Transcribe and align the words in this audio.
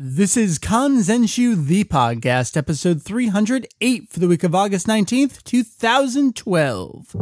This 0.00 0.36
is 0.36 0.60
Kanzenshuu, 0.60 1.66
the 1.66 1.82
podcast, 1.82 2.56
episode 2.56 3.02
308 3.02 4.08
for 4.08 4.20
the 4.20 4.28
week 4.28 4.44
of 4.44 4.54
August 4.54 4.86
19th, 4.86 5.42
2012. 5.42 7.16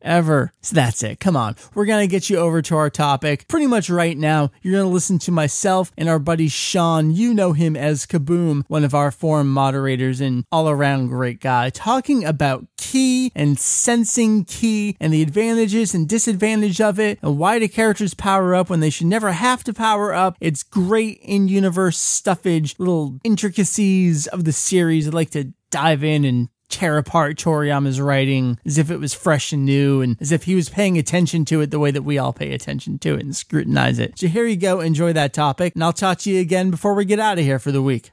ever. 0.06 0.54
So 0.62 0.76
that's 0.76 1.04
it. 1.04 1.20
Come 1.20 1.36
on. 1.36 1.56
We're 1.74 1.86
going 1.86 2.08
to 2.08 2.12
get 2.12 2.30
you 2.30 2.38
over 2.38 2.62
to 2.62 2.76
our 2.78 2.90
topic 2.90 3.48
pretty 3.48 3.68
much 3.68 3.90
right 3.90 4.18
now. 4.18 4.52
You're 4.62 4.74
going 4.74 4.88
to 4.88 4.94
listen 4.94 5.20
to 5.20 5.32
myself 5.32 5.92
and 5.98 6.08
our 6.08 6.20
buddy 6.20 6.48
Sean. 6.48 7.12
You 7.12 7.34
know 7.34 7.54
him 7.54 7.76
as 7.76 8.06
Kaboom, 8.06 8.64
one 8.68 8.84
of 8.84 8.94
our 8.94 9.12
forum 9.12 9.52
moderators 9.52 10.22
and 10.22 10.46
all 10.52 10.70
around 10.70 11.08
great 11.08 11.40
guy, 11.42 11.70
talking 11.70 12.24
about 12.24 12.66
ki 12.78 13.32
and 13.36 13.60
sensing 13.60 14.46
ki 14.46 14.96
and 15.00 15.12
the 15.12 15.22
advantages 15.22 15.94
and 15.94 16.08
disadvantage 16.08 16.80
of 16.80 17.00
it 17.00 17.20
and 17.22 17.38
why 17.38 17.60
do 17.60 17.68
characters 17.68 18.14
power 18.14 18.54
up 18.54 18.70
when 18.70 18.80
they 18.80 18.90
should 18.90 19.08
never 19.08 19.32
have 19.32 19.64
to 19.64 19.74
power 19.74 20.14
up. 20.14 20.38
It's 20.40 20.64
great 20.64 21.20
in 21.22 21.48
universe 21.48 21.98
stuffage, 21.98 22.76
little 22.78 23.20
intricacies 23.24 24.28
of 24.28 24.44
the 24.46 24.54
series. 24.54 25.08
I'd 25.08 25.14
like 25.14 25.32
to 25.32 25.54
dive 25.72 26.04
in 26.04 26.24
and 26.24 26.50
tear 26.76 26.98
apart 26.98 27.38
Toriyama's 27.38 28.02
writing 28.02 28.60
as 28.66 28.78
if 28.78 28.92
it 28.92 29.00
was 29.00 29.14
fresh 29.14 29.54
and 29.54 29.64
new 29.64 30.02
and 30.02 30.18
as 30.20 30.34
if 30.34 30.44
he 30.44 30.56
was 30.56 30.68
paying 30.68 30.98
attention 30.98 31.46
to 31.46 31.62
it 31.62 31.72
the 31.72 31.80
way 31.80 31.90
that 31.90 32.02
we 32.02 32.18
all 32.18 32.34
pay 32.34 32.54
attention 32.54 33.00
to 33.00 33.16
it 33.16 33.22
and 33.22 33.34
scrutinize 33.34 33.98
it. 33.98 34.20
So 34.20 34.28
here 34.28 34.46
you 34.46 34.58
go. 34.58 34.82
Enjoy 34.82 35.14
that 35.14 35.34
topic. 35.34 35.74
And 35.74 35.84
I'll 35.84 35.94
talk 35.94 36.18
to 36.20 36.30
you 36.30 36.42
again 36.42 36.72
before 36.72 36.94
we 36.94 37.06
get 37.06 37.18
out 37.18 37.40
of 37.40 37.46
here 37.46 37.60
for 37.60 37.72
the 37.72 37.82
week. 37.82 38.10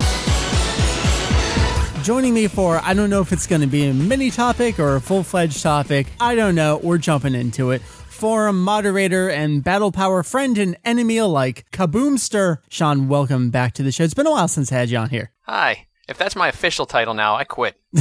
Joining 2.05 2.34
me 2.34 2.47
for, 2.47 2.81
I 2.84 2.95
don't 2.95 3.11
know 3.11 3.21
if 3.21 3.33
it's 3.33 3.49
going 3.49 3.62
to 3.62 3.67
be 3.67 3.87
a 3.87 3.95
mini 3.95 4.31
topic 4.31 4.79
or 4.79 4.94
a 4.94 5.00
full 5.00 5.25
fledged 5.25 5.61
topic. 5.61 6.06
I 6.21 6.37
don't 6.37 6.55
know. 6.55 6.79
We're 6.83 6.99
jumping 6.99 7.34
into 7.34 7.73
it 7.73 7.83
forum 8.23 8.62
moderator 8.62 9.29
and 9.29 9.65
battle 9.65 9.91
power 9.91 10.23
friend 10.23 10.56
and 10.56 10.77
enemy 10.84 11.17
alike, 11.17 11.67
Kaboomster. 11.73 12.59
Sean, 12.69 13.09
welcome 13.09 13.50
back 13.50 13.75
to 13.75 13.83
the 13.83 13.91
show. 13.91 14.05
It's 14.05 14.15
been 14.15 14.29
a 14.29 14.31
while 14.31 14.47
since 14.47 14.71
I 14.71 14.77
had 14.77 14.91
you 14.91 14.99
on 14.99 15.11
here. 15.11 15.33
Hi. 15.41 15.89
If 16.09 16.19
that's 16.19 16.35
my 16.35 16.49
official 16.49 16.85
title 16.85 17.15
now, 17.15 17.37
I 17.37 17.45
quit. 17.45 17.77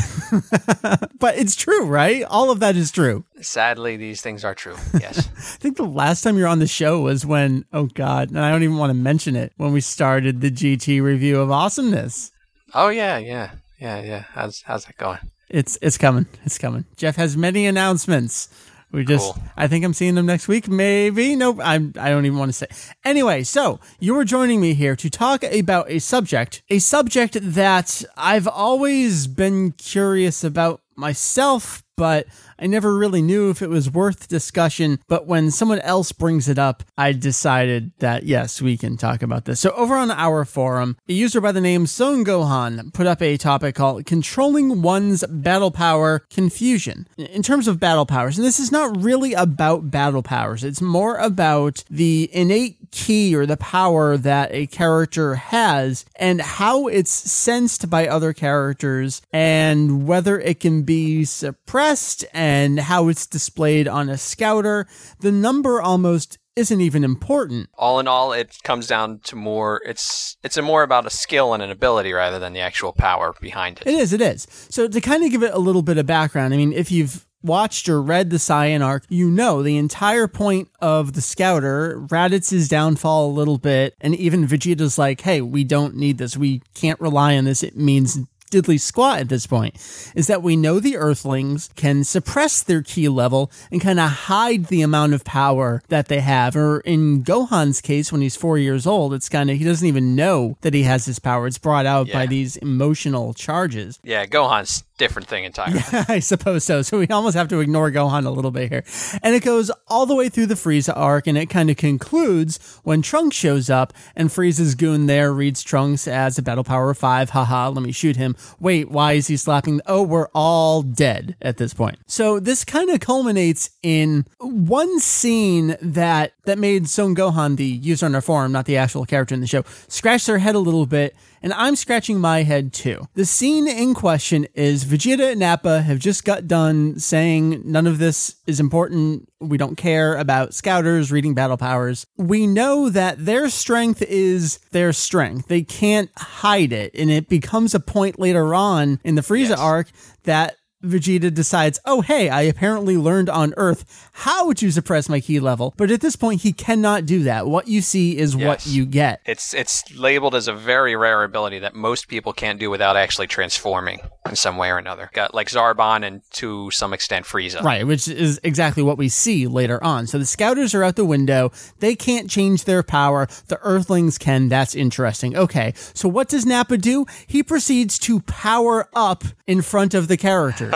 but 1.20 1.38
it's 1.38 1.56
true, 1.56 1.86
right? 1.86 2.24
All 2.24 2.50
of 2.50 2.60
that 2.62 2.76
is 2.76 2.92
true. 2.92 3.26
Sadly, 3.42 3.96
these 3.96 4.22
things 4.22 4.44
are 4.44 4.56
true. 4.56 4.76
Yes. 5.00 5.28
I 5.28 5.58
think 5.58 5.78
the 5.78 5.84
last 5.84 6.22
time 6.22 6.36
you 6.38 6.44
were 6.44 6.48
on 6.48 6.60
the 6.60 6.68
show 6.68 7.02
was 7.02 7.26
when, 7.26 7.66
oh 7.74 7.86
God, 7.86 8.30
and 8.30 8.40
I 8.40 8.52
don't 8.52 8.64
even 8.64 8.78
want 8.78 8.90
to 8.90 8.96
mention 8.96 9.36
it, 9.36 9.54
when 9.58 9.72
we 9.74 9.82
started 9.82 10.42
the 10.42 10.52
GT 10.52 11.02
review 11.02 11.40
of 11.40 11.52
awesomeness. 11.52 12.32
Oh 12.74 12.90
yeah, 12.90 13.18
yeah, 13.18 13.52
yeah, 13.80 14.02
yeah. 14.02 14.24
How's 14.34 14.62
how's 14.62 14.86
that 14.86 14.98
going? 14.98 15.20
It's 15.50 15.78
it's 15.82 15.98
coming. 15.98 16.28
It's 16.46 16.58
coming. 16.58 16.86
Jeff 16.98 17.16
has 17.18 17.36
many 17.36 17.66
announcements. 17.66 18.48
We 18.92 19.06
just, 19.06 19.34
Cool. 19.34 19.44
I 19.56 19.68
think 19.68 19.86
I'm 19.86 19.94
seeing 19.94 20.16
them 20.16 20.26
next 20.26 20.48
week. 20.48 20.68
Maybe. 20.68 21.36
Nope. 21.36 21.60
I'm, 21.64 21.94
I 21.98 22.10
don't 22.10 22.26
even 22.26 22.38
want 22.38 22.50
to 22.50 22.54
say. 22.54 22.68
Anyway, 23.06 23.44
so 23.44 23.80
you 24.00 24.14
were 24.16 24.26
joining 24.26 24.60
me 24.60 24.74
here 24.74 24.96
to 24.98 25.10
talk 25.10 25.44
about 25.44 25.90
a 25.90 26.00
subject, 26.00 26.62
a 26.70 26.80
subject 26.80 27.38
that 27.42 28.04
I've 28.18 28.48
always 28.48 29.28
been 29.28 29.72
curious 29.74 30.44
about 30.44 30.82
myself, 30.96 31.84
but 31.96 32.28
I 32.62 32.68
never 32.68 32.96
really 32.96 33.24
knew 33.24 33.50
if 33.50 33.64
it 33.64 33.72
was 33.72 33.90
worth 33.90 34.28
discussion. 34.28 35.00
But 35.08 35.26
when 35.26 35.50
someone 35.50 35.80
else 35.80 36.12
brings 36.12 36.48
it 36.48 36.60
up, 36.60 36.84
I 36.96 37.12
decided 37.12 37.92
that 37.98 38.24
yes, 38.24 38.62
we 38.62 38.78
can 38.78 38.98
talk 38.98 39.24
about 39.24 39.46
this. 39.46 39.60
So 39.60 39.72
over 39.72 39.96
on 39.96 40.12
our 40.12 40.46
forum, 40.46 40.96
a 41.10 41.14
user 41.14 41.42
by 41.42 41.54
the 41.54 41.60
name 41.60 41.88
Son 41.88 42.24
Gohan 42.24 42.94
put 42.94 43.08
up 43.08 43.20
a 43.20 43.36
topic 43.38 43.74
called 43.74 44.06
controlling 44.06 44.84
one's 44.84 45.26
battle 45.28 45.72
power 45.72 46.20
confusion. 46.30 47.08
In 47.18 47.42
terms 47.42 47.68
of 47.68 47.80
battle 47.80 48.06
powers, 48.06 48.38
and 48.38 48.46
this 48.46 48.60
is 48.60 48.72
not 48.72 49.02
really 49.02 49.34
about 49.34 49.90
battle 49.90 50.22
powers, 50.22 50.64
it's 50.64 50.82
more 50.82 51.18
about 51.18 51.84
the 51.90 52.30
innate 52.32 52.78
ki 52.92 53.34
or 53.36 53.46
the 53.46 53.58
power 53.58 54.18
that 54.18 54.54
a 54.54 54.68
character 54.68 55.36
has 55.36 56.06
and 56.18 56.42
how 56.42 56.88
it's 56.88 57.12
sensed 57.12 57.90
by 57.90 58.08
other 58.08 58.34
characters 58.34 59.22
and 59.32 60.06
whether 60.06 60.40
it 60.40 60.60
can 60.60 60.84
be 60.84 61.24
suppressed 61.24 62.26
and 62.34 62.51
how 62.80 63.08
it's 63.08 63.28
displayed 63.28 63.88
on 63.88 64.10
a 64.10 64.18
scouter. 64.18 64.88
The 65.20 65.32
number 65.32 65.82
almost 65.82 66.38
isn't 66.56 66.82
even 66.82 67.04
important. 67.04 67.70
All 67.78 68.00
in 68.00 68.08
all, 68.08 68.34
it 68.34 68.58
comes 68.64 68.88
down 68.88 69.20
to 69.24 69.36
more. 69.36 69.82
It's 69.86 70.38
it's 70.44 70.58
a 70.58 70.62
more 70.62 70.84
about 70.84 71.06
a 71.06 71.10
skill 71.10 71.54
and 71.54 71.64
an 71.64 71.72
ability 71.72 72.14
rather 72.14 72.40
than 72.40 72.54
the 72.54 72.60
actual 72.60 72.94
power 72.94 73.34
behind 73.40 73.80
it. 73.80 73.88
It 73.88 73.96
is, 73.96 74.14
it 74.14 74.22
is. 74.22 74.48
So 74.70 74.88
to 74.88 75.02
kind 75.02 75.24
of 75.24 75.32
give 75.32 75.44
it 75.44 75.54
a 75.54 75.60
little 75.60 75.82
bit 75.82 75.98
of 75.98 76.06
background, 76.06 76.54
I 76.54 76.58
mean, 76.58 76.74
if 76.74 76.92
you've 76.92 77.26
watched 77.44 77.90
or 77.90 78.02
read 78.02 78.30
the 78.30 78.38
Saiyan 78.38 78.86
arc, 78.86 79.04
you 79.10 79.30
know 79.30 79.64
the 79.64 79.78
entire 79.78 80.28
point 80.28 80.70
of 80.80 81.14
the 81.14 81.22
Scouter, 81.22 82.00
Raditz's 82.08 82.68
downfall 82.68 83.28
a 83.28 83.34
little 83.34 83.58
bit, 83.58 83.96
and 84.02 84.16
even 84.16 84.48
Vegeta's 84.48 84.98
like, 84.98 85.22
hey, 85.22 85.42
we 85.42 85.64
don't 85.64 85.96
need 85.96 86.18
this. 86.18 86.38
We 86.38 86.62
can't 86.76 87.00
rely 87.00 87.38
on 87.38 87.46
this. 87.46 87.64
It 87.64 87.76
means 87.76 88.20
diddly 88.52 88.80
squat 88.80 89.20
at 89.20 89.30
this 89.30 89.48
point 89.48 89.76
is 90.16 90.28
that 90.28 90.44
we 90.44 90.56
know 90.56 90.80
the 90.80 90.98
earthlings 90.98 91.70
can 91.76 92.04
suppress 92.04 92.62
their 92.62 92.82
ki 92.82 93.08
level 93.10 93.52
and 93.72 93.82
kind 93.82 94.00
of 94.00 94.10
hide 94.10 94.66
the 94.66 94.82
amount 94.82 95.14
of 95.14 95.24
power 95.24 95.82
that 95.88 96.08
they 96.10 96.20
have 96.20 96.56
or 96.56 96.82
in 96.82 97.24
gohan's 97.24 97.82
case 97.82 98.12
when 98.12 98.22
he's 98.22 98.36
four 98.36 98.58
years 98.58 98.86
old 98.86 99.14
it's 99.14 99.30
kind 99.30 99.50
of 99.50 99.58
he 99.58 99.64
doesn't 99.64 99.88
even 99.88 100.16
know 100.16 100.58
that 100.62 100.74
he 100.74 100.84
has 100.84 101.06
this 101.06 101.20
power 101.20 101.48
it's 101.48 101.58
brought 101.58 101.86
out 101.86 102.08
Yeah. 102.08 102.14
by 102.20 102.26
these 102.26 102.58
emotional 102.58 103.34
charges 103.34 104.00
Yeah, 104.04 104.26
Gohan's 104.26 104.84
different 104.98 105.28
thing 105.28 105.46
entirely. 105.46 105.80
I 106.08 106.20
suppose 106.20 106.64
so. 106.64 106.84
So 106.84 107.00
we 107.00 107.08
almost 107.08 107.36
have 107.36 107.48
to 107.48 107.60
ignore 107.60 107.90
Gohan 107.90 108.24
a 108.28 108.30
little 108.30 108.52
bit 108.52 108.70
here. 108.70 108.84
And 109.24 109.34
it 109.34 109.44
goes 109.44 109.72
all 109.88 110.06
the 110.06 110.14
way 110.14 110.30
through 110.30 110.46
the 110.46 110.54
Frieza 110.54 110.94
arc, 110.96 111.26
and 111.26 111.40
it 111.40 111.48
kind 111.50 111.72
of 111.72 111.78
concludes 111.78 112.60
when 112.84 113.02
Trunks 113.02 113.36
shows 113.36 113.68
up, 113.68 113.94
and 114.16 114.30
Frieza's 114.30 114.76
goon 114.76 115.08
there 115.08 115.34
reads 115.34 115.64
Trunks 115.64 116.08
as 116.08 116.38
a 116.38 116.44
battle 116.44 116.64
power 116.64 116.92
of 116.92 117.00
five. 117.00 117.32
Haha, 117.32 117.70
let 117.70 117.82
me 117.82 117.92
shoot 117.92 118.16
him. 118.16 118.36
Wait, 118.60 118.90
why 118.90 119.14
is 119.14 119.28
he 119.28 119.38
slapping? 119.38 119.82
Oh, 119.86 120.04
we're 120.04 120.30
all 120.34 120.82
dead 120.82 121.36
at 121.42 121.58
this 121.58 121.74
point. 121.74 122.00
So 122.08 122.40
this 122.40 122.64
kind 122.64 122.90
of 122.90 123.00
culminates 123.00 123.72
in 123.82 124.26
one 124.40 125.00
scene 125.00 125.76
that 125.82 126.34
that 126.46 126.58
made 126.58 126.90
Son 126.90 127.16
Gohan, 127.16 127.58
the 127.58 127.66
user 127.66 128.06
on 128.06 128.16
our 128.16 128.22
forum, 128.22 128.52
not 128.52 128.66
the 128.66 128.78
actual 128.78 129.06
character 129.06 129.36
in 129.36 129.42
the 129.42 129.48
show, 129.48 129.64
scratch 129.88 130.26
their 130.26 130.40
head 130.40 130.56
a 130.56 130.60
little 130.60 130.86
bit 130.86 131.16
and 131.42 131.54
I'm 131.54 131.76
scratching 131.76 132.20
my 132.20 132.44
head 132.44 132.74
too. 132.74 133.08
The 133.16 133.26
scene 133.26 133.68
in 133.68 133.94
question 133.94 134.48
is 134.54 134.86
Vegeta 134.86 135.32
and 135.32 135.40
Nappa 135.40 135.82
have 135.82 136.00
just 136.00 136.24
got 136.24 136.48
done 136.48 137.00
saying 137.00 137.62
none 137.66 137.88
of 137.88 137.98
this 137.98 138.36
is 138.46 138.60
important. 138.60 139.28
We 139.42 139.58
don't 139.58 139.76
care 139.76 140.16
about 140.18 140.54
scouters 140.54 141.12
reading 141.12 141.34
battle 141.34 141.58
powers. 141.58 142.06
We 142.18 142.46
know 142.48 142.90
that 142.90 143.26
their 143.26 143.50
strength 143.50 144.02
is 144.04 144.60
their 144.72 144.94
strength. 144.94 145.48
They 145.48 145.64
can't 145.64 146.10
hide 146.18 146.72
it. 146.72 146.94
And 146.94 147.10
it 147.10 147.28
becomes 147.28 147.74
a 147.74 147.80
point 147.80 148.20
later 148.20 148.54
on 148.54 149.00
in 149.04 149.16
the 149.16 149.22
Frieza 149.22 149.50
Yes. 149.50 149.60
arc 149.60 149.88
that 150.24 150.56
Vegeta 150.84 151.34
decides, 151.34 151.80
oh, 151.86 152.02
hey, 152.02 152.30
I 152.30 152.42
apparently 152.42 152.98
learned 152.98 153.30
on 153.30 153.54
Earth 153.58 154.10
how 154.14 154.54
to 154.54 154.72
suppress 154.72 155.10
my 155.10 155.20
ki 155.20 155.40
level. 155.40 155.74
But 155.78 155.92
at 155.92 156.02
this 156.02 156.16
point, 156.16 156.42
he 156.42 156.54
cannot 156.54 157.06
do 157.06 157.24
that. 157.24 157.48
What 157.48 157.68
you 157.68 157.82
see 157.82 158.18
is 158.18 158.36
what 158.36 158.66
you 158.66 158.86
get. 158.86 159.22
It's 159.26 159.54
it's 159.54 159.96
labeled 159.96 160.36
as 160.36 160.48
a 160.48 160.54
very 160.54 160.96
rare 160.96 161.24
ability 161.24 161.60
that 161.60 161.76
most 161.76 162.08
people 162.08 162.34
can't 162.34 162.60
do 162.60 162.70
without 162.70 162.98
actually 162.98 163.28
transforming 163.28 164.00
in 164.28 164.36
some 164.36 164.58
way 164.58 164.70
or 164.70 164.78
another. 164.78 165.10
Got 165.14 165.34
like 165.34 165.50
Zarbon 165.50 166.06
and 166.06 166.22
to 166.34 166.72
some 166.72 166.94
extent 166.94 167.26
Frieza. 167.26 167.62
Right, 167.62 167.86
which 167.86 168.08
is 168.08 168.40
exactly 168.44 168.84
what 168.84 168.98
we 168.98 169.10
see 169.10 169.48
later 169.48 169.84
on. 169.84 170.08
So 170.08 170.18
the 170.18 170.26
scouters 170.26 170.74
are 170.74 170.84
out 170.84 170.96
the 170.96 171.06
window. 171.06 171.52
They 171.80 171.96
can't 171.96 172.30
change 172.30 172.66
their 172.66 172.84
power. 172.84 173.28
The 173.48 173.60
earthlings 173.62 174.18
can. 174.18 174.50
That's 174.50 174.76
interesting. 174.76 175.36
Okay, 175.36 175.74
so 175.94 176.10
what 176.10 176.30
does 176.30 176.46
Nappa 176.46 176.78
do? 176.78 177.06
He 177.28 177.44
proceeds 177.44 178.00
to 178.00 178.22
power 178.22 178.90
up 178.96 179.24
in 179.48 179.62
front 179.62 179.94
of 179.94 180.08
the 180.08 180.18
characters. 180.18 180.71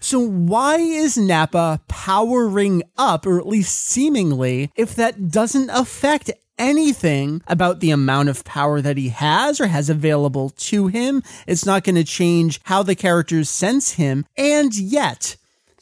So 0.00 0.20
why 0.20 0.76
is 0.76 1.16
Nappa 1.16 1.80
powering 1.88 2.82
up, 2.96 3.26
or 3.26 3.38
at 3.38 3.46
least 3.46 3.76
seemingly, 3.78 4.70
if 4.76 4.94
that 4.94 5.30
doesn't 5.30 5.70
affect 5.70 6.30
anything 6.58 7.42
about 7.46 7.80
the 7.80 7.90
amount 7.90 8.28
of 8.28 8.44
power 8.44 8.80
that 8.80 8.96
he 8.96 9.10
has 9.10 9.60
or 9.60 9.66
has 9.66 9.90
available 9.90 10.50
to 10.50 10.86
him? 10.88 11.22
It's 11.46 11.66
not 11.66 11.84
going 11.84 11.96
to 11.96 12.04
change 12.04 12.60
how 12.64 12.82
the 12.82 12.94
characters 12.94 13.48
sense 13.50 13.92
him. 13.92 14.26
And 14.36 14.74
yet, 14.76 15.36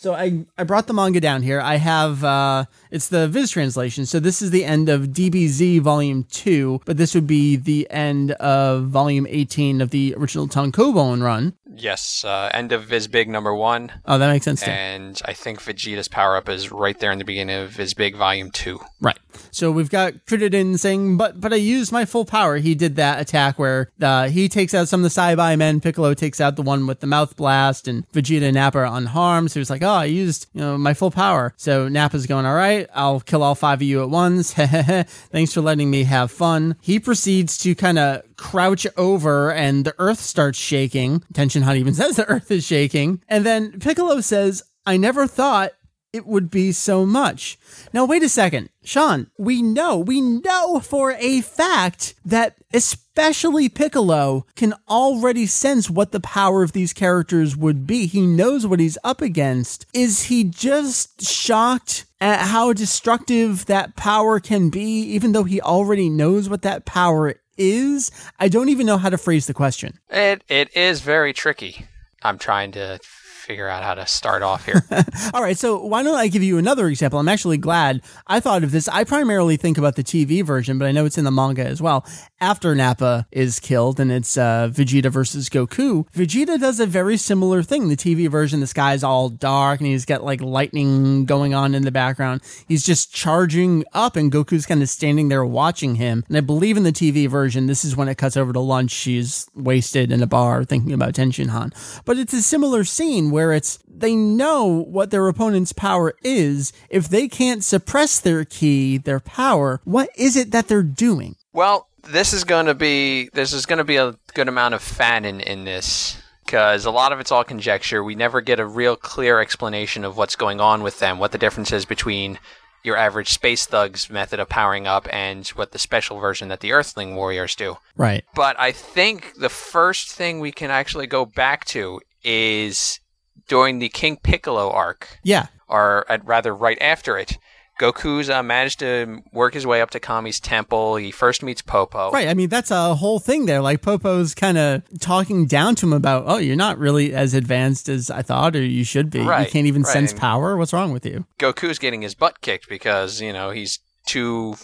so 0.05 0.13
I, 0.13 0.45
I 0.59 0.65
brought 0.65 0.87
the 0.87 0.93
manga 0.93 1.19
down 1.19 1.41
here. 1.41 1.63
I 1.63 1.77
have 1.77 2.23
uh 2.23 2.67
it's 2.91 3.09
the 3.09 3.27
Viz 3.27 3.51
translation. 3.51 4.05
So 4.05 4.21
this 4.21 4.43
is 4.43 4.51
the 4.51 4.63
end 4.63 4.91
of 4.91 5.09
DBZ 5.09 5.81
volume 5.81 6.25
2, 6.25 6.83
but 6.85 6.99
this 6.99 7.15
would 7.15 7.27
be 7.27 7.57
the 7.57 7.89
end 7.91 8.33
of 8.33 8.89
volume 8.89 9.27
18 9.27 9.81
of 9.81 9.89
the 9.89 10.15
original 10.19 10.47
Tankobon 10.47 11.23
run. 11.23 11.55
Yes, 11.77 12.25
uh, 12.25 12.51
end 12.53 12.73
of 12.73 12.85
Viz 12.85 13.09
Big 13.09 13.29
number 13.29 13.55
one, 13.55 13.93
Oh, 14.07 14.19
that 14.19 14.31
makes 14.31 14.45
sense 14.45 14.63
too. 14.63 14.71
and 14.71 15.21
I 15.25 15.33
think 15.33 15.61
Vegeta's 15.61 16.09
power 16.09 16.37
up 16.37 16.49
is 16.49 16.71
right 16.71 16.99
there 16.99 17.13
in 17.13 17.19
the 17.19 17.25
beginning 17.25 17.57
of 17.63 17.71
Viz 17.71 17.95
Big 17.95 18.17
volume 18.17 18.51
two. 18.51 18.81
Right. 19.01 19.19
So 19.51 19.71
we've 19.73 19.91
got 19.91 20.13
Trididen 20.27 20.79
saying, 20.79 21.17
but 21.17 21.41
but 21.41 21.53
I 21.53 21.57
used 21.57 21.91
my 21.93 22.05
full 22.05 22.25
power. 22.25 22.57
He 22.59 22.75
did 22.75 22.97
that 22.97 23.21
attack 23.21 23.59
where 23.59 23.91
uh, 24.01 24.29
he 24.29 24.49
takes 24.49 24.75
out 24.75 24.89
some 24.89 25.05
of 25.05 25.13
the 25.13 25.21
Saibamen. 25.21 25.83
Piccolo 25.83 26.15
takes 26.15 26.41
out 26.41 26.55
the 26.57 26.63
one 26.63 26.87
with 26.87 27.01
the 27.01 27.07
mouth 27.09 27.37
blast, 27.37 27.89
and 27.89 28.09
Vegeta 28.13 28.43
and 28.43 28.55
Nappa 28.55 28.79
are 28.79 28.85
unharmed. 28.97 29.51
So 29.51 29.59
he's 29.61 29.71
like, 29.71 29.83
oh, 29.83 29.89
I 29.89 30.05
used 30.05 30.47
you 30.55 30.61
know 30.61 30.79
my 30.79 30.95
full 30.95 31.11
power. 31.11 31.53
So 31.57 31.89
Nappa's 31.89 32.27
going, 32.27 32.47
all 32.47 32.55
right, 32.55 32.89
I'll 32.95 33.21
kill 33.21 33.43
all 33.43 33.55
five 33.57 33.79
of 33.79 33.83
you 33.83 34.03
at 34.03 34.11
once. 34.11 34.53
Thanks 34.55 35.53
for 35.53 35.61
letting 35.61 35.91
me 35.91 36.05
have 36.05 36.31
fun. 36.31 36.77
He 36.81 37.01
proceeds 37.01 37.59
to 37.59 37.75
kind 37.75 37.99
of 37.99 38.23
crouch 38.37 38.87
over, 38.97 39.53
and 39.53 39.85
the 39.85 39.95
earth 39.99 40.21
starts 40.21 40.59
shaking. 40.59 41.21
Tenshin 41.33 41.63
Han 41.65 41.77
even 41.77 41.95
says 41.95 42.17
the 42.17 42.29
earth 42.29 42.51
is 42.51 42.65
shaking, 42.65 43.23
and 43.29 43.45
then 43.45 43.81
Piccolo 43.81 44.21
says, 44.21 44.63
I 44.87 44.97
never 44.97 45.27
thought 45.27 45.73
it 46.15 46.27
would 46.27 46.49
be 46.49 46.71
so 46.71 47.05
much. 47.05 47.59
Now, 47.93 48.05
wait 48.05 48.23
a 48.23 48.29
second. 48.29 48.69
Sean, 48.85 49.33
we 49.37 49.63
know, 49.63 49.99
we 49.99 50.21
know 50.21 50.79
for 50.79 51.11
a 51.19 51.41
fact 51.41 52.15
that 52.25 52.55
especially 52.73 53.69
Piccolo 53.69 54.47
can 54.55 54.75
already 54.89 55.47
sense 55.47 55.91
what 55.91 56.13
the 56.13 56.21
power 56.21 56.63
of 56.63 56.71
these 56.71 56.93
characters 56.93 57.57
would 57.57 57.85
be. 57.85 58.07
He 58.07 58.27
knows 58.29 58.65
what 58.65 58.79
he's 58.79 58.99
up 59.03 59.21
against. 59.21 59.87
Is 59.93 60.25
he 60.25 60.45
just 60.45 61.23
shocked 61.23 62.05
at 62.21 62.47
how 62.47 62.73
destructive 62.73 63.67
that 63.67 63.97
power 63.97 64.39
can 64.39 64.71
be, 64.71 65.03
even 65.03 65.33
though 65.33 65.45
he 65.45 65.61
already 65.61 66.09
knows 66.09 66.49
what 66.49 66.63
that 66.63 66.85
power 66.85 67.35
is? 67.57 68.11
I 68.39 68.49
don't 68.49 68.69
even 68.69 68.87
know 68.87 68.99
how 68.99 69.11
to 69.11 69.19
phrase 69.19 69.47
the 69.47 69.55
question. 69.55 69.99
It 70.11 70.43
it 70.49 70.77
is 70.77 71.01
very 71.01 71.33
tricky. 71.33 71.87
I'm 72.23 72.39
trying 72.39 72.73
to 72.73 72.99
figure 73.45 73.69
out 73.69 73.83
how 73.83 73.95
to 73.95 74.07
start 74.07 74.43
off 74.43 74.65
here. 74.65 74.83
All 75.35 75.43
right, 75.43 75.57
so 75.57 75.85
why 75.85 76.03
don't 76.03 76.17
I 76.17 76.29
give 76.29 76.43
you 76.43 76.59
another 76.59 76.89
example? 76.89 77.19
I'm 77.19 77.29
actually 77.29 77.59
glad 77.59 78.03
I 78.27 78.41
thought 78.41 78.65
of 78.65 78.73
this. 78.73 78.89
I 78.89 79.05
primarily 79.05 79.57
think 79.57 79.79
about 79.79 79.97
the 79.97 80.03
TV 80.03 80.43
version, 80.43 80.79
but 80.79 80.87
I 80.87 80.93
know 80.93 81.05
it's 81.05 81.19
in 81.19 81.25
the 81.25 81.31
manga 81.31 81.65
as 81.65 81.83
well. 81.83 82.07
After 82.41 82.75
Nappa 82.75 83.27
is 83.31 83.61
killed 83.61 84.01
and 84.01 84.11
it's 84.11 84.37
uh, 84.37 84.69
Vegeta 84.73 85.11
versus 85.11 85.49
Goku, 85.49 86.11
Vegeta 86.13 86.59
does 86.59 86.81
a 86.81 86.87
very 86.87 87.17
similar 87.17 87.63
thing. 87.63 87.89
The 87.89 87.97
TV 87.97 88.29
version, 88.31 88.61
the 88.61 88.67
sky's 88.67 89.05
all 89.05 89.29
dark 89.29 89.81
and 89.81 89.87
he's 89.87 90.05
got 90.05 90.25
like 90.25 90.41
lightning 90.41 91.27
going 91.27 91.55
on 91.55 91.75
in 91.75 91.83
the 91.83 91.93
background. 91.93 92.43
He's 92.67 92.85
just 92.85 93.15
charging 93.15 93.85
up 93.93 94.17
and 94.17 94.33
Goku's 94.33 94.67
kind 94.67 94.83
of 94.83 94.89
standing 94.89 95.29
there 95.29 95.45
watching 95.45 95.97
him. 95.97 96.25
And 96.29 96.37
I 96.37 96.41
believe 96.41 96.77
in 96.77 96.83
the 96.83 96.93
TV 96.93 97.29
version, 97.29 97.67
this 97.67 97.85
is 97.85 97.97
when 97.97 98.09
it 98.09 98.17
cuts 98.17 98.37
over 98.37 98.53
to 98.53 98.61
Launch. 98.61 98.91
She's 98.91 99.47
wasted 99.55 100.11
in 100.11 100.23
a 100.23 100.27
bar 100.27 100.65
thinking 100.65 100.93
about 100.93 101.15
Tenshinhan. 101.15 101.73
But 102.05 102.19
it's 102.19 102.33
a 102.33 102.43
similar 102.43 102.85
scene 102.85 103.31
where 103.35 103.53
it's 103.53 103.81
they 103.89 104.15
know 104.15 104.65
what 104.67 105.11
their 105.11 105.27
opponent's 105.27 105.73
power 105.73 106.15
is. 106.23 106.73
If 106.89 107.09
they 107.09 107.27
can't 107.27 107.65
suppress 107.65 108.21
their 108.21 108.45
ki, 108.45 108.99
their 108.99 109.19
power, 109.19 109.81
what 109.85 110.09
is 110.17 110.37
it 110.37 110.53
that 110.53 110.69
they're 110.69 110.85
doing? 110.85 111.35
Well, 111.53 111.89
this 112.05 112.33
is 112.33 112.45
going 112.45 112.67
to 112.67 112.75
be 112.75 113.29
this 113.35 113.53
is 113.53 113.67
going 113.67 113.79
to 113.79 113.85
be 113.85 113.97
a 113.97 114.17
good 114.35 114.49
amount 114.49 114.75
of 114.75 114.83
fanon 114.83 115.43
in 115.43 115.65
this 115.65 116.17
because 116.47 116.85
a 116.85 116.93
lot 116.93 117.13
of 117.13 117.19
it's 117.19 117.33
all 117.33 117.43
conjecture. 117.43 118.05
We 118.05 118.15
never 118.15 118.41
get 118.41 118.61
a 118.61 118.67
real 118.67 118.95
clear 118.95 119.41
explanation 119.41 120.05
of 120.05 120.17
what's 120.17 120.37
going 120.37 120.61
on 120.61 120.85
with 120.85 121.01
them, 121.01 121.19
what 121.19 121.33
the 121.33 121.39
difference 121.39 121.73
is 121.73 121.85
between 121.85 122.39
your 122.85 122.97
average 122.97 123.33
space 123.33 123.67
thugs 123.67 124.11
method 124.11 124.39
of 124.39 124.49
powering 124.49 124.87
up 124.87 125.09
and 125.11 125.49
what 125.49 125.73
the 125.73 125.79
special 125.79 126.21
version 126.21 126.49
that 126.49 126.61
the 126.61 126.71
Earthling 126.71 127.17
warriors 127.17 127.57
do. 127.57 127.79
Right. 127.97 128.25
But 128.35 128.61
I 128.61 128.71
think 128.71 129.33
the 129.37 129.49
first 129.49 130.13
thing 130.13 130.39
we 130.39 130.53
can 130.53 130.71
actually 130.71 131.07
go 131.07 131.25
back 131.25 131.65
to 131.67 132.01
is 132.23 133.01
during 133.49 133.79
the 133.79 133.89
King 133.89 134.17
Piccolo 134.23 134.71
arc, 134.71 135.19
Yeah. 135.23 135.47
or 135.69 136.07
rather 136.25 136.55
right 136.55 136.79
after 136.81 137.19
it. 137.19 137.39
Goku's 137.81 138.31
uh, 138.31 138.41
managed 138.43 138.79
to 138.79 139.21
work 139.33 139.55
his 139.55 139.67
way 139.67 139.81
up 139.81 139.91
to 139.91 139.99
Kami's 140.01 140.39
temple. 140.39 140.95
He 140.95 141.11
first 141.11 141.43
meets 141.43 141.61
Popo. 141.61 142.13
Right. 142.13 142.29
I 142.29 142.35
mean, 142.35 142.49
that's 142.49 142.71
a 142.71 142.95
whole 142.95 143.19
thing 143.19 143.47
there. 143.47 143.61
Like 143.61 143.83
Popo's 143.83 144.33
kind 144.33 144.57
of 144.57 144.83
talking 145.01 145.47
down 145.47 145.75
to 145.77 145.87
him 145.87 145.93
about, 145.93 146.23
oh, 146.29 146.37
you're 146.37 146.55
not 146.55 146.79
really 146.79 147.13
as 147.13 147.35
advanced 147.35 147.89
as 147.89 148.11
I 148.11 148.23
thought, 148.23 148.55
or 148.55 148.63
you 148.63 148.85
should 148.85 149.11
be. 149.11 149.19
You 149.19 149.25
can't 149.27 149.67
even 149.67 149.83
right. 149.83 149.93
sense 149.93 150.13
power. 150.13 150.57
What's 150.57 150.73
wrong 150.73 150.93
with 150.93 151.05
you? 151.05 151.27
Goku's 151.41 151.81
getting 151.81 152.03
his 152.03 152.15
butt 152.15 152.41
kicked 152.41 152.69
because 152.69 153.21
you 153.21 153.33
know 153.33 153.51
he's 153.51 153.81
too 154.07 154.55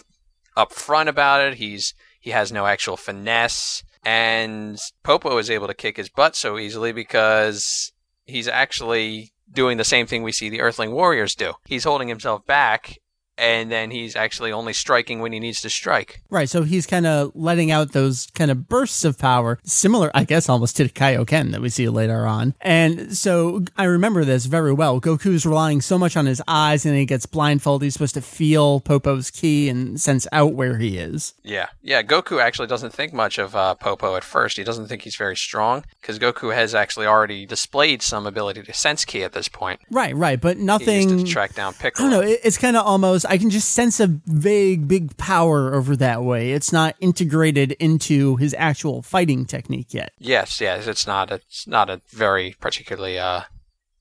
upfront 0.55 1.07
about 1.07 1.41
it. 1.41 1.55
He's 1.55 1.93
he 2.21 2.29
has 2.29 2.49
no 2.51 2.65
actual 2.65 2.95
finesse, 2.95 3.83
and 4.05 4.79
Popo 5.03 5.37
is 5.37 5.49
able 5.49 5.67
to 5.67 5.73
kick 5.73 5.97
his 5.97 6.07
butt 6.07 6.37
so 6.37 6.57
easily 6.57 6.93
because 6.93 7.91
he's 8.31 8.47
actually 8.47 9.33
doing 9.51 9.77
the 9.77 9.83
same 9.83 10.07
thing 10.07 10.23
we 10.23 10.31
see 10.31 10.49
the 10.49 10.61
Earthling 10.61 10.91
warriors 10.91 11.35
do. 11.35 11.53
He's 11.65 11.83
holding 11.83 12.07
himself 12.07 12.45
back 12.45 12.97
and 13.41 13.71
then 13.71 13.89
he's 13.91 14.15
actually 14.15 14.51
only 14.51 14.71
striking 14.71 15.19
when 15.19 15.33
he 15.33 15.39
needs 15.39 15.59
to 15.61 15.69
strike. 15.69 16.21
Right, 16.29 16.47
so 16.47 16.61
he's 16.63 16.85
kind 16.85 17.07
of 17.07 17.31
letting 17.35 17.71
out 17.71 17.91
those 17.91 18.27
kind 18.35 18.51
of 18.51 18.69
bursts 18.69 19.03
of 19.03 19.17
power, 19.17 19.59
similar, 19.63 20.11
I 20.13 20.23
guess, 20.23 20.47
almost 20.47 20.77
to 20.77 20.83
the 20.83 20.89
Kaioken 20.89 21.51
that 21.51 21.59
we 21.61 21.69
see 21.69 21.89
later 21.89 22.27
on. 22.27 22.53
And 22.61 23.17
so 23.17 23.63
I 23.77 23.85
remember 23.85 24.23
this 24.23 24.45
very 24.45 24.71
well. 24.71 25.01
Goku's 25.01 25.45
relying 25.45 25.81
so 25.81 25.97
much 25.97 26.15
on 26.15 26.27
his 26.27 26.41
eyes, 26.47 26.85
and 26.85 26.95
he 26.95 27.05
gets 27.05 27.25
blindfolded. 27.25 27.85
He's 27.85 27.93
supposed 27.93 28.13
to 28.13 28.21
feel 28.21 28.79
Popo's 28.79 29.31
ki 29.31 29.67
and 29.69 29.99
sense 29.99 30.27
out 30.31 30.53
where 30.53 30.77
he 30.77 30.97
is. 30.99 31.33
Yeah, 31.43 31.67
yeah. 31.81 32.03
Goku 32.03 32.39
actually 32.41 32.67
doesn't 32.67 32.93
think 32.93 33.11
much 33.11 33.39
of 33.39 33.55
uh, 33.55 33.73
Popo 33.75 34.15
at 34.15 34.23
first. 34.23 34.57
He 34.57 34.63
doesn't 34.63 34.87
think 34.87 35.01
he's 35.01 35.15
very 35.15 35.35
strong 35.35 35.83
because 35.99 36.19
Goku 36.19 36.53
has 36.53 36.75
actually 36.75 37.07
already 37.07 37.45
displayed 37.47 38.03
some 38.03 38.27
ability 38.27 38.61
to 38.63 38.73
sense 38.73 39.03
ki 39.03 39.23
at 39.23 39.33
this 39.33 39.47
point. 39.47 39.79
Right, 39.89 40.15
right, 40.15 40.39
but 40.39 40.57
He 40.57 40.63
nothing. 40.63 41.17
to 41.17 41.23
track 41.23 41.55
down 41.55 41.73
I 41.79 41.81
Piccolo. 41.81 42.09
don't 42.09 42.21
know. 42.25 42.37
It's 42.43 42.57
kind 42.59 42.77
of 42.77 42.85
almost. 42.85 43.25
I 43.31 43.37
can 43.37 43.49
just 43.49 43.71
sense 43.71 44.01
a 44.01 44.07
vague, 44.25 44.89
big 44.89 45.15
power 45.15 45.73
over 45.73 45.95
that 45.95 46.21
way. 46.21 46.51
It's 46.51 46.73
not 46.73 46.97
integrated 46.99 47.71
into 47.79 48.35
his 48.35 48.53
actual 48.57 49.01
fighting 49.01 49.45
technique 49.45 49.93
yet. 49.93 50.11
Yes, 50.19 50.59
yes. 50.59 50.85
It's 50.85 51.07
not. 51.07 51.31
A, 51.31 51.35
it's 51.35 51.65
not 51.65 51.89
a 51.89 52.01
very 52.09 52.57
particularly 52.59 53.17
uh, 53.17 53.43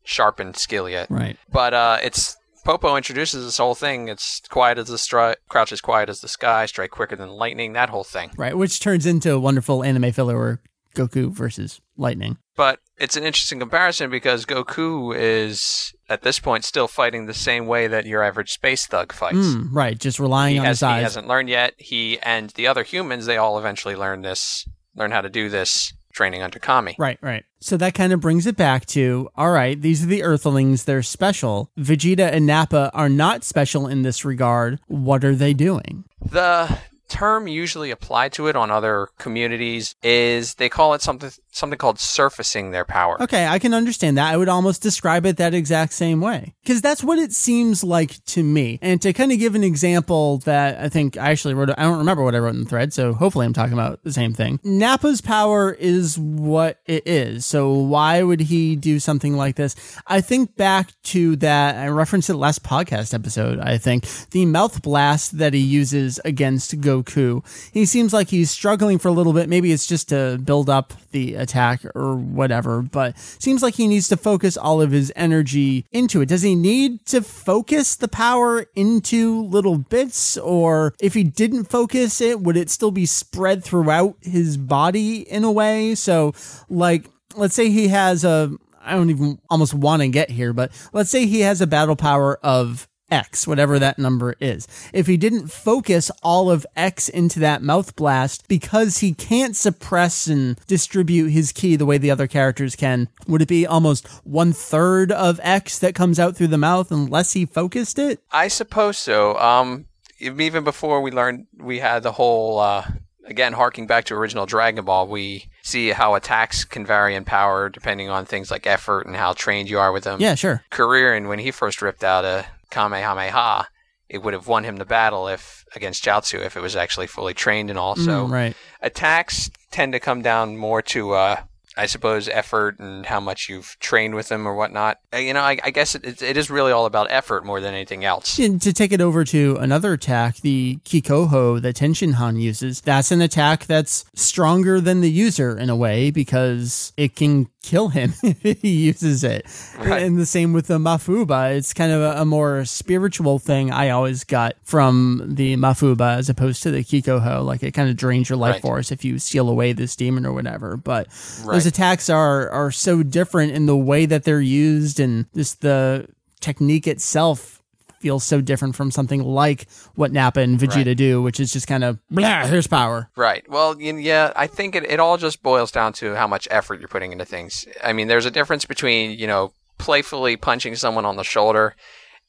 sharpened 0.03 0.57
skill 0.57 0.89
yet. 0.89 1.09
Right. 1.13 1.37
But 1.53 1.75
uh, 1.75 1.99
it's 2.03 2.37
Popo 2.65 2.97
introduces 2.97 3.45
this 3.45 3.59
whole 3.59 3.77
thing. 3.77 4.09
It's 4.09 4.41
quiet 4.49 4.79
as 4.79 4.89
the 4.89 4.97
stri- 4.97 5.37
crouch 5.49 5.71
as 5.71 5.81
quiet 5.81 6.09
as 6.09 6.23
the 6.23 6.29
sky, 6.29 6.67
strike 6.67 6.91
quicker 6.91 7.15
than 7.15 7.29
lightning. 7.29 7.75
That 7.75 7.91
whole 7.91 8.03
thing. 8.03 8.33
Right, 8.37 8.59
which 8.59 8.81
turns 8.81 9.07
into 9.07 9.33
a 9.33 9.39
wonderful 9.39 9.85
anime 9.85 10.11
filler 10.11 10.37
where 10.37 10.61
Goku 10.97 11.31
versus 11.31 11.81
Lightning. 11.97 12.39
But 12.61 12.81
it's 12.99 13.17
an 13.17 13.25
interesting 13.25 13.59
comparison 13.59 14.11
because 14.11 14.45
Goku 14.45 15.17
is 15.17 15.95
at 16.11 16.21
this 16.21 16.39
point 16.39 16.67
still 16.67 16.89
fighting 16.89 17.25
the 17.25 17.33
same 17.33 17.67
way 17.67 17.87
that 17.87 18.05
your 18.05 18.23
average 18.23 18.53
space 18.53 18.87
thug 18.87 19.15
fights. 19.15 19.39
Mm, 19.39 19.69
right, 19.73 19.99
just 19.99 20.21
relying 20.21 20.57
He, 20.57 20.59
on 20.59 20.67
has, 20.67 20.81
his 20.81 20.89
he 20.91 21.03
hasn't 21.03 21.27
learned 21.27 21.49
yet. 21.49 21.73
He 21.79 22.19
and 22.21 22.51
the 22.51 22.67
other 22.67 22.83
humans, 22.83 23.25
they 23.25 23.39
all 23.39 23.59
eventually 23.59 23.97
learn 23.97 24.21
this, 24.21 24.69
learn 24.95 25.11
how 25.11 25.23
to 25.23 25.31
do 25.31 25.49
this 25.49 25.95
training 26.13 26.43
under 26.43 26.59
Kami. 26.59 26.97
Right, 26.99 27.17
right. 27.23 27.47
So 27.61 27.79
that 27.79 27.95
kind 27.95 28.13
of 28.13 28.21
brings 28.21 28.47
it 28.47 28.59
back 28.59 28.85
to 28.89 29.31
all 29.37 29.53
right, 29.53 29.81
these 29.81 30.05
are 30.05 30.09
the 30.09 30.23
Earthlings, 30.23 30.85
they're 30.85 31.03
special. 31.03 31.71
Vegeta 31.79 32.31
and 32.31 32.47
Nappa 32.47 32.91
are 32.93 33.09
not 33.09 33.43
special 33.43 33.87
in 33.87 34.03
this 34.03 34.23
regard. 34.23 34.81
What 34.87 35.25
are 35.25 35.35
they 35.35 35.55
doing? 35.55 36.05
The 36.23 36.77
term 37.11 37.47
usually 37.49 37.91
applied 37.91 38.33
to 38.35 38.47
it 38.47 38.57
on 38.57 38.71
other 38.71 39.09
communities 39.19 39.95
is 40.03 40.55
they 40.55 40.69
call 40.69 40.95
it 40.95 41.03
something 41.03 41.31
something 41.53 41.79
called 41.79 41.99
surfacing 41.99 42.71
their 42.71 42.85
power. 42.85 43.21
Okay, 43.23 43.47
I 43.47 43.59
can 43.59 43.75
understand 43.75 44.17
that. 44.17 44.33
I 44.33 44.37
would 44.37 44.49
almost 44.49 44.83
describe 44.83 45.27
it 45.27 45.37
that 45.39 45.53
exact 45.53 45.93
same 45.93 46.21
way. 46.21 46.55
Because 46.63 46.81
that's 46.81 47.03
what 47.03 47.19
it 47.19 47.33
seems 47.33 47.83
like 47.83 48.25
to 48.27 48.43
me. 48.43 48.79
And 48.81 49.03
to 49.03 49.13
kind 49.13 49.33
of 49.33 49.39
give 49.39 49.55
an 49.55 49.65
example 49.65 50.39
that 50.39 50.79
I 50.79 50.89
think 50.89 51.17
I 51.17 51.31
actually 51.31 51.55
wrote, 51.55 51.71
I 51.77 51.83
don't 51.83 51.99
remember 51.99 52.23
what 52.23 52.35
I 52.35 52.39
wrote 52.39 52.55
in 52.55 52.65
the 52.65 52.71
thread, 52.71 52.93
so 52.93 53.13
hopefully 53.13 53.47
I'm 53.47 53.53
talking 53.53 53.73
about 53.73 54.03
the 54.05 54.13
same 54.13 54.33
thing. 54.33 54.61
Nappa's 54.65 55.21
power 55.21 55.73
is 55.73 56.19
what 56.19 56.79
it 56.87 57.03
is. 57.07 57.45
So 57.45 57.73
why 57.73 58.23
would 58.23 58.41
he 58.41 58.77
do 58.77 59.01
something 59.01 59.35
like 59.35 59.57
this? 59.57 59.75
I 60.07 60.21
think 60.21 60.57
back 60.57 60.93
to 61.05 61.37
that, 61.37 61.77
I 61.77 61.89
referenced 61.89 62.31
it 62.31 62.37
last 62.37 62.63
podcast 62.63 63.13
episode, 63.13 63.59
I 63.59 63.79
think, 63.79 64.07
the 64.31 64.47
mouth 64.47 64.83
blast 64.83 65.39
that 65.39 65.55
he 65.55 65.61
uses 65.61 66.21
against 66.25 66.81
Goku. 67.03 67.45
He 67.73 67.85
seems 67.85 68.13
like 68.13 68.29
he's 68.29 68.51
struggling 68.51 68.99
for 68.99 69.09
a 69.09 69.13
little 69.13 69.33
bit. 69.33 69.49
Maybe 69.49 69.73
it's 69.73 69.87
just 69.87 70.09
to 70.11 70.39
build 70.39 70.71
up 70.71 70.93
the 71.13 71.35
attack 71.35 71.85
or 71.95 72.17
whatever, 72.17 72.83
but 72.83 73.19
seems 73.19 73.63
like 73.63 73.75
he 73.75 73.89
needs 73.89 74.09
to 74.09 74.17
focus 74.17 74.57
all 74.57 74.81
of 74.81 74.91
his 74.91 75.13
energy 75.17 75.87
into 75.91 76.21
it. 76.21 76.29
Does 76.29 76.43
he 76.43 76.55
need 76.55 77.05
to 77.07 77.23
focus 77.23 77.97
the 77.97 78.09
power 78.09 78.67
into 78.75 79.43
little 79.45 79.79
bits? 79.79 80.37
Or 80.39 80.95
if 81.01 81.15
he 81.15 81.25
didn't 81.25 81.65
focus 81.65 82.21
it, 82.21 82.41
would 82.41 82.57
it 82.57 82.71
still 82.71 82.91
be 82.91 83.07
spread 83.07 83.65
throughout 83.65 84.17
his 84.21 84.57
body 84.57 85.21
in 85.29 85.45
a 85.45 85.53
way? 85.53 85.95
So, 85.95 86.33
like, 86.69 87.05
let's 87.35 87.55
say 87.55 87.71
he 87.71 87.89
has 87.89 88.25
a, 88.25 88.53
I 88.83 88.95
don't 88.95 89.11
even 89.11 89.39
almost 89.49 89.75
want 89.75 90.03
to 90.03 90.09
get 90.09 90.31
here, 90.31 90.53
but 90.53 90.71
let's 90.93 91.11
say 91.11 91.27
he 91.27 91.41
has 91.41 91.61
a 91.61 91.67
battle 91.67 91.97
power 91.97 92.39
of 92.43 92.89
X, 93.11 93.47
whatever 93.47 93.79
that 93.79 93.99
number 93.99 94.35
is. 94.41 94.67
If 94.93 95.07
he 95.07 95.17
didn't 95.17 95.49
focus 95.49 96.11
all 96.23 96.51
of 96.51 96.67
X 96.77 97.09
into 97.09 97.41
that 97.41 97.63
mouth 97.63 97.97
blast 97.97 98.47
because 98.49 98.99
he 98.99 99.13
can't 99.13 99.57
suppress 99.57 100.27
and 100.27 100.59
distribute 100.67 101.29
his 101.29 101.53
ki 101.53 101.77
the 101.77 101.87
way 101.87 101.99
the 101.99 102.11
other 102.11 102.27
characters 102.27 102.77
can, 102.77 103.09
would 103.27 103.43
it 103.43 103.49
be 103.49 103.67
almost 103.67 104.07
one 104.25 104.53
third 104.53 105.13
of 105.13 105.41
X 105.43 105.79
that 105.79 105.95
comes 105.95 106.19
out 106.19 106.37
through 106.37 106.49
the 106.49 106.59
mouth 106.59 106.91
unless 106.91 107.33
he 107.33 107.47
focused 107.47 107.99
it? 107.99 108.21
I 108.31 108.49
suppose 108.49 108.99
so. 108.99 109.39
Um, 109.39 109.87
even 110.21 110.65
before 110.65 111.01
we 111.01 111.11
learned, 111.11 111.47
we 111.59 111.79
had 111.79 112.03
the 112.03 112.13
whole. 112.13 112.59
Uh, 112.59 112.87
again, 113.25 113.53
harking 113.53 113.87
back 113.87 114.05
to 114.05 114.15
original 114.15 114.45
Dragon 114.45 114.85
Ball, 114.85 115.07
we 115.07 115.47
see 115.63 115.91
how 115.91 116.15
attacks 116.15 116.65
can 116.65 116.85
vary 116.85 117.15
in 117.15 117.25
power 117.25 117.69
depending 117.69 118.09
on 118.09 118.27
things 118.27 118.51
like 118.51 118.67
effort 118.67 119.07
and 119.07 119.17
how 119.17 119.33
trained 119.33 119.71
you 119.71 119.79
are 119.79 119.93
with 119.93 120.05
them. 120.05 120.21
Yeah, 120.21 120.35
sure. 120.35 120.65
Career, 120.71 121.15
and 121.15 121.29
when 121.29 121.39
he 121.39 121.51
first 121.51 121.81
ripped 121.81 122.05
out 122.05 122.25
a 122.25 122.47
Kamehameha, 122.71 123.67
it 124.09 124.23
would 124.23 124.35
have 124.35 124.47
won 124.49 124.65
him 124.65 124.77
the 124.77 124.85
battle 124.85 125.29
if 125.29 125.65
against 125.77 126.05
Jiaotsu 126.05 126.45
if 126.45 126.57
it 126.57 126.61
was 126.61 126.75
actually 126.77 127.07
fully 127.07 127.35
trained 127.35 127.71
and 127.71 127.79
all. 127.79 127.95
So 127.97 128.27
Mm, 128.27 128.31
right. 128.31 128.57
attacks 128.83 129.51
tend 129.71 129.93
to 129.93 130.01
come 130.01 130.23
down 130.23 130.57
more 130.57 130.83
to 130.83 131.13
uh, 131.13 131.37
I 131.77 131.87
suppose 131.87 132.29
effort 132.29 132.81
and 132.81 133.07
how 133.07 133.21
much 133.21 133.49
you've 133.49 133.77
trained 133.79 134.17
with 134.17 134.29
them 134.29 134.47
or 134.47 134.55
whatnot. 134.57 134.99
Uh, 135.15 135.19
You 135.19 135.33
know, 135.33 135.41
I, 135.41 135.57
I 135.63 135.71
guess 135.71 135.95
it, 135.95 136.05
it, 136.05 136.21
it 136.21 136.37
is 136.37 136.51
really 136.51 136.73
all 136.73 136.85
about 136.85 137.07
effort 137.11 137.45
more 137.47 137.61
than 137.61 137.73
anything 137.73 138.05
else. 138.05 138.39
And 138.41 138.61
to 138.63 138.73
take 138.73 138.91
it 138.93 139.01
over 139.01 139.25
to 139.27 139.57
another 139.61 139.93
attack, 139.93 140.39
the 140.39 140.79
Kikoho 140.85 141.63
that 141.63 141.77
Tenshinhan 141.77 142.41
uses, 142.41 142.81
that's 142.81 143.13
an 143.13 143.21
attack 143.23 143.67
that's 143.67 144.05
stronger 144.15 144.81
than 144.81 145.01
the 145.01 145.11
user 145.11 145.57
in 145.57 145.71
a 145.71 145.77
way 145.77 146.11
because 146.11 146.93
it 146.97 147.15
can 147.15 147.49
kill 147.63 147.89
him 147.89 148.15
if 148.23 148.61
he 148.63 148.71
uses 148.87 149.23
it. 149.23 149.47
Right. 149.79 150.03
And 150.03 150.19
the 150.19 150.27
same 150.27 150.53
with 150.53 150.67
the 150.69 150.79
Mafuba. 150.79 151.55
It's 151.57 151.75
kind 151.75 151.93
of 151.93 152.01
a, 152.01 152.23
a 152.23 152.25
more 152.25 152.65
spiritual 152.65 153.39
thing 153.39 153.71
I 153.71 153.91
always 153.91 154.25
got 154.25 154.55
from 154.63 155.23
the 155.35 155.57
Mafuba 155.57 156.17
as 156.17 156.29
opposed 156.31 156.63
to 156.63 156.71
the 156.71 156.81
Kikoho. 156.83 157.45
Like 157.45 157.63
it 157.63 157.73
kind 157.73 157.91
of 157.91 157.97
drains 157.97 158.29
your 158.29 158.39
life 158.39 158.55
Right. 158.55 158.63
force 158.63 158.91
if 158.91 159.05
you 159.05 159.19
seal 159.19 159.49
away 159.49 159.73
this 159.73 159.95
demon 159.95 160.25
or 160.27 160.33
whatever. 160.33 160.77
But 160.77 161.09
Right. 161.45 161.55
those 161.55 161.67
attacks 161.67 162.09
are 162.09 162.49
are 162.51 162.71
so 162.71 163.03
different 163.03 163.53
in 163.53 163.67
the 163.67 163.77
way 163.77 164.07
that 164.07 164.25
they're 164.25 164.41
used 164.41 164.99
and 164.99 165.27
just 165.35 165.61
the 165.61 166.07
technique 166.41 166.87
itself 166.87 167.60
feels 168.01 168.25
so 168.25 168.41
different 168.41 168.75
from 168.75 168.91
something 168.91 169.23
like 169.23 169.67
what 169.95 170.11
Nappa 170.13 170.41
and 170.41 170.59
Vegeta 170.59 170.87
Right. 170.87 170.97
do, 170.97 171.23
which 171.23 171.39
is 171.39 171.53
just 171.53 171.67
kind 171.67 171.85
of 171.85 171.99
blah, 172.11 172.47
here's 172.47 172.67
power. 172.67 173.11
Right. 173.17 173.49
Well, 173.49 173.81
yeah, 173.81 174.33
I 174.35 174.47
think 174.47 174.75
it, 174.75 174.85
it 174.85 174.99
all 174.99 175.19
just 175.19 175.43
boils 175.43 175.71
down 175.71 175.93
to 175.95 176.15
how 176.15 176.27
much 176.27 176.49
effort 176.51 176.81
you're 176.81 176.89
putting 176.89 177.13
into 177.13 177.25
things. 177.25 177.67
I 177.85 177.93
mean, 177.93 178.09
there's 178.09 178.27
a 178.27 178.31
difference 178.31 178.65
between, 178.65 179.19
you 179.19 179.27
know, 179.27 179.53
playfully 179.79 180.37
punching 180.37 180.77
someone 180.77 181.05
on 181.05 181.17
the 181.17 181.25
shoulder 181.25 181.75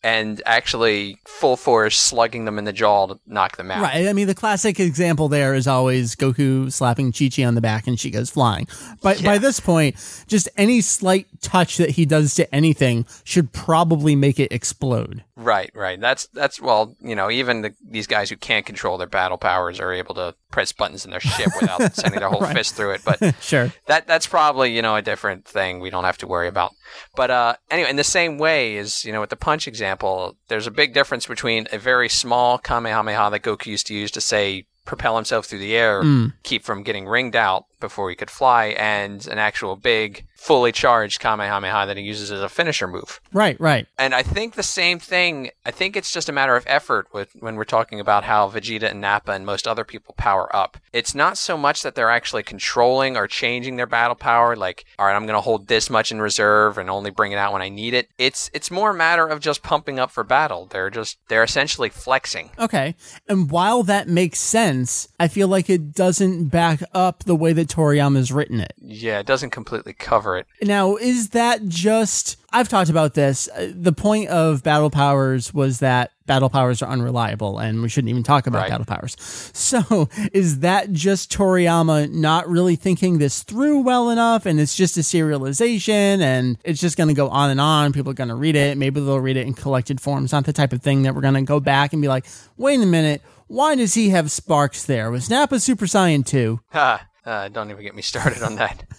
and 0.03 0.41
actually 0.47 1.15
full 1.27 1.55
force 1.55 1.95
slugging 1.95 2.45
them 2.45 2.57
in 2.57 2.63
the 2.63 2.73
jaw 2.73 3.05
to 3.05 3.19
knock 3.27 3.57
them 3.57 3.69
out. 3.69 3.83
Right. 3.83 4.07
I 4.07 4.13
mean, 4.13 4.25
the 4.25 4.33
classic 4.33 4.79
example 4.79 5.29
there 5.29 5.53
is 5.53 5.67
always 5.67 6.15
Goku 6.15 6.71
slapping 6.71 7.11
Chi 7.11 7.29
Chi 7.29 7.43
on 7.43 7.53
the 7.53 7.61
back 7.61 7.85
and 7.85 7.99
she 7.99 8.09
goes 8.09 8.29
flying. 8.31 8.67
But 9.03 9.23
by 9.23 9.37
this 9.37 9.59
point, 9.59 9.95
just 10.27 10.49
any 10.57 10.81
slight 10.81 11.27
touch 11.41 11.77
that 11.77 11.91
he 11.91 12.05
does 12.07 12.33
to 12.35 12.55
anything 12.55 13.05
should 13.23 13.51
probably 13.53 14.15
make 14.15 14.39
it 14.39 14.51
explode. 14.51 15.23
Right, 15.41 15.71
right. 15.73 15.99
That's 15.99 16.27
that's 16.27 16.61
well, 16.61 16.95
you 17.01 17.15
know, 17.15 17.31
even 17.31 17.61
the, 17.61 17.73
these 17.83 18.07
guys 18.07 18.29
who 18.29 18.35
can't 18.37 18.65
control 18.65 18.97
their 18.97 19.07
battle 19.07 19.37
powers 19.37 19.79
are 19.79 19.91
able 19.91 20.13
to 20.15 20.35
press 20.51 20.71
buttons 20.71 21.03
in 21.05 21.11
their 21.11 21.19
ship 21.19 21.49
without 21.59 21.93
sending 21.95 22.19
their 22.19 22.29
whole 22.29 22.41
Right. 22.41 22.55
fist 22.55 22.75
through 22.75 22.91
it. 22.91 23.01
But 23.03 23.35
Sure. 23.41 23.71
that 23.87 24.07
that's 24.07 24.27
probably 24.27 24.75
you 24.75 24.81
know 24.81 24.95
a 24.95 25.01
different 25.01 25.45
thing 25.45 25.79
we 25.79 25.89
don't 25.89 26.03
have 26.03 26.17
to 26.19 26.27
worry 26.27 26.47
about. 26.47 26.73
But 27.15 27.31
uh, 27.31 27.55
anyway, 27.69 27.89
in 27.89 27.95
the 27.95 28.03
same 28.03 28.37
way 28.37 28.77
as 28.77 29.03
you 29.05 29.11
know 29.11 29.21
with 29.21 29.29
the 29.31 29.35
punch 29.35 29.67
example, 29.67 30.37
there's 30.47 30.67
a 30.67 30.71
big 30.71 30.93
difference 30.93 31.25
between 31.25 31.67
a 31.71 31.77
very 31.77 32.09
small 32.09 32.57
Kamehameha 32.57 33.29
that 33.31 33.41
Goku 33.41 33.67
used 33.67 33.87
to 33.87 33.93
use 33.95 34.11
to 34.11 34.21
say 34.21 34.65
propel 34.85 35.15
himself 35.15 35.45
through 35.45 35.59
the 35.59 35.75
air, 35.75 36.03
Mm. 36.03 36.33
keep 36.43 36.63
from 36.63 36.83
getting 36.83 37.05
ringed 37.07 37.35
out 37.35 37.65
before 37.81 38.09
he 38.09 38.15
could 38.15 38.31
fly, 38.31 38.67
and 38.77 39.27
an 39.27 39.37
actual 39.37 39.75
big, 39.75 40.25
fully 40.35 40.71
charged 40.71 41.19
Kamehameha 41.19 41.85
that 41.87 41.97
he 41.97 42.03
uses 42.03 42.31
as 42.31 42.41
a 42.41 42.49
finisher 42.49 42.87
move. 42.87 43.19
Right, 43.33 43.59
right. 43.59 43.87
And 43.99 44.15
I 44.15 44.23
think 44.23 44.55
the 44.55 44.63
same 44.63 44.99
thing. 44.99 45.51
I 45.65 45.71
think 45.71 45.95
it's 45.95 46.11
just 46.11 46.29
a 46.29 46.33
matter 46.33 46.55
of 46.55 46.63
effort 46.67 47.07
with 47.13 47.33
when 47.39 47.55
we're 47.55 47.63
talking 47.63 47.99
about 47.99 48.23
how 48.23 48.49
Vegeta 48.49 48.89
and 48.89 49.01
Nappa 49.01 49.31
and 49.33 49.45
most 49.45 49.67
other 49.67 49.83
people 49.83 50.15
power 50.17 50.53
up. 50.55 50.77
It's 50.93 51.13
not 51.13 51.37
so 51.37 51.57
much 51.57 51.83
that 51.83 51.95
they're 51.95 52.09
actually 52.09 52.43
controlling 52.43 53.17
or 53.17 53.27
changing 53.27 53.75
their 53.75 53.85
battle 53.87 54.15
power. 54.15 54.55
Like, 54.55 54.85
all 54.97 55.05
right, 55.05 55.15
I'm 55.15 55.25
going 55.25 55.35
to 55.35 55.41
hold 55.41 55.67
this 55.67 55.89
much 55.89 56.11
in 56.11 56.21
reserve 56.21 56.77
and 56.77 56.89
only 56.89 57.11
bring 57.11 57.31
it 57.31 57.37
out 57.37 57.53
when 57.53 57.61
I 57.61 57.69
need 57.69 57.93
it. 57.93 58.09
It's 58.17 58.49
it's 58.53 58.71
more 58.71 58.91
a 58.91 58.95
matter 58.95 59.27
of 59.27 59.39
just 59.41 59.63
pumping 59.63 59.99
up 59.99 60.11
for 60.11 60.23
battle. 60.23 60.67
They're 60.67 60.89
just 60.89 61.17
they're 61.27 61.43
essentially 61.43 61.89
flexing. 61.89 62.51
Okay. 62.57 62.95
And 63.27 63.49
while 63.51 63.83
that 63.83 64.07
makes 64.07 64.39
sense, 64.39 65.07
I 65.19 65.27
feel 65.27 65.47
like 65.47 65.69
it 65.69 65.93
doesn't 65.93 66.49
back 66.49 66.81
up 66.93 67.23
the 67.23 67.35
way 67.35 67.53
that 67.53 67.69
Toriyama's 67.71 68.31
written 68.31 68.59
it. 68.59 68.73
Yeah, 68.81 69.19
it 69.19 69.25
doesn't 69.25 69.49
completely 69.51 69.93
cover 69.93 70.37
it. 70.37 70.45
Now, 70.61 70.95
is 70.97 71.29
that 71.29 71.67
just. 71.67 72.37
I've 72.53 72.67
talked 72.67 72.89
about 72.89 73.13
this. 73.13 73.47
Uh, 73.55 73.71
The 73.73 73.93
point 73.93 74.27
of 74.29 74.61
battle 74.61 74.89
powers 74.89 75.53
was 75.53 75.79
that 75.79 76.11
battle 76.25 76.49
powers 76.49 76.81
are 76.81 76.89
unreliable 76.89 77.59
and 77.59 77.81
we 77.81 77.87
shouldn't 77.89 78.09
even 78.09 78.23
talk 78.23 78.45
about 78.45 78.59
Right. 78.63 78.69
battle 78.69 78.85
powers. 78.85 79.15
So, 79.53 80.09
is 80.33 80.59
that 80.59 80.91
just 80.91 81.31
Toriyama 81.31 82.11
not 82.11 82.49
really 82.49 82.75
thinking 82.75 83.19
this 83.19 83.43
through 83.43 83.79
well 83.81 84.09
enough 84.09 84.45
and 84.45 84.59
it's 84.59 84.75
just 84.75 84.97
a 84.97 85.01
serialization 85.01 86.21
and 86.21 86.57
it's 86.63 86.79
just 86.81 86.97
going 86.97 87.07
to 87.09 87.13
go 87.15 87.29
on 87.29 87.49
and 87.49 87.61
on? 87.61 87.93
People 87.93 88.11
are 88.11 88.15
going 88.15 88.29
to 88.29 88.35
read 88.35 88.55
it. 88.55 88.77
Maybe 88.77 88.99
they'll 88.99 89.19
read 89.19 89.37
it 89.37 89.47
in 89.47 89.53
collected 89.53 90.01
form. 90.01 90.23
It's 90.25 90.33
not 90.33 90.45
the 90.45 90.53
type 90.53 90.73
of 90.73 90.81
thing 90.81 91.03
that 91.03 91.15
we're 91.15 91.21
going 91.21 91.33
to 91.35 91.41
go 91.41 91.59
back 91.59 91.93
and 91.93 92.01
be 92.01 92.07
like, 92.07 92.25
wait 92.57 92.81
a 92.81 92.85
minute. 92.85 93.21
Why 93.47 93.75
does 93.75 93.93
he 93.93 94.09
have 94.09 94.31
sparks 94.31 94.85
there? 94.85 95.11
Was 95.11 95.29
Nappa 95.29 95.59
Super 95.59 95.85
Saiyan 95.85 96.25
2? 96.25 96.59
Ha! 96.71 97.05
Uh, 97.25 97.47
don't 97.49 97.69
even 97.69 97.83
get 97.83 97.95
me 97.95 98.01
started 98.01 98.41
on 98.43 98.55
that. 98.55 98.83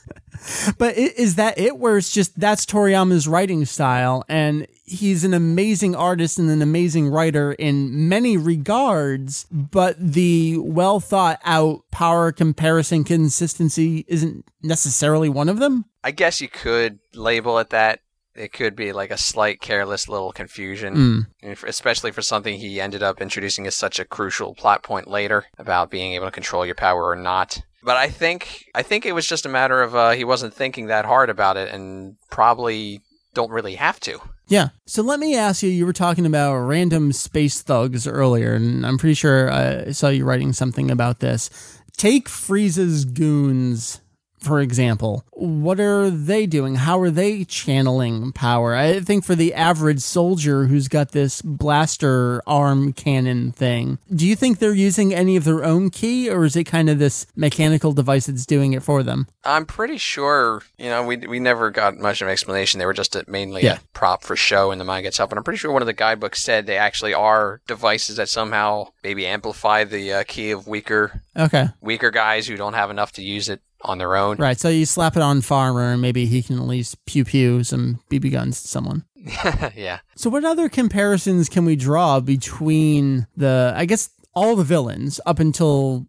But 0.76 0.96
is 0.96 1.36
that 1.36 1.56
it? 1.56 1.76
Where 1.76 1.96
it's 1.98 2.10
just 2.12 2.40
that's 2.40 2.66
Toriyama's 2.66 3.28
writing 3.28 3.64
style, 3.64 4.24
and 4.28 4.66
he's 4.84 5.22
an 5.22 5.34
amazing 5.34 5.94
artist 5.94 6.36
and 6.38 6.50
an 6.50 6.62
amazing 6.62 7.08
writer 7.08 7.52
in 7.52 8.08
many 8.08 8.36
regards. 8.36 9.46
But 9.52 9.96
the 10.00 10.58
well 10.58 10.98
thought 10.98 11.38
out 11.44 11.82
power 11.92 12.32
comparison 12.32 13.04
consistency 13.04 14.04
isn't 14.08 14.44
necessarily 14.62 15.28
one 15.28 15.48
of 15.48 15.58
them. 15.58 15.84
I 16.02 16.10
guess 16.10 16.40
you 16.40 16.48
could 16.48 16.98
label 17.14 17.58
it 17.58 17.70
that. 17.70 18.00
It 18.34 18.52
could 18.52 18.74
be 18.74 18.92
like 18.92 19.10
a 19.10 19.18
slight 19.18 19.60
careless 19.60 20.08
little 20.08 20.32
confusion, 20.32 21.26
Mm. 21.44 21.62
especially 21.68 22.10
for 22.10 22.22
something 22.22 22.58
he 22.58 22.80
ended 22.80 23.02
up 23.02 23.20
introducing 23.20 23.66
as 23.66 23.74
such 23.76 24.00
a 24.00 24.06
crucial 24.06 24.54
plot 24.54 24.82
point 24.82 25.06
later 25.06 25.44
about 25.58 25.90
being 25.90 26.14
able 26.14 26.24
to 26.26 26.32
control 26.32 26.64
your 26.64 26.74
power 26.74 27.04
or 27.10 27.14
not. 27.16 27.60
But 27.82 27.96
I 27.96 28.08
think 28.08 28.66
I 28.74 28.82
think 28.82 29.06
it 29.06 29.12
was 29.12 29.26
just 29.26 29.46
a 29.46 29.48
matter 29.48 29.82
of 29.82 29.94
uh, 29.94 30.10
he 30.10 30.24
wasn't 30.24 30.54
thinking 30.54 30.86
that 30.86 31.04
hard 31.04 31.30
about 31.30 31.56
it, 31.56 31.72
and 31.72 32.16
probably 32.30 33.00
don't 33.34 33.50
really 33.50 33.76
have 33.76 33.98
to. 34.00 34.20
Yeah. 34.46 34.68
So 34.86 35.02
let 35.02 35.18
me 35.18 35.34
ask 35.34 35.62
you 35.62 35.70
you 35.70 35.86
were 35.86 35.94
talking 35.94 36.26
about 36.26 36.56
random 36.58 37.12
space 37.12 37.62
thugs 37.62 38.06
earlier, 38.06 38.52
and 38.52 38.84
I'm 38.86 38.98
pretty 38.98 39.14
sure 39.14 39.50
I 39.50 39.92
saw 39.92 40.08
you 40.08 40.26
writing 40.26 40.52
something 40.52 40.90
about 40.90 41.20
this. 41.20 41.48
Take 41.96 42.28
Frieza's 42.28 43.06
goons, 43.06 44.01
for 44.42 44.60
example. 44.60 45.24
What 45.32 45.80
are 45.80 46.10
they 46.10 46.46
doing? 46.46 46.76
How 46.76 47.00
are 47.00 47.10
they 47.10 47.44
channeling 47.44 48.32
power? 48.32 48.74
I 48.74 49.00
think 49.00 49.24
for 49.24 49.34
the 49.34 49.54
average 49.54 50.00
soldier 50.00 50.66
who's 50.66 50.88
got 50.88 51.12
this 51.12 51.42
blaster 51.42 52.42
arm 52.46 52.92
cannon 52.92 53.52
thing, 53.52 53.98
do 54.14 54.26
you 54.26 54.36
think 54.36 54.58
they're 54.58 54.72
using 54.74 55.14
any 55.14 55.36
of 55.36 55.44
their 55.44 55.64
own 55.64 55.90
ki, 55.90 56.28
or 56.30 56.44
is 56.44 56.54
it 56.56 56.64
kind 56.64 56.88
of 56.90 56.98
this 56.98 57.26
mechanical 57.34 57.92
device 57.92 58.26
that's 58.26 58.46
doing 58.46 58.72
it 58.72 58.82
for 58.82 59.02
them? 59.02 59.26
I'm 59.44 59.66
pretty 59.66 59.98
sure, 59.98 60.62
you 60.78 60.86
know, 60.86 61.02
we 61.04 61.16
we 61.16 61.40
never 61.40 61.70
got 61.70 61.96
much 61.98 62.20
of 62.20 62.28
an 62.28 62.32
explanation. 62.32 62.78
They 62.78 62.86
were 62.86 62.92
just 62.92 63.16
a, 63.16 63.24
mainly 63.26 63.62
Yeah. 63.64 63.76
a 63.76 63.80
prop 63.94 64.22
for 64.22 64.36
show 64.36 64.70
in 64.70 64.78
the 64.78 64.84
manga 64.84 65.08
itself. 65.08 65.30
And 65.30 65.38
I'm 65.38 65.44
pretty 65.44 65.58
sure 65.58 65.72
one 65.72 65.82
of 65.82 65.86
the 65.86 65.92
guidebooks 65.92 66.42
said 66.42 66.66
they 66.66 66.76
actually 66.76 67.14
are 67.14 67.60
devices 67.66 68.16
that 68.16 68.28
somehow 68.28 68.88
maybe 69.02 69.26
amplify 69.26 69.84
the 69.84 70.12
uh, 70.12 70.24
ki 70.24 70.50
of 70.52 70.66
weaker 70.68 71.22
Okay. 71.36 71.66
weaker 71.80 72.10
guys 72.10 72.46
who 72.46 72.56
don't 72.56 72.74
have 72.74 72.90
enough 72.90 73.12
to 73.12 73.22
use 73.22 73.48
it 73.48 73.60
on 73.82 73.98
their 73.98 74.16
own. 74.16 74.36
Right. 74.36 74.58
So 74.58 74.68
you 74.68 74.86
slap 74.86 75.16
it 75.16 75.22
on 75.22 75.40
Farmer, 75.40 75.92
and 75.92 76.02
maybe 76.02 76.26
he 76.26 76.42
can 76.42 76.56
at 76.56 76.66
least 76.66 77.04
pew 77.06 77.24
pew 77.24 77.64
some 77.64 78.00
BB 78.10 78.32
guns 78.32 78.62
to 78.62 78.68
someone. 78.68 79.04
yeah. 79.76 80.00
So, 80.16 80.30
what 80.30 80.44
other 80.44 80.68
comparisons 80.68 81.48
can 81.48 81.64
we 81.64 81.76
draw 81.76 82.20
between 82.20 83.26
the, 83.36 83.72
I 83.76 83.84
guess, 83.84 84.10
all 84.34 84.56
the 84.56 84.64
villains 84.64 85.20
up 85.26 85.38
until 85.38 86.06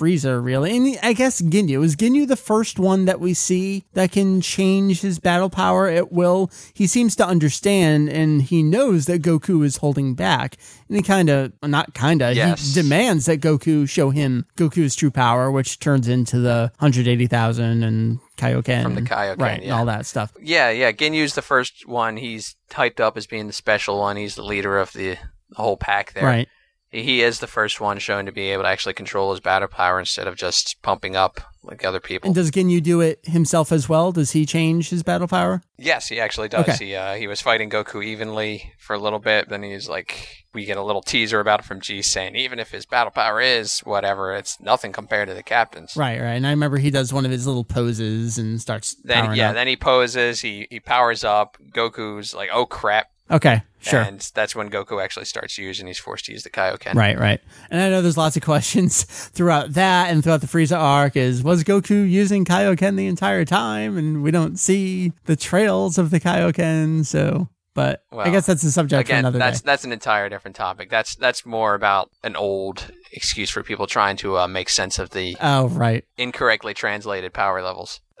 Frieza, 0.00 0.42
really? 0.42 0.74
And 0.76 0.98
I 1.02 1.12
guess 1.12 1.42
Ginyu. 1.42 1.84
Is 1.84 1.94
Ginyu 1.94 2.26
the 2.26 2.34
first 2.36 2.78
one 2.78 3.04
that 3.04 3.20
we 3.20 3.34
see 3.34 3.84
that 3.92 4.12
can 4.12 4.40
change 4.40 5.02
his 5.02 5.18
battle 5.18 5.50
power 5.50 5.88
at 5.88 6.10
will? 6.10 6.50
He 6.72 6.86
seems 6.86 7.14
to 7.16 7.26
understand 7.26 8.08
and 8.08 8.40
he 8.40 8.62
knows 8.62 9.04
that 9.06 9.20
Goku 9.20 9.62
is 9.62 9.76
holding 9.76 10.14
back. 10.14 10.56
And 10.88 10.96
he 10.96 11.02
kind 11.02 11.28
of, 11.28 11.52
not 11.62 11.92
kind 11.92 12.22
of, 12.22 12.34
Yes. 12.34 12.74
he 12.74 12.80
demands 12.82 13.26
that 13.26 13.40
Goku 13.40 13.86
show 13.88 14.08
him 14.08 14.46
Goku's 14.56 14.96
true 14.96 15.10
power, 15.10 15.50
which 15.50 15.78
turns 15.80 16.08
into 16.08 16.38
the 16.38 16.72
180,000 16.78 17.82
and 17.82 18.18
Kaioken. 18.38 18.82
From 18.82 18.94
the 18.94 19.02
Kaioken, 19.02 19.38
Right, 19.40 19.62
yeah. 19.62 19.76
all 19.78 19.84
that 19.84 20.06
stuff. 20.06 20.32
Yeah, 20.40 20.70
yeah. 20.70 20.92
Ginyu's 20.92 21.34
the 21.34 21.42
first 21.42 21.86
one. 21.86 22.16
He's 22.16 22.56
typed 22.70 23.00
up 23.00 23.16
as 23.18 23.26
being 23.26 23.46
the 23.48 23.52
special 23.52 23.98
one. 23.98 24.16
He's 24.16 24.34
the 24.34 24.42
leader 24.44 24.78
of 24.78 24.92
the, 24.92 25.18
the 25.50 25.56
whole 25.56 25.76
pack 25.76 26.14
there. 26.14 26.24
Right. 26.24 26.48
He 26.92 27.22
is 27.22 27.38
the 27.38 27.46
first 27.46 27.80
one 27.80 27.98
shown 27.98 28.26
to 28.26 28.32
be 28.32 28.50
able 28.50 28.64
to 28.64 28.68
actually 28.68 28.94
control 28.94 29.30
his 29.30 29.40
battle 29.40 29.68
power 29.68 30.00
instead 30.00 30.26
of 30.26 30.34
just 30.34 30.82
pumping 30.82 31.14
up 31.14 31.40
like 31.62 31.84
other 31.84 32.00
people. 32.00 32.26
And 32.28 32.34
does 32.34 32.50
Ginyu 32.50 32.82
do 32.82 33.00
it 33.00 33.20
himself 33.24 33.70
as 33.70 33.88
well? 33.88 34.10
Does 34.10 34.32
he 34.32 34.44
change 34.44 34.90
his 34.90 35.02
battle 35.04 35.28
power? 35.28 35.62
Yes, 35.78 36.08
he 36.08 36.18
actually 36.18 36.48
does. 36.48 36.68
Okay. 36.68 36.86
He 36.86 36.94
uh, 36.96 37.14
he 37.14 37.28
was 37.28 37.40
fighting 37.40 37.70
Goku 37.70 38.04
evenly 38.04 38.72
for 38.78 38.94
a 38.94 38.98
little 38.98 39.18
bit. 39.20 39.48
Then 39.48 39.62
he's 39.62 39.88
like, 39.88 40.44
we 40.52 40.64
get 40.64 40.78
a 40.78 40.82
little 40.82 41.02
teaser 41.02 41.38
about 41.38 41.60
it 41.60 41.66
from 41.66 41.80
G 41.80 42.02
saying, 42.02 42.34
even 42.34 42.58
if 42.58 42.70
his 42.72 42.86
battle 42.86 43.12
power 43.12 43.40
is 43.40 43.80
whatever, 43.80 44.34
it's 44.34 44.60
nothing 44.60 44.90
compared 44.92 45.28
to 45.28 45.34
the 45.34 45.42
captain's. 45.44 45.96
Right, 45.96 46.20
right. 46.20 46.32
And 46.34 46.46
I 46.46 46.50
remember 46.50 46.78
he 46.78 46.90
does 46.90 47.12
one 47.12 47.24
of 47.24 47.30
his 47.30 47.46
little 47.46 47.64
poses 47.64 48.36
and 48.36 48.60
starts 48.60 48.96
Then 49.04 49.34
yeah, 49.36 49.50
up. 49.50 49.54
then 49.54 49.68
he 49.68 49.76
poses. 49.76 50.40
He 50.40 50.66
he 50.70 50.80
powers 50.80 51.22
up. 51.22 51.56
Goku's 51.72 52.34
like, 52.34 52.50
oh 52.52 52.66
crap. 52.66 53.10
Okay, 53.30 53.62
sure. 53.80 54.00
And 54.00 54.20
that's 54.34 54.54
when 54.54 54.70
Goku 54.70 55.02
actually 55.02 55.26
starts 55.26 55.58
using. 55.58 55.86
He's 55.86 55.98
forced 55.98 56.26
to 56.26 56.32
use 56.32 56.42
the 56.42 56.50
Kaioken. 56.50 56.94
Right, 56.94 57.18
right. 57.18 57.40
And 57.70 57.80
I 57.80 57.88
know 57.88 58.02
there's 58.02 58.16
lots 58.16 58.36
of 58.36 58.42
questions 58.44 59.04
throughout 59.04 59.74
that 59.74 60.10
and 60.10 60.22
throughout 60.22 60.40
the 60.40 60.46
Frieza 60.46 60.78
arc 60.78 61.16
is 61.16 61.42
was 61.42 61.64
Goku 61.64 62.08
using 62.08 62.44
Kaioken 62.44 62.96
the 62.96 63.06
entire 63.06 63.44
time 63.44 63.96
and 63.96 64.22
we 64.22 64.30
don't 64.30 64.58
see 64.58 65.12
the 65.24 65.36
trails 65.36 65.98
of 65.98 66.10
the 66.10 66.20
Kaioken, 66.20 67.04
so 67.06 67.48
but 67.74 68.02
I 68.12 68.30
guess 68.30 68.46
that's 68.46 68.64
a 68.64 68.70
subject 68.72 69.06
for 69.08 69.12
Again, 69.12 69.20
another 69.20 69.38
that's 69.38 69.60
day. 69.60 69.66
that's 69.66 69.84
an 69.84 69.92
entire 69.92 70.28
different 70.28 70.56
topic. 70.56 70.90
That's 70.90 71.14
that's 71.16 71.46
more 71.46 71.74
about 71.74 72.10
an 72.24 72.36
old 72.36 72.90
excuse 73.12 73.50
for 73.50 73.62
people 73.62 73.86
trying 73.86 74.16
to 74.18 74.38
uh, 74.38 74.48
make 74.48 74.68
sense 74.68 74.98
of 74.98 75.10
the 75.10 75.36
Oh, 75.40 75.68
right. 75.68 76.04
incorrectly 76.18 76.74
translated 76.74 77.32
power 77.32 77.62
levels. 77.62 78.00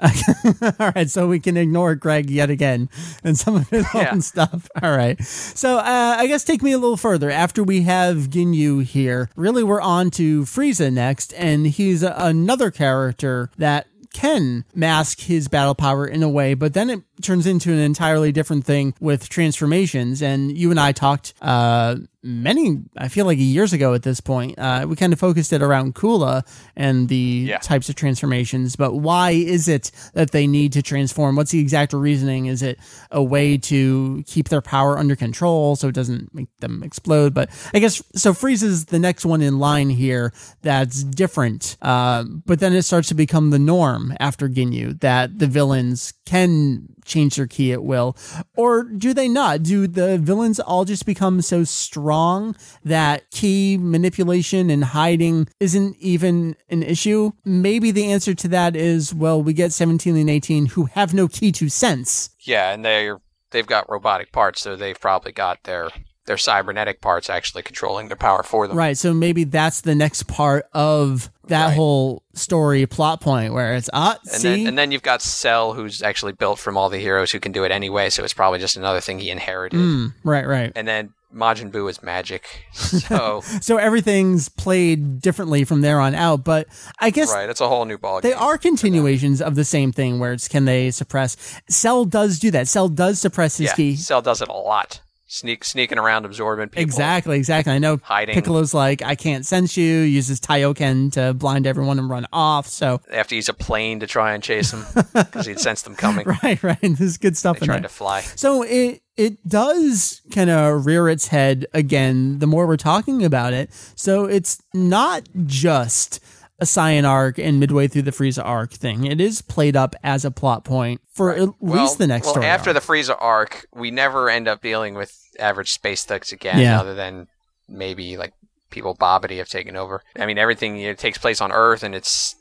All 0.80 0.92
right, 0.96 1.10
so 1.10 1.28
we 1.28 1.38
can 1.40 1.58
ignore 1.58 1.94
Greg 1.94 2.30
yet 2.30 2.48
again 2.48 2.88
and 3.22 3.38
some 3.38 3.54
of 3.56 3.68
his 3.68 3.86
Yeah. 3.94 4.10
own 4.12 4.22
stuff. 4.22 4.66
All 4.82 4.96
right. 4.96 5.22
So 5.22 5.76
uh, 5.76 6.14
I 6.18 6.26
guess 6.26 6.42
take 6.42 6.62
me 6.62 6.72
a 6.72 6.78
little 6.78 6.96
further. 6.96 7.30
After 7.30 7.62
we 7.62 7.82
have 7.82 8.28
Ginyu 8.30 8.82
here, 8.82 9.28
really 9.36 9.62
we're 9.62 9.82
on 9.82 10.10
to 10.12 10.42
Frieza 10.44 10.90
next, 10.90 11.34
and 11.34 11.66
he's 11.66 12.02
a- 12.02 12.14
another 12.16 12.70
character 12.70 13.50
that 13.58 13.88
can 14.14 14.64
mask 14.74 15.20
his 15.20 15.48
battle 15.48 15.74
power 15.74 16.06
in 16.06 16.22
a 16.22 16.28
way, 16.28 16.54
but 16.54 16.72
then 16.74 16.88
it 16.90 17.02
turns 17.22 17.46
into 17.46 17.72
an 17.72 17.78
entirely 17.78 18.32
different 18.32 18.64
thing 18.64 18.94
with 19.00 19.28
transformations. 19.28 20.22
And 20.22 20.56
you 20.56 20.70
and 20.70 20.80
I 20.80 20.92
talked 20.92 21.34
uh, 21.40 21.96
many, 22.22 22.82
I 22.96 23.08
feel 23.08 23.24
like 23.24 23.38
years 23.38 23.72
ago 23.72 23.94
at 23.94 24.02
this 24.02 24.20
point. 24.20 24.58
Uh, 24.58 24.86
we 24.88 24.96
kind 24.96 25.12
of 25.12 25.18
focused 25.18 25.52
it 25.52 25.62
around 25.62 25.94
Cooler 25.94 26.42
and 26.76 27.08
the 27.08 27.46
Yeah. 27.48 27.58
types 27.58 27.88
of 27.88 27.94
transformations, 27.94 28.76
but 28.76 28.94
why 28.94 29.30
is 29.30 29.68
it 29.68 29.90
that 30.14 30.30
they 30.32 30.46
need 30.46 30.72
to 30.74 30.82
transform? 30.82 31.36
What's 31.36 31.50
the 31.50 31.60
exact 31.60 31.92
reasoning? 31.94 32.46
Is 32.46 32.62
it 32.62 32.78
a 33.10 33.22
way 33.22 33.56
to 33.58 34.22
keep 34.26 34.48
their 34.50 34.60
power 34.60 34.98
under 34.98 35.16
control 35.16 35.76
so 35.76 35.88
it 35.88 35.94
doesn't 35.94 36.34
make 36.34 36.48
them 36.60 36.82
explode? 36.82 37.32
But 37.32 37.48
I 37.72 37.78
guess 37.78 38.02
so. 38.14 38.34
Frieza 38.34 38.64
is 38.64 38.84
the 38.86 38.98
next 38.98 39.24
one 39.24 39.40
in 39.42 39.58
line 39.58 39.88
here 39.90 40.32
that's 40.62 41.02
different, 41.02 41.76
uh, 41.82 42.24
but 42.44 42.60
then 42.60 42.74
it 42.74 42.82
starts 42.82 43.08
to 43.08 43.14
become 43.14 43.50
the 43.50 43.58
norm 43.58 44.14
after 44.20 44.48
Ginyu 44.48 45.00
that 45.00 45.38
the 45.38 45.46
villains 45.46 46.12
can 46.26 46.86
change 47.10 47.36
their 47.36 47.46
ki 47.46 47.72
at 47.72 47.84
will, 47.84 48.16
or 48.56 48.84
do 48.84 49.12
they 49.12 49.28
not? 49.28 49.62
Do 49.62 49.86
the 49.86 50.16
villains 50.16 50.58
all 50.60 50.84
just 50.84 51.04
become 51.04 51.42
so 51.42 51.64
strong 51.64 52.56
that 52.84 53.30
ki 53.30 53.76
manipulation 53.78 54.70
and 54.70 54.84
hiding 54.84 55.48
isn't 55.60 55.96
even 55.98 56.56
an 56.70 56.82
issue? 56.82 57.32
Maybe 57.44 57.90
the 57.90 58.10
answer 58.10 58.34
to 58.34 58.48
that 58.48 58.76
is 58.76 59.12
well, 59.12 59.42
we 59.42 59.52
get 59.52 59.72
17 59.72 60.16
and 60.16 60.30
18 60.30 60.66
who 60.66 60.86
have 60.86 61.12
no 61.12 61.28
ki 61.28 61.52
to 61.52 61.68
sense. 61.68 62.30
Yeah, 62.40 62.72
and 62.72 62.84
they're 62.84 63.20
they've 63.50 63.66
got 63.66 63.90
robotic 63.90 64.32
parts, 64.32 64.62
so 64.62 64.76
they've 64.76 64.98
probably 64.98 65.32
got 65.32 65.64
their 65.64 65.90
their 66.26 66.36
cybernetic 66.36 67.00
parts 67.00 67.28
actually 67.30 67.62
controlling 67.62 68.08
their 68.08 68.16
power 68.16 68.42
for 68.42 68.68
them. 68.68 68.76
Right. 68.76 68.96
So 68.96 69.12
maybe 69.14 69.44
that's 69.44 69.80
the 69.80 69.94
next 69.94 70.24
part 70.28 70.66
of 70.72 71.30
that 71.48 71.66
Right. 71.68 71.74
whole 71.74 72.22
story 72.34 72.86
plot 72.86 73.20
point 73.20 73.52
where 73.52 73.74
it's, 73.74 73.90
ah, 73.92 74.16
And 74.32 74.40
see? 74.40 74.48
then 74.48 74.66
and 74.68 74.78
then 74.78 74.92
you've 74.92 75.02
got 75.02 75.22
Cell, 75.22 75.72
who's 75.72 76.02
actually 76.02 76.32
built 76.32 76.58
from 76.58 76.76
all 76.76 76.88
the 76.90 76.98
heroes 76.98 77.32
who 77.32 77.40
can 77.40 77.50
do 77.52 77.64
it 77.64 77.72
anyway, 77.72 78.10
so 78.10 78.22
it's 78.22 78.34
probably 78.34 78.58
just 78.60 78.76
another 78.76 79.00
thing 79.00 79.18
he 79.18 79.30
inherited. 79.30 79.80
Mm, 79.80 80.14
right, 80.22 80.46
right. 80.46 80.70
And 80.76 80.86
then 80.86 81.12
Majin 81.34 81.72
Buu 81.72 81.88
is 81.90 82.02
magic, 82.02 82.66
so 82.72 83.40
So 83.60 83.78
everything's 83.78 84.48
played 84.48 85.20
differently 85.20 85.64
from 85.64 85.80
there 85.80 85.98
on 86.00 86.14
out. 86.14 86.44
But 86.44 86.68
I 87.00 87.10
guess 87.10 87.32
right, 87.32 87.48
it's 87.48 87.60
a 87.60 87.68
whole 87.68 87.84
new 87.84 87.98
ball. 87.98 88.20
They 88.20 88.32
are 88.34 88.58
continuations 88.58 89.40
of 89.42 89.54
the 89.56 89.64
same 89.64 89.90
thing 89.90 90.18
where 90.20 90.32
it's 90.32 90.46
can 90.48 90.64
they 90.66 90.90
suppress 90.92 91.36
Cell 91.68 92.04
does 92.04 92.38
do 92.38 92.50
that. 92.52 92.68
Cell 92.68 92.88
does 92.88 93.20
suppress 93.20 93.56
his 93.56 93.68
yeah, 93.68 93.74
ki. 93.74 93.96
Cell 93.96 94.22
does 94.22 94.40
it 94.42 94.48
a 94.48 94.52
lot. 94.52 95.00
Sneak 95.32 95.64
sneaking 95.64 95.96
around, 95.96 96.24
absorbing 96.24 96.70
people. 96.70 96.82
Exactly, 96.82 97.36
exactly. 97.38 97.72
I 97.72 97.78
know 97.78 97.98
Hiding. 98.02 98.34
Piccolo's 98.34 98.74
like, 98.74 99.00
I 99.00 99.14
can't 99.14 99.46
sense 99.46 99.76
you, 99.76 99.84
uses 100.00 100.40
Taiyoken 100.40 101.12
to 101.12 101.34
blind 101.34 101.68
everyone 101.68 102.00
and 102.00 102.10
run 102.10 102.26
off. 102.32 102.66
So, 102.66 103.00
They 103.08 103.16
have 103.16 103.28
to 103.28 103.36
use 103.36 103.48
a 103.48 103.54
plane 103.54 104.00
to 104.00 104.08
try 104.08 104.34
and 104.34 104.42
chase 104.42 104.72
him 104.72 104.84
because 105.14 105.46
he'd 105.46 105.60
sense 105.60 105.82
them 105.82 105.94
coming. 105.94 106.26
right, 106.42 106.60
right. 106.64 106.78
There's 106.82 107.16
good 107.16 107.36
stuff 107.36 107.60
They 107.60 107.64
in 107.64 107.66
tried 107.68 107.76
there. 107.76 107.82
to 107.82 107.88
fly. 107.88 108.22
So 108.22 108.62
it 108.64 109.02
it 109.16 109.46
does 109.48 110.20
kind 110.32 110.50
of 110.50 110.84
rear 110.84 111.08
its 111.08 111.28
head 111.28 111.64
again 111.74 112.40
the 112.40 112.48
more 112.48 112.66
we're 112.66 112.76
talking 112.76 113.24
about 113.24 113.52
it. 113.52 113.70
So 113.94 114.24
it's 114.24 114.60
not 114.74 115.28
just 115.46 116.18
a 116.58 116.64
Saiyan 116.64 117.08
arc 117.08 117.38
and 117.38 117.60
midway 117.60 117.86
through 117.86 118.02
the 118.02 118.10
Frieza 118.10 118.44
arc 118.44 118.72
thing. 118.72 119.06
It 119.06 119.20
is 119.20 119.42
played 119.42 119.76
up 119.76 119.94
as 120.02 120.24
a 120.24 120.30
plot 120.30 120.64
point 120.64 121.00
for 121.12 121.32
at 121.34 121.48
Well- 121.60 121.82
least 121.84 121.98
the 121.98 122.06
next 122.08 122.26
well, 122.26 122.34
story. 122.34 122.46
after 122.46 122.70
arc. 122.70 122.80
the 122.84 122.92
Frieza 122.92 123.16
arc, 123.18 123.66
we 123.72 123.90
never 123.92 124.28
end 124.28 124.48
up 124.48 124.60
dealing 124.60 124.94
with 124.94 125.16
average 125.38 125.70
space 125.72 126.04
thugs 126.04 126.32
again, 126.32 126.58
Yeah. 126.58 126.80
other 126.80 126.94
than 126.94 127.28
maybe 127.68 128.16
like 128.16 128.32
people 128.70 128.94
Babidi 128.96 129.38
have 129.38 129.48
taken 129.48 129.76
over. 129.76 130.02
I 130.18 130.26
mean, 130.26 130.38
everything 130.38 130.76
you 130.76 130.88
know, 130.88 130.94
takes 130.94 131.18
place 131.18 131.40
on 131.40 131.52
Earth, 131.52 131.82
and 131.82 131.94
it's 131.94 132.36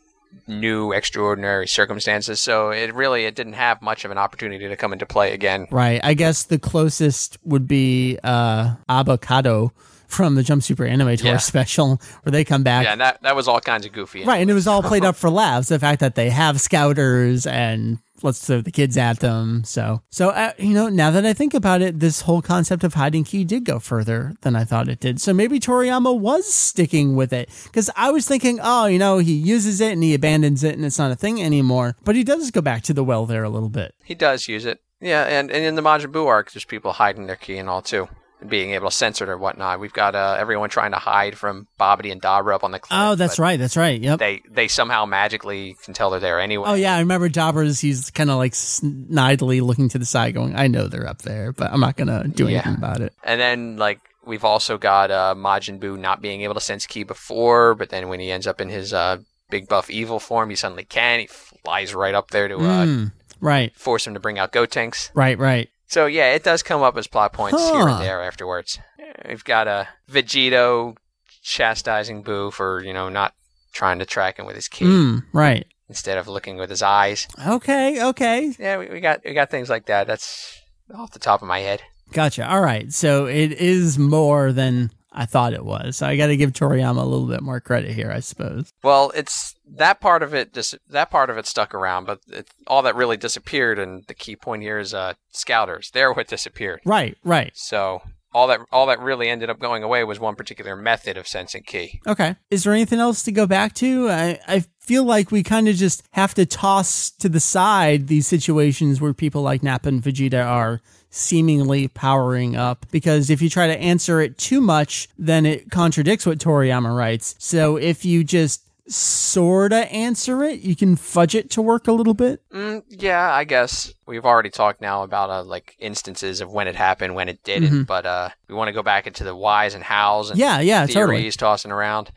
new, 0.48 0.92
extraordinary 0.92 1.68
circumstances. 1.68 2.40
So 2.40 2.70
it 2.70 2.94
really 2.94 3.26
it 3.26 3.34
didn't 3.36 3.54
have 3.54 3.82
much 3.82 4.06
of 4.06 4.12
an 4.12 4.18
opportunity 4.20 4.68
to 4.68 4.76
come 4.76 4.94
into 4.94 5.06
play 5.08 5.34
again. 5.34 5.68
right, 5.72 6.00
I 6.04 6.14
guess 6.14 6.44
the 6.44 6.60
closest 6.60 7.38
would 7.44 7.68
be 7.68 8.20
uh 8.24 8.76
Avocado 8.88 9.72
from 10.08 10.36
the 10.36 10.44
Jump 10.44 10.62
Super 10.64 10.86
Anime 10.86 11.16
Tour 11.18 11.32
Yeah. 11.32 11.38
special 11.38 12.00
where 12.24 12.32
they 12.32 12.44
come 12.44 12.62
back 12.64 12.84
Yeah, 12.86 12.92
and 12.94 13.02
that 13.02 13.22
that 13.24 13.36
was 13.36 13.48
all 13.48 13.60
kinds 13.60 13.86
of 13.88 13.92
goofy. 13.92 14.24
Right, 14.24 14.42
and 14.42 14.50
it 14.52 14.54
was 14.56 14.68
all 14.68 14.84
played 14.84 15.04
up 15.06 15.16
for 15.16 15.30
laughs. 15.32 15.70
The 15.70 15.80
fact 15.80 16.00
that 16.02 16.14
they 16.16 16.30
have 16.30 16.62
scouters 16.62 17.48
and 17.48 17.98
let's 18.24 18.46
throw 18.46 18.62
the 18.62 18.72
kids 18.72 18.98
at 18.98 19.20
them. 19.20 19.64
So, 19.64 20.02
so 20.10 20.30
uh, 20.30 20.54
you 20.58 20.74
know, 20.74 20.90
now 20.90 21.12
that 21.12 21.26
I 21.26 21.34
think 21.34 21.54
about 21.54 21.82
it, 21.82 22.00
this 22.00 22.22
whole 22.22 22.42
concept 22.42 22.84
of 22.84 22.94
hiding 22.94 23.24
ki 23.24 23.44
did 23.44 23.66
go 23.66 23.80
further 23.80 24.36
than 24.42 24.56
I 24.56 24.64
thought 24.64 24.90
it 24.90 25.00
did. 25.00 25.22
So 25.22 25.34
maybe 25.34 25.60
Toriyama 25.60 26.18
was 26.18 26.52
sticking 26.52 27.16
with 27.16 27.34
it 27.34 27.50
because 27.66 27.90
I 27.96 28.12
was 28.12 28.28
thinking, 28.28 28.60
oh, 28.62 28.86
you 28.86 29.00
know, 29.00 29.18
he 29.18 29.34
uses 29.34 29.82
it 29.82 29.94
and 29.94 30.04
he 30.04 30.14
abandons 30.14 30.64
it 30.64 30.76
and 30.76 30.86
it's 30.86 31.00
not 31.00 31.12
a 31.12 31.16
thing 31.16 31.42
anymore. 31.42 31.96
But 32.04 32.16
he 32.16 32.24
does 32.24 32.52
go 32.52 32.62
back 32.62 32.84
to 32.84 32.94
the 32.94 33.04
well 33.04 33.26
there 33.26 33.44
a 33.44 33.50
little 33.50 33.70
bit. 33.70 33.96
He 34.04 34.16
does 34.16 34.48
use 34.48 34.66
it. 34.66 34.82
Yeah, 35.02 35.24
and, 35.24 35.50
and 35.50 35.64
in 35.64 35.76
the 35.76 35.82
Majin 35.82 36.12
Buu 36.12 36.28
arc, 36.28 36.52
there's 36.52 36.66
people 36.66 36.92
hiding 36.94 37.28
their 37.28 37.38
ki 37.38 37.58
and 37.58 37.70
all 37.70 37.82
too. 37.82 38.10
Being 38.48 38.72
able 38.72 38.90
to 38.90 38.96
censor 38.96 39.26
it 39.26 39.30
or 39.30 39.38
whatnot. 39.38 39.82
We've 39.82 39.92
got 39.92 40.16
uh, 40.16 40.38
everyone 40.40 40.70
trying 40.70 40.92
to 40.92 40.98
hide 40.98 41.38
from 41.38 41.68
Babidi 41.78 42.10
and 42.12 42.22
Dabura 42.22 42.56
up 42.56 42.64
on 42.64 42.72
the 42.72 42.80
cliff. 42.80 42.98
Oh, 42.98 43.16
that's 43.16 43.38
right. 43.38 43.60
That's 43.60 43.76
right. 43.76 44.00
Yep. 44.00 44.20
They 44.20 44.42
they 44.50 44.68
somehow 44.70 45.06
magically 45.06 45.76
can 45.84 45.94
tell 45.94 46.10
they're 46.10 46.22
there 46.22 46.40
anyway. 46.40 46.70
Oh 46.70 46.74
yeah, 46.74 46.96
I 46.96 47.00
remember 47.00 47.28
Jobbers. 47.28 47.82
He's 47.82 48.10
kind 48.12 48.30
of 48.30 48.38
like 48.38 48.54
snidely 48.54 49.62
looking 49.62 49.90
to 49.90 50.00
the 50.00 50.06
side, 50.06 50.34
going, 50.34 50.56
"I 50.56 50.68
know 50.68 50.88
they're 50.88 51.08
up 51.08 51.22
there, 51.24 51.52
but 51.52 51.72
I'm 51.72 51.80
not 51.82 51.98
gonna 51.98 52.28
do 52.28 52.46
Yeah. 52.48 52.58
anything 52.60 52.76
about 52.76 53.02
it." 53.02 53.14
And 53.24 53.40
then 53.42 53.78
like 53.78 54.00
we've 54.26 54.46
also 54.46 54.78
got 54.78 55.12
uh, 55.12 55.36
Majin 55.38 55.80
Buu 55.80 55.98
not 56.00 56.22
being 56.22 56.42
able 56.42 56.54
to 56.54 56.62
sense 56.62 56.86
ki 56.86 57.04
before, 57.04 57.76
but 57.76 57.90
then 57.90 58.08
when 58.10 58.20
he 58.20 58.32
ends 58.32 58.48
up 58.48 58.62
in 58.62 58.70
his 58.70 58.94
uh, 58.94 59.18
big 59.50 59.68
buff 59.68 59.90
evil 59.90 60.20
form, 60.20 60.50
he 60.50 60.56
suddenly 60.56 60.86
can. 60.86 61.20
He 61.20 61.28
flies 61.28 61.94
right 61.94 62.14
up 62.16 62.32
there 62.32 62.48
to 62.48 62.56
uh, 62.58 62.86
Mm, 62.86 63.12
right, 63.42 63.76
force 63.76 64.08
him 64.08 64.14
to 64.14 64.20
bring 64.20 64.40
out 64.40 64.52
Gotenks. 64.54 65.10
right, 65.14 65.38
right. 65.38 65.70
So 65.90 66.06
yeah, 66.06 66.34
it 66.34 66.44
does 66.44 66.64
come 66.64 66.82
up 66.82 66.96
as 66.98 67.08
plot 67.08 67.34
points 67.34 67.62
here 67.72 67.88
and 67.88 68.02
there 68.02 68.24
afterwards. 68.24 68.80
We've 69.28 69.44
got 69.44 69.68
a 69.68 69.88
Vegito 70.10 70.96
chastising 71.42 72.24
Buu 72.24 72.54
for 72.54 72.82
you 72.84 72.94
know 72.94 73.10
not 73.10 73.34
trying 73.74 74.00
to 74.00 74.06
track 74.06 74.38
him 74.40 74.46
with 74.46 74.56
his 74.56 74.68
ki 74.68 74.86
Mm, 74.86 75.24
right. 75.34 75.66
instead 75.90 76.18
of 76.18 76.28
looking 76.28 76.58
with 76.58 76.70
his 76.70 76.82
eyes. 76.82 77.28
Okay, 77.48 78.04
okay. 78.04 78.54
Yeah, 78.60 78.78
we, 78.78 78.88
we 78.90 79.00
got 79.00 79.22
we 79.26 79.34
got 79.34 79.50
things 79.50 79.70
like 79.70 79.88
that. 79.88 80.08
That's 80.08 80.62
off 80.96 81.12
the 81.12 81.20
top 81.20 81.42
of 81.42 81.48
my 81.48 81.60
head. 81.60 81.82
Gotcha. 82.12 82.50
All 82.50 82.62
right. 82.62 82.92
So 82.92 83.26
it 83.28 83.52
is 83.54 84.00
more 84.00 84.52
than 84.52 84.92
I 85.12 85.26
thought 85.26 85.54
it 85.54 85.66
was. 85.66 85.98
So 85.98 86.08
I 86.08 86.16
got 86.18 86.28
to 86.28 86.38
give 86.38 86.54
Toriyama 86.54 87.02
a 87.02 87.06
little 87.06 87.28
bit 87.28 87.42
more 87.42 87.60
credit 87.60 87.92
here, 87.92 88.12
I 88.12 88.20
suppose. 88.20 88.72
Well, 88.84 89.12
it's 89.16 89.56
that 89.68 90.00
part 90.00 90.22
of 90.22 90.34
it. 90.34 90.54
Dis- 90.54 90.76
that 90.90 91.10
part 91.10 91.30
of 91.30 91.38
it 91.38 91.48
stuck 91.48 91.74
around, 91.74 92.06
but 92.06 92.20
it, 92.28 92.50
all 92.68 92.82
that 92.84 92.96
really 92.96 93.18
disappeared. 93.18 93.80
And 93.80 94.06
the 94.08 94.14
key 94.14 94.36
point 94.36 94.62
here 94.62 94.78
is 94.78 94.94
uh, 94.94 95.14
scouters. 95.32 95.92
They're 95.92 96.14
what 96.14 96.28
disappeared. 96.28 96.82
Right, 96.86 97.18
right. 97.24 97.52
So 97.56 98.04
all 98.32 98.48
that 98.48 98.62
all 98.72 98.86
that 98.88 99.00
really 99.00 99.30
ended 99.30 99.50
up 99.50 99.60
going 99.60 99.84
away 99.84 100.04
was 100.04 100.20
one 100.20 100.36
particular 100.36 100.76
method 100.76 101.18
of 101.18 101.28
sensing 101.28 101.64
ki. 101.64 102.02
Okay. 102.06 102.36
Is 102.50 102.64
there 102.64 102.74
anything 102.74 103.00
else 103.00 103.24
to 103.24 103.32
go 103.32 103.48
back 103.48 103.74
to? 103.76 104.10
I, 104.10 104.40
I 104.48 104.66
feel 104.80 105.04
like 105.04 105.32
we 105.32 105.44
kind 105.44 105.68
of 105.68 105.76
just 105.76 106.04
have 106.12 106.34
to 106.36 106.46
toss 106.46 107.12
to 107.12 107.30
the 107.30 107.40
side 107.40 108.08
these 108.08 108.28
situations 108.28 109.02
where 109.02 109.14
people 109.14 109.42
like 109.42 109.64
Nappa 109.64 109.90
and 109.90 110.02
Vegeta 110.02 110.46
are 110.46 110.82
seemingly 111.12 111.88
powering 111.88 112.56
up 112.56 112.86
because 112.92 113.30
if 113.30 113.42
you 113.42 113.50
try 113.50 113.68
to 113.68 113.78
answer 113.80 114.22
it 114.22 114.38
too 114.38 114.62
much, 114.62 115.10
then 115.18 115.46
it 115.46 115.72
contradicts 115.72 116.26
what 116.26 116.38
Toriyama 116.38 116.96
writes. 116.96 117.36
So 117.40 117.78
if 117.78 118.06
you 118.06 118.24
just 118.24 118.69
sorta 118.90 119.92
answer 119.92 120.44
it, 120.44 120.60
you 120.62 120.76
can 120.76 120.96
fudge 120.96 121.36
it 121.36 121.50
to 121.52 121.62
work 121.62 121.88
a 121.88 121.92
little 121.92 122.14
bit. 122.14 122.42
Mm, 122.52 122.84
yeah, 122.90 123.32
I 123.32 123.44
guess 123.44 123.94
we've 124.08 124.26
already 124.26 124.50
talked 124.50 124.82
now 124.82 125.04
about 125.04 125.30
uh, 125.30 125.44
like 125.44 125.76
instances 125.80 126.42
of 126.42 126.52
when 126.52 126.68
it 126.68 126.76
happened, 126.76 127.16
when 127.16 127.30
it 127.30 127.44
didn't. 127.44 127.84
But 127.86 128.06
uh, 128.06 128.30
we 128.48 128.56
want 128.56 128.68
to 128.70 128.74
go 128.74 128.84
back 128.84 129.08
into 129.08 129.24
the 129.24 129.36
whys 129.36 129.74
and 129.76 129.84
hows 129.84 130.30
and 130.30 130.40
Yeah, 130.40 130.60
yeah, 130.60 130.86
theories 130.86 130.94
totally. 130.94 131.32
tossing 131.32 131.72
around. 131.72 132.12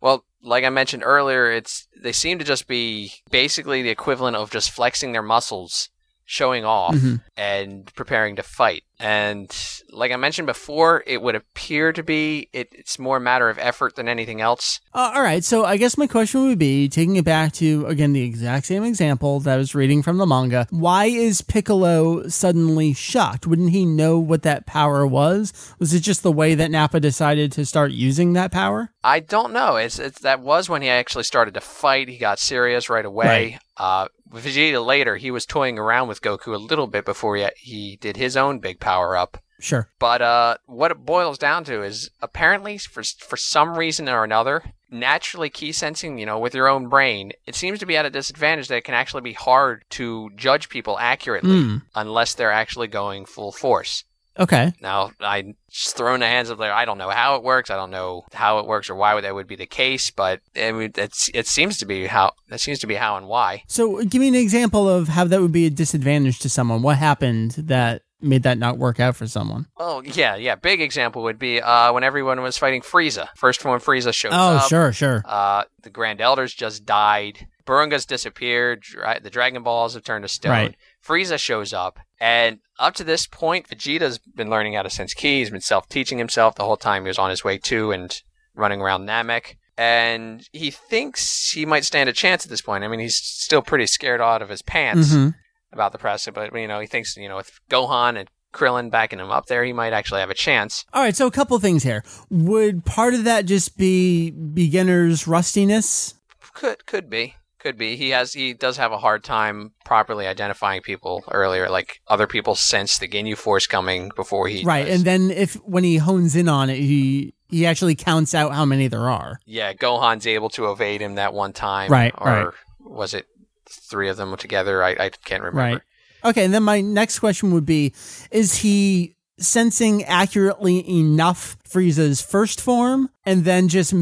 Well, 0.00 0.24
like 0.42 0.64
I 0.64 0.70
mentioned 0.70 1.02
earlier, 1.04 1.50
it's 1.50 1.86
they 2.02 2.12
seem 2.12 2.38
to 2.40 2.44
just 2.44 2.66
be 2.66 3.12
basically 3.30 3.82
the 3.82 3.90
equivalent 3.90 4.36
of 4.36 4.50
just 4.50 4.70
flexing 4.72 5.12
their 5.12 5.22
muscles, 5.22 5.90
showing 6.32 6.64
off, 6.64 6.94
Mhm. 6.94 7.20
and 7.36 7.94
preparing 7.94 8.36
to 8.36 8.42
fight. 8.42 8.84
And 8.98 9.54
like 9.90 10.12
I 10.12 10.16
mentioned 10.16 10.46
before, 10.46 11.02
it 11.06 11.20
would 11.20 11.34
appear 11.34 11.92
to 11.92 12.02
be 12.02 12.48
it, 12.54 12.68
it's 12.72 12.98
more 12.98 13.18
a 13.18 13.20
matter 13.20 13.50
of 13.50 13.58
effort 13.58 13.96
than 13.96 14.08
anything 14.08 14.40
else. 14.40 14.80
Uh, 14.94 15.12
all 15.14 15.22
right, 15.22 15.44
so 15.44 15.66
I 15.66 15.76
guess 15.76 15.98
my 15.98 16.06
question 16.06 16.46
would 16.46 16.58
be 16.58 16.88
taking 16.88 17.16
it 17.16 17.24
back 17.26 17.52
to 17.54 17.84
again 17.86 18.14
the 18.14 18.22
exact 18.22 18.64
same 18.64 18.82
example 18.84 19.40
that 19.40 19.54
I 19.54 19.56
was 19.58 19.74
reading 19.74 20.02
from 20.02 20.16
the 20.16 20.26
manga. 20.26 20.66
Why 20.70 21.06
is 21.06 21.42
Piccolo 21.42 22.26
suddenly 22.28 22.94
shocked? 22.94 23.46
Wouldn't 23.46 23.70
he 23.70 23.84
know 23.84 24.18
what 24.18 24.42
that 24.44 24.64
power 24.64 25.06
was? 25.06 25.52
Was 25.78 25.92
it 25.92 26.00
just 26.00 26.22
the 26.22 26.32
way 26.32 26.54
that 26.54 26.70
Nappa 26.70 26.98
decided 27.00 27.52
to 27.52 27.66
start 27.66 27.90
using 27.90 28.32
that 28.32 28.52
power? 28.52 28.90
I 29.04 29.20
don't 29.20 29.52
know. 29.52 29.76
It's, 29.76 29.98
it's 29.98 30.20
that 30.20 30.40
was 30.40 30.70
when 30.70 30.80
he 30.80 30.88
actually 30.88 31.24
started 31.24 31.52
to 31.54 31.60
fight. 31.60 32.08
He 32.08 32.16
got 32.16 32.38
serious 32.38 32.88
right 32.88 33.04
away. 33.04 33.58
Uh, 33.76 34.06
Vegeta 34.40 34.84
later, 34.84 35.16
he 35.16 35.30
was 35.30 35.46
toying 35.46 35.78
around 35.78 36.08
with 36.08 36.22
Goku 36.22 36.54
a 36.54 36.58
little 36.58 36.86
bit 36.86 37.04
before 37.04 37.36
he 37.36 37.46
he 37.56 37.96
did 38.00 38.16
his 38.16 38.36
own 38.36 38.58
big 38.58 38.80
power 38.80 39.16
up. 39.16 39.38
Sure. 39.60 39.88
But 40.00 40.22
uh, 40.22 40.56
what 40.66 40.90
it 40.90 41.04
boils 41.04 41.38
down 41.38 41.62
to 41.64 41.82
is 41.82 42.10
apparently 42.20 42.78
for 42.78 43.02
for 43.02 43.36
some 43.36 43.78
reason 43.78 44.08
or 44.08 44.24
another, 44.24 44.64
naturally 44.90 45.50
ki 45.50 45.70
sensing, 45.70 46.18
you 46.18 46.26
know, 46.26 46.38
with 46.38 46.54
your 46.54 46.66
own 46.68 46.88
brain, 46.88 47.32
it 47.46 47.54
seems 47.54 47.78
to 47.78 47.86
be 47.86 47.96
at 47.96 48.04
a 48.06 48.10
disadvantage 48.10 48.66
that 48.68 48.78
it 48.78 48.84
can 48.84 48.94
actually 48.94 49.22
be 49.22 49.34
hard 49.34 49.84
to 49.90 50.30
judge 50.36 50.68
people 50.68 50.98
accurately 50.98 51.50
Mm. 51.62 51.82
unless 51.94 52.34
they're 52.34 52.50
actually 52.50 52.88
going 52.88 53.24
full 53.24 53.52
force. 53.52 54.02
Okay. 54.38 54.72
Now, 54.80 55.10
I 55.20 55.54
just 55.70 55.96
throw 55.96 56.14
in 56.14 56.20
the 56.20 56.26
hands 56.26 56.48
of 56.50 56.58
there. 56.58 56.72
I 56.72 56.84
don't 56.84 56.98
know 56.98 57.10
how 57.10 57.36
it 57.36 57.42
works. 57.42 57.70
I 57.70 57.76
don't 57.76 57.90
know 57.90 58.24
how 58.32 58.58
it 58.60 58.66
works 58.66 58.88
or 58.88 58.94
why 58.94 59.20
that 59.20 59.34
would 59.34 59.46
be 59.46 59.56
the 59.56 59.66
case. 59.66 60.10
But 60.10 60.40
I 60.56 60.72
mean, 60.72 60.92
it's, 60.96 61.28
it 61.34 61.46
seems 61.46 61.78
to 61.78 61.86
be 61.86 62.06
how 62.06 62.32
that 62.48 62.60
seems 62.60 62.78
to 62.80 62.86
be 62.86 62.94
how 62.94 63.16
and 63.16 63.26
why. 63.28 63.62
So 63.68 64.02
give 64.04 64.20
me 64.20 64.28
an 64.28 64.34
example 64.34 64.88
of 64.88 65.08
how 65.08 65.24
that 65.24 65.40
would 65.40 65.52
be 65.52 65.66
a 65.66 65.70
disadvantage 65.70 66.38
to 66.40 66.48
someone. 66.48 66.82
What 66.82 66.96
happened 66.96 67.52
that 67.58 68.02
made 68.20 68.44
that 68.44 68.56
not 68.56 68.78
work 68.78 69.00
out 69.00 69.16
for 69.16 69.26
someone? 69.26 69.66
Oh 69.76 70.00
yeah, 70.02 70.36
yeah. 70.36 70.54
Big 70.54 70.80
example 70.80 71.22
would 71.24 71.38
be 71.38 71.60
uh, 71.60 71.92
when 71.92 72.04
everyone 72.04 72.40
was 72.40 72.56
fighting 72.56 72.80
Frieza. 72.80 73.26
First 73.36 73.64
one, 73.64 73.80
Frieza 73.80 74.14
shows 74.14 74.32
Oh, 74.32 74.56
up. 74.56 74.62
Oh 74.64 74.68
sure, 74.68 74.92
sure. 74.92 75.22
Uh, 75.26 75.64
the 75.82 75.90
Grand 75.90 76.20
Elders 76.20 76.54
just 76.54 76.86
died. 76.86 77.46
Porunga's 77.66 78.06
disappeared. 78.06 78.80
Dra- 78.82 79.20
The 79.20 79.30
Dragon 79.30 79.62
Balls 79.62 79.94
have 79.94 80.02
turned 80.04 80.22
to 80.24 80.28
stone. 80.28 80.50
Right. 80.52 80.76
Frieza 81.06 81.38
shows 81.38 81.72
up, 81.72 81.98
and 82.20 82.58
up 82.78 82.94
to 82.94 83.04
this 83.04 83.26
point, 83.26 83.68
Vegeta's 83.68 84.18
been 84.18 84.50
learning 84.50 84.74
how 84.74 84.82
to 84.82 84.90
sense 84.90 85.14
ki. 85.14 85.38
He's 85.40 85.50
been 85.50 85.60
self-teaching 85.60 86.18
himself 86.18 86.54
the 86.54 86.64
whole 86.64 86.76
time 86.76 87.02
he 87.02 87.08
was 87.08 87.18
on 87.18 87.30
his 87.30 87.42
way 87.44 87.58
to 87.58 87.90
and 87.92 88.20
running 88.54 88.80
around 88.80 89.06
Namek. 89.06 89.56
And 89.78 90.46
he 90.52 90.70
thinks 90.70 91.50
he 91.52 91.64
might 91.66 91.84
stand 91.84 92.08
a 92.08 92.12
chance 92.12 92.44
at 92.44 92.50
this 92.50 92.60
point. 92.60 92.84
I 92.84 92.88
mean, 92.88 93.00
he's 93.00 93.16
still 93.16 93.62
pretty 93.62 93.86
scared 93.86 94.20
out 94.20 94.42
of 94.42 94.48
his 94.50 94.62
pants 94.62 95.08
Mhm. 95.14 95.34
about 95.72 95.92
the 95.92 95.98
press, 95.98 96.28
but 96.32 96.54
you 96.54 96.68
know, 96.68 96.78
he 96.78 96.86
thinks 96.86 97.16
you 97.16 97.28
know 97.28 97.36
with 97.36 97.58
Gohan 97.70 98.18
and 98.18 98.28
Krillin 98.52 98.90
backing 98.90 99.18
him 99.18 99.30
up 99.30 99.46
there, 99.46 99.64
he 99.64 99.72
might 99.72 99.94
actually 99.94 100.20
have 100.20 100.28
a 100.28 100.34
chance. 100.34 100.84
All 100.92 101.02
right, 101.02 101.16
so 101.16 101.26
a 101.26 101.30
couple 101.30 101.58
things 101.58 101.82
here. 101.82 102.04
Would 102.30 102.84
part 102.84 103.14
of 103.14 103.24
that 103.24 103.46
just 103.46 103.78
be 103.78 104.30
beginner's 104.30 105.26
rustiness? 105.26 106.14
Could 106.52 106.84
could 106.84 107.08
be. 107.08 107.36
Could 107.62 107.78
be. 107.78 107.94
He 107.96 108.10
has 108.10 108.32
he 108.32 108.54
does 108.54 108.76
have 108.76 108.90
a 108.90 108.98
hard 108.98 109.22
time 109.22 109.70
properly 109.84 110.26
identifying 110.26 110.82
people 110.82 111.22
earlier. 111.30 111.68
Like 111.70 112.00
other 112.08 112.26
people 112.26 112.56
sense 112.56 112.98
the 112.98 113.06
Ginyu 113.06 113.36
Force 113.36 113.68
coming 113.68 114.10
before 114.16 114.48
he 114.48 114.64
Right, 114.64 114.84
does. 114.86 114.96
and 114.96 115.04
then 115.04 115.30
if 115.30 115.54
when 115.64 115.84
he 115.84 115.98
hones 115.98 116.34
in 116.34 116.48
on 116.48 116.70
it, 116.70 116.78
he 116.78 117.34
he 117.48 117.64
actually 117.64 117.94
counts 117.94 118.34
out 118.34 118.52
how 118.52 118.64
many 118.64 118.88
there 118.88 119.08
are. 119.08 119.38
yeah, 119.46 119.72
Gohan's 119.74 120.26
able 120.26 120.48
to 120.50 120.72
evade 120.72 121.00
him 121.00 121.14
that 121.14 121.34
one 121.34 121.52
time. 121.52 121.90
Right, 121.90 122.12
Or 122.18 122.26
right. 122.26 122.46
was 122.80 123.14
it 123.14 123.26
three 123.68 124.08
of 124.08 124.16
them 124.16 124.36
together? 124.36 124.82
I, 124.82 124.90
I 124.98 125.10
can't 125.24 125.42
remember. 125.42 125.74
Right. 125.74 125.82
Okay, 126.24 126.44
and 126.44 126.52
then 126.54 126.62
my 126.64 126.80
next 126.80 127.20
question 127.20 127.52
would 127.52 127.66
be: 127.66 127.92
Is 128.32 128.56
he 128.56 129.14
sensing 129.38 130.04
accurately 130.04 130.88
enough 130.88 131.56
Frieza's 131.68 132.20
first 132.20 132.60
form 132.60 133.10
and 133.24 133.44
then 133.44 133.68
just 133.68 133.92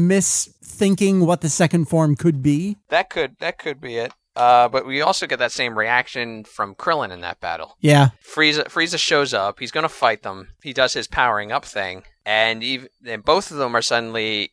misthinking 0.81 1.25
what 1.25 1.41
the 1.41 1.49
second 1.49 1.85
form 1.85 2.15
could 2.15 2.41
be? 2.41 2.77
That 2.89 3.09
could 3.09 3.37
that 3.39 3.57
could 3.57 3.79
be 3.79 3.97
it. 3.97 4.11
Uh, 4.35 4.69
but 4.69 4.85
we 4.85 5.01
also 5.01 5.27
get 5.27 5.39
that 5.39 5.51
same 5.51 5.77
reaction 5.77 6.45
from 6.45 6.73
Krillin 6.73 7.11
in 7.11 7.19
that 7.21 7.41
battle. 7.41 7.75
Yeah. 7.81 8.09
Frieza 8.23 8.65
Frieza 8.65 8.97
shows 8.97 9.33
up. 9.33 9.59
He's 9.59 9.71
going 9.71 9.83
to 9.83 9.89
fight 9.89 10.23
them. 10.23 10.49
He 10.63 10.73
does 10.73 10.93
his 10.93 11.07
powering 11.07 11.51
up 11.51 11.65
thing, 11.65 12.03
and 12.25 12.63
even 12.63 12.87
and 13.05 13.23
both 13.23 13.51
of 13.51 13.57
them 13.57 13.75
are 13.75 13.81
suddenly 13.81 14.51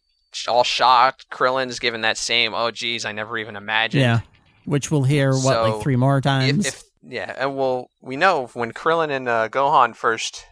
all 0.49 0.65
shocked. 0.65 1.31
Krillin's 1.31 1.79
given 1.79 2.01
that 2.03 2.19
same, 2.19 2.55
"Oh, 2.55 2.71
geez, 2.71 3.05
I 3.05 3.13
never 3.13 3.39
even 3.39 3.57
imagined." 3.57 4.03
Yeah. 4.03 4.21
Which 4.65 4.91
we'll 4.91 5.05
hear 5.05 5.31
what 5.31 5.43
So, 5.43 5.63
like 5.63 5.83
three 5.83 5.97
more 5.97 6.21
times. 6.21 6.67
If, 6.67 6.75
if 6.75 6.83
yeah, 7.03 7.35
and 7.39 7.57
well, 7.57 7.91
we 8.03 8.17
know 8.17 8.49
when 8.53 8.73
Krillin 8.73 9.11
and 9.11 9.29
uh, 9.29 9.49
Gohan 9.49 9.95
first 9.95 10.45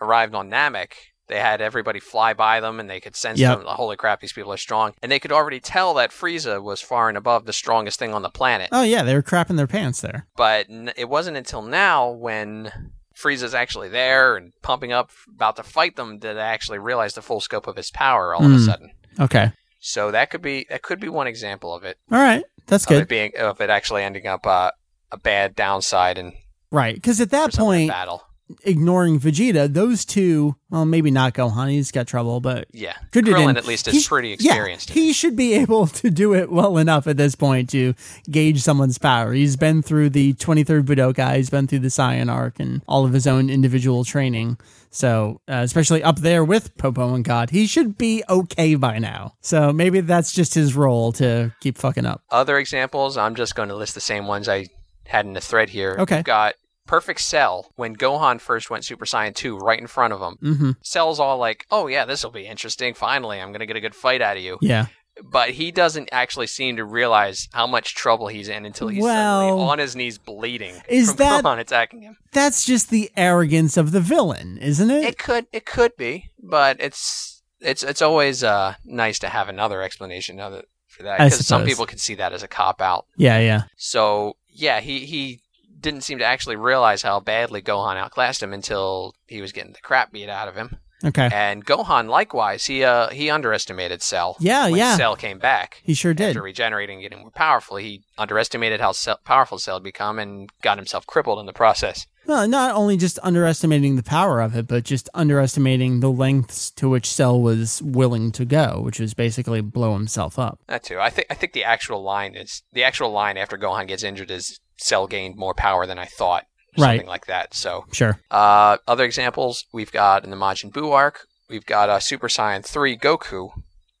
arrived 0.00 0.34
on 0.34 0.50
Namek, 0.50 0.94
they 1.32 1.40
had 1.40 1.60
everybody 1.60 1.98
fly 1.98 2.34
by 2.34 2.60
them, 2.60 2.78
and 2.78 2.90
they 2.90 3.00
could 3.00 3.16
sense 3.16 3.38
Yep. 3.38 3.58
them. 3.58 3.66
Holy 3.66 3.96
crap, 3.96 4.20
these 4.20 4.32
people 4.32 4.52
are 4.52 4.56
strong, 4.58 4.92
and 5.02 5.10
they 5.10 5.18
could 5.18 5.32
already 5.32 5.60
tell 5.60 5.94
that 5.94 6.10
Frieza 6.10 6.62
was 6.62 6.80
far 6.82 7.08
and 7.08 7.16
above 7.16 7.46
the 7.46 7.52
strongest 7.52 7.98
thing 7.98 8.12
on 8.12 8.22
the 8.22 8.30
planet. 8.30 8.68
oh 8.72 8.82
yeah, 8.82 9.02
they 9.02 9.14
were 9.14 9.22
crapping 9.22 9.56
their 9.56 9.66
pants 9.66 10.00
there. 10.02 10.26
But 10.36 10.66
n- 10.68 10.92
it 10.96 11.08
wasn't 11.08 11.36
until 11.38 11.62
now 11.62 12.10
when 12.10 12.70
Frieza's 13.16 13.54
actually 13.54 13.88
there 13.88 14.36
and 14.36 14.52
pumping 14.62 14.92
up, 14.92 15.10
about 15.34 15.56
to 15.56 15.62
fight 15.62 15.96
them, 15.96 16.18
that 16.20 16.38
I 16.38 16.46
actually 16.48 16.78
realized 16.78 17.16
the 17.16 17.22
full 17.22 17.40
scope 17.40 17.66
of 17.66 17.76
his 17.76 17.90
power 17.90 18.34
all 18.34 18.44
of 18.44 18.50
a 18.52 18.56
Hmm. 18.56 18.64
sudden. 18.64 18.90
Okay. 19.20 19.52
So 19.80 20.10
that 20.10 20.30
could 20.30 20.42
be 20.42 20.66
that 20.70 20.82
could 20.82 21.00
be 21.00 21.08
one 21.08 21.26
example 21.26 21.74
of 21.74 21.82
it. 21.84 21.96
All 22.10 22.18
right. 22.18 22.44
That's 22.66 22.86
good. 22.86 23.02
it 23.02 23.08
being 23.08 23.32
of 23.38 23.60
it 23.60 23.68
actually 23.70 24.02
ending 24.04 24.26
up 24.26 24.46
uh, 24.46 24.70
a 25.10 25.16
bad 25.18 25.54
downside 25.56 26.18
and 26.18 26.32
Right. 26.70 26.94
Because 26.94 27.20
at 27.20 27.30
that 27.30 27.46
for 27.50 27.56
some 27.56 27.66
of 27.68 27.72
the 27.72 27.78
point, 27.80 27.90
battle. 27.90 28.22
Ignoring 28.64 29.18
Vegeta, 29.20 29.72
those 29.72 30.04
two, 30.04 30.56
well, 30.70 30.84
maybe 30.84 31.10
not 31.10 31.34
Gohan. 31.34 31.70
He's 31.70 31.90
got 31.90 32.06
trouble, 32.06 32.40
but 32.40 32.66
Yeah, 32.72 32.94
Krillin 33.12 33.56
at 33.56 33.66
least 33.66 33.88
he 33.90 33.96
is 33.96 34.04
sh- 34.04 34.08
pretty 34.08 34.28
yeah, 34.28 34.52
experienced. 34.52 34.90
it. 34.90 34.94
he 34.94 35.12
should 35.12 35.36
be 35.36 35.54
able 35.54 35.86
to 35.88 36.10
do 36.10 36.34
it 36.34 36.50
well 36.50 36.78
enough 36.78 37.06
at 37.06 37.16
this 37.16 37.34
point 37.34 37.70
to 37.70 37.94
gauge 38.30 38.62
someone's 38.62 38.98
power. 38.98 39.32
He's 39.32 39.56
been 39.56 39.82
through 39.82 40.10
the 40.10 40.34
23rd 40.34 40.82
Budokai, 40.84 41.36
he's 41.36 41.50
been 41.50 41.66
through 41.66 41.80
the 41.80 41.88
Saiyan 41.88 42.30
arc 42.32 42.58
and 42.60 42.82
all 42.88 43.04
of 43.04 43.12
his 43.12 43.26
own 43.26 43.50
individual 43.50 44.04
training. 44.04 44.58
So, 44.90 45.40
uh, 45.48 45.62
especially 45.64 46.02
up 46.02 46.18
there 46.18 46.44
with 46.44 46.76
Popo 46.76 47.14
and 47.14 47.24
God, 47.24 47.48
he 47.50 47.66
should 47.66 47.96
be 47.96 48.22
okay 48.28 48.74
by 48.74 48.98
now. 48.98 49.34
So 49.40 49.72
maybe 49.72 50.00
that's 50.00 50.32
just 50.32 50.52
his 50.54 50.74
role 50.76 51.12
to 51.12 51.54
keep 51.60 51.78
fucking 51.78 52.04
up. 52.04 52.22
Other 52.30 52.58
examples, 52.58 53.16
I'm 53.16 53.34
just 53.34 53.54
going 53.54 53.70
to 53.70 53.74
list 53.74 53.94
the 53.94 54.02
same 54.02 54.26
ones 54.26 54.48
I 54.50 54.66
had 55.06 55.24
in 55.24 55.32
the 55.32 55.40
thread 55.40 55.70
here. 55.70 55.96
Okay. 55.98 56.16
We've 56.16 56.24
got 56.24 56.54
Perfect 56.86 57.20
Cell 57.20 57.72
when 57.76 57.96
Gohan 57.96 58.40
first 58.40 58.70
went 58.70 58.84
Super 58.84 59.04
Saiyan 59.04 59.34
2 59.34 59.56
right 59.58 59.78
in 59.78 59.86
front 59.86 60.12
of 60.12 60.20
him. 60.20 60.36
Mm-hmm. 60.42 60.70
Cell's 60.82 61.20
all 61.20 61.38
like, 61.38 61.66
"Oh 61.70 61.86
yeah, 61.86 62.04
this 62.04 62.24
will 62.24 62.30
be 62.32 62.46
interesting. 62.46 62.94
Finally, 62.94 63.40
I'm 63.40 63.48
going 63.48 63.60
to 63.60 63.66
get 63.66 63.76
a 63.76 63.80
good 63.80 63.94
fight 63.94 64.20
out 64.20 64.36
of 64.36 64.42
you." 64.42 64.58
Yeah. 64.60 64.86
But 65.22 65.50
he 65.50 65.70
doesn't 65.70 66.08
actually 66.10 66.46
seem 66.46 66.76
to 66.76 66.84
realize 66.86 67.46
how 67.52 67.66
much 67.66 67.94
trouble 67.94 68.28
he's 68.28 68.48
in 68.48 68.64
until 68.64 68.88
he's 68.88 69.02
Well, 69.02 69.40
suddenly 69.42 69.62
on 69.64 69.78
his 69.78 69.94
knees 69.94 70.16
bleeding 70.16 70.74
is 70.88 71.08
from 71.10 71.16
that- 71.18 71.44
Gohan 71.44 71.58
attacking 71.58 72.00
him. 72.02 72.16
That's 72.32 72.64
just 72.64 72.88
the 72.88 73.10
arrogance 73.14 73.76
of 73.76 73.92
the 73.92 74.00
villain, 74.00 74.56
isn't 74.58 74.90
it? 74.90 75.04
It 75.04 75.18
could 75.18 75.46
it 75.52 75.66
could 75.66 75.96
be, 75.98 76.30
but 76.42 76.78
it's 76.80 77.42
it's 77.60 77.82
it's 77.82 78.00
always 78.02 78.42
uh 78.42 78.74
nice 78.84 79.18
to 79.20 79.28
have 79.28 79.48
another 79.50 79.82
explanation 79.82 80.40
other 80.40 80.62
for 80.88 81.02
that 81.02 81.18
because 81.18 81.46
some 81.46 81.64
people 81.66 81.84
can 81.86 81.98
see 81.98 82.14
that 82.14 82.32
as 82.32 82.42
a 82.42 82.48
cop 82.48 82.80
out. 82.80 83.04
yeah, 83.16 83.38
yeah. 83.38 83.64
So 83.76 84.36
yeah, 84.48 84.80
he 84.80 85.00
he 85.04 85.41
didn't 85.82 86.02
seem 86.02 86.18
to 86.18 86.24
actually 86.24 86.56
realize 86.56 87.02
how 87.02 87.20
badly 87.20 87.60
Gohan 87.60 87.96
outclassed 87.96 88.42
him 88.42 88.52
until 88.52 89.14
he 89.26 89.40
was 89.40 89.52
getting 89.52 89.72
the 89.72 89.80
crap 89.80 90.12
beat 90.12 90.28
out 90.28 90.48
of 90.48 90.54
him. 90.54 90.78
Okay. 91.04 91.28
And 91.32 91.66
Gohan 91.66 92.08
likewise, 92.08 92.66
he 92.66 92.84
uh 92.84 93.08
he 93.08 93.28
underestimated 93.28 94.02
Cell. 94.02 94.36
Yeah, 94.38 94.68
when 94.68 94.76
yeah. 94.76 94.96
Cell 94.96 95.16
came 95.16 95.38
back. 95.38 95.80
He 95.82 95.94
sure 95.94 96.14
did. 96.14 96.28
After 96.28 96.42
regenerating 96.42 96.98
and 96.98 97.02
getting 97.02 97.22
more 97.22 97.32
powerful, 97.32 97.76
he 97.76 98.04
underestimated 98.16 98.80
how 98.80 98.92
Cell, 98.92 99.18
powerful 99.24 99.58
Cell 99.58 99.76
had 99.76 99.82
become 99.82 100.18
and 100.18 100.48
got 100.62 100.78
himself 100.78 101.06
crippled 101.06 101.40
in 101.40 101.46
the 101.46 101.52
process. 101.52 102.06
Well, 102.24 102.46
not 102.46 102.76
only 102.76 102.96
just 102.96 103.18
underestimating 103.22 103.96
the 103.96 104.02
power 104.02 104.40
of 104.40 104.54
it, 104.54 104.68
but 104.68 104.84
just 104.84 105.08
underestimating 105.12 106.00
the 106.00 106.10
lengths 106.10 106.70
to 106.72 106.88
which 106.88 107.06
Cell 107.06 107.40
was 107.40 107.82
willing 107.82 108.30
to 108.32 108.44
go, 108.44 108.80
which 108.80 109.00
was 109.00 109.12
basically 109.12 109.60
blow 109.60 109.94
himself 109.94 110.38
up. 110.38 110.60
That 110.68 110.84
too. 110.84 111.00
I 111.00 111.10
think 111.10 111.26
I 111.30 111.34
think 111.34 111.52
the 111.52 111.64
actual 111.64 112.02
line 112.02 112.36
is 112.36 112.62
the 112.72 112.84
actual 112.84 113.10
line 113.10 113.36
after 113.36 113.58
Gohan 113.58 113.88
gets 113.88 114.04
injured 114.04 114.30
is 114.30 114.60
Cell 114.82 115.06
gained 115.06 115.36
more 115.36 115.54
power 115.54 115.86
than 115.86 115.98
I 115.98 116.06
thought. 116.06 116.44
or 116.78 116.82
Right. 116.84 116.90
Something 116.96 117.08
like 117.08 117.26
that. 117.26 117.54
So 117.54 117.84
Sure. 117.92 118.18
uh, 118.30 118.78
other 118.86 119.04
examples 119.04 119.64
we've 119.72 119.92
got 119.92 120.24
in 120.24 120.30
the 120.30 120.36
Majin 120.36 120.70
Buu 120.72 120.92
arc, 120.92 121.26
we've 121.50 121.66
got 121.66 121.88
uh, 121.90 122.00
Super 122.00 122.28
Saiyan 122.28 122.64
3 122.64 122.96
Goku 122.96 123.50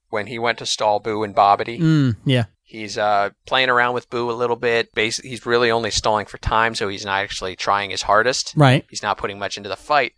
when 0.08 0.26
he 0.26 0.38
went 0.38 0.58
to 0.58 0.66
stall 0.66 1.00
Buu 1.00 1.24
and 1.24 1.34
Babidi. 1.34 1.78
Mm, 1.80 2.16
yeah. 2.24 2.44
He's 2.64 2.96
uh, 2.96 3.30
playing 3.46 3.68
around 3.68 3.92
with 3.92 4.08
Buu 4.08 4.30
a 4.30 4.32
little 4.32 4.56
bit. 4.56 4.94
Basically, 4.94 5.28
he's 5.28 5.44
really 5.44 5.70
only 5.70 5.90
stalling 5.90 6.24
for 6.24 6.38
time, 6.38 6.74
so 6.74 6.88
he's 6.88 7.04
not 7.04 7.22
actually 7.22 7.54
trying 7.56 7.90
his 7.90 8.00
hardest. 8.02 8.54
Right. 8.56 8.86
He's 8.88 9.02
not 9.02 9.18
putting 9.18 9.38
much 9.38 9.58
into 9.58 9.68
the 9.68 9.76
fight. 9.76 10.12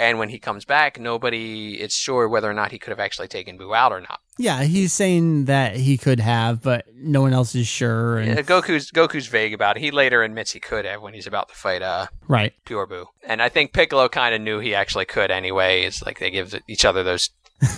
And 0.00 0.18
when 0.20 0.28
he 0.28 0.38
comes 0.38 0.64
back, 0.64 1.00
nobody 1.00 1.80
is 1.80 1.92
sure 1.92 2.28
whether 2.28 2.48
or 2.48 2.54
not 2.54 2.70
he 2.70 2.78
could 2.78 2.90
have 2.90 3.00
actually 3.00 3.26
taken 3.26 3.58
Buu 3.58 3.76
out 3.76 3.90
or 3.92 4.00
not. 4.00 4.20
Yeah, 4.38 4.62
he's 4.62 4.92
saying 4.92 5.46
that 5.46 5.74
he 5.74 5.98
could 5.98 6.20
have, 6.20 6.62
but 6.62 6.86
no 6.94 7.20
one 7.20 7.32
else 7.32 7.56
is 7.56 7.66
sure. 7.66 8.18
And, 8.18 8.28
Yeah, 8.36 8.42
Goku's 8.42 8.92
Goku's 8.92 9.26
vague 9.26 9.52
about 9.52 9.76
it. 9.76 9.80
He 9.80 9.90
later 9.90 10.22
admits 10.22 10.52
he 10.52 10.60
could 10.60 10.84
have 10.84 11.02
when 11.02 11.14
he's 11.14 11.26
about 11.26 11.48
to 11.48 11.54
fight 11.56 11.82
uh, 11.82 12.06
Right. 12.28 12.52
Pure 12.64 12.86
Buu. 12.86 13.06
And 13.26 13.42
I 13.42 13.48
think 13.48 13.72
Piccolo 13.72 14.08
kind 14.08 14.34
of 14.36 14.40
knew 14.40 14.60
he 14.60 14.72
actually 14.72 15.04
could 15.06 15.32
anyway. 15.32 15.82
It's 15.82 16.00
like 16.06 16.20
they 16.20 16.30
give 16.30 16.54
each 16.68 16.84
other 16.84 17.02
those 17.02 17.30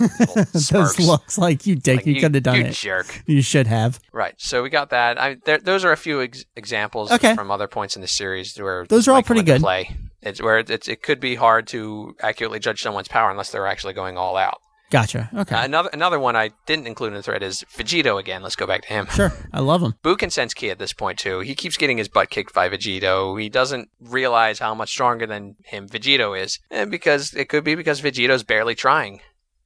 Those 0.70 0.98
looks 1.00 1.38
like 1.38 1.66
you 1.66 1.74
dick. 1.74 1.98
Like, 1.98 2.06
you 2.06 2.20
could 2.20 2.34
have 2.34 2.42
done 2.44 2.56
you 2.56 2.64
it. 2.66 2.72
jerk. 2.74 3.22
You 3.26 3.40
should 3.40 3.66
have. 3.66 3.98
Right. 4.12 4.34
So 4.36 4.62
we 4.62 4.68
got 4.68 4.90
that. 4.90 5.18
I, 5.18 5.36
there, 5.46 5.56
those 5.58 5.86
are 5.86 5.92
a 5.92 5.96
few 5.96 6.20
ex- 6.22 6.44
examples 6.54 7.10
Okay. 7.10 7.34
from 7.34 7.50
other 7.50 7.66
points 7.66 7.96
in 7.96 8.02
the 8.02 8.08
series 8.08 8.54
where 8.58 8.84
Those 8.86 9.08
are 9.08 9.12
all 9.12 9.22
pretty 9.22 9.42
good. 9.42 9.62
Play. 9.62 9.96
It's 10.22 10.40
where 10.42 10.58
it's, 10.58 10.88
it 10.88 11.02
could 11.02 11.20
be 11.20 11.34
hard 11.34 11.66
to 11.68 12.14
accurately 12.20 12.58
judge 12.58 12.82
someone's 12.82 13.08
power 13.08 13.30
unless 13.30 13.50
they're 13.50 13.66
actually 13.66 13.94
going 13.94 14.16
all 14.16 14.36
out. 14.36 14.58
Gotcha. 14.90 15.30
Okay. 15.32 15.54
Uh, 15.54 15.64
another 15.64 15.88
another 15.92 16.18
one 16.18 16.34
I 16.34 16.50
didn't 16.66 16.88
include 16.88 17.08
in 17.12 17.14
the 17.14 17.22
thread 17.22 17.44
is 17.44 17.64
Vegito 17.76 18.18
again. 18.18 18.42
Let's 18.42 18.56
go 18.56 18.66
back 18.66 18.82
to 18.82 18.88
him. 18.88 19.06
sure. 19.06 19.32
I 19.52 19.60
love 19.60 19.82
him. 19.82 19.94
Buu 20.02 20.18
can 20.18 20.30
sense 20.30 20.52
ki 20.52 20.68
at 20.68 20.80
this 20.80 20.92
point 20.92 21.18
too. 21.20 21.38
He 21.40 21.54
keeps 21.54 21.76
getting 21.76 21.98
his 21.98 22.08
butt 22.08 22.28
kicked 22.28 22.52
by 22.52 22.68
Vegito. 22.68 23.40
He 23.40 23.48
doesn't 23.48 23.88
realize 24.00 24.58
how 24.58 24.74
much 24.74 24.90
stronger 24.90 25.26
than 25.28 25.54
him 25.64 25.88
Vegito 25.88 26.38
is, 26.38 26.58
and 26.72 26.90
because 26.90 27.32
it 27.34 27.48
could 27.48 27.62
be 27.62 27.76
because 27.76 28.00
Vegito's 28.02 28.42
barely 28.42 28.74
trying. 28.74 29.20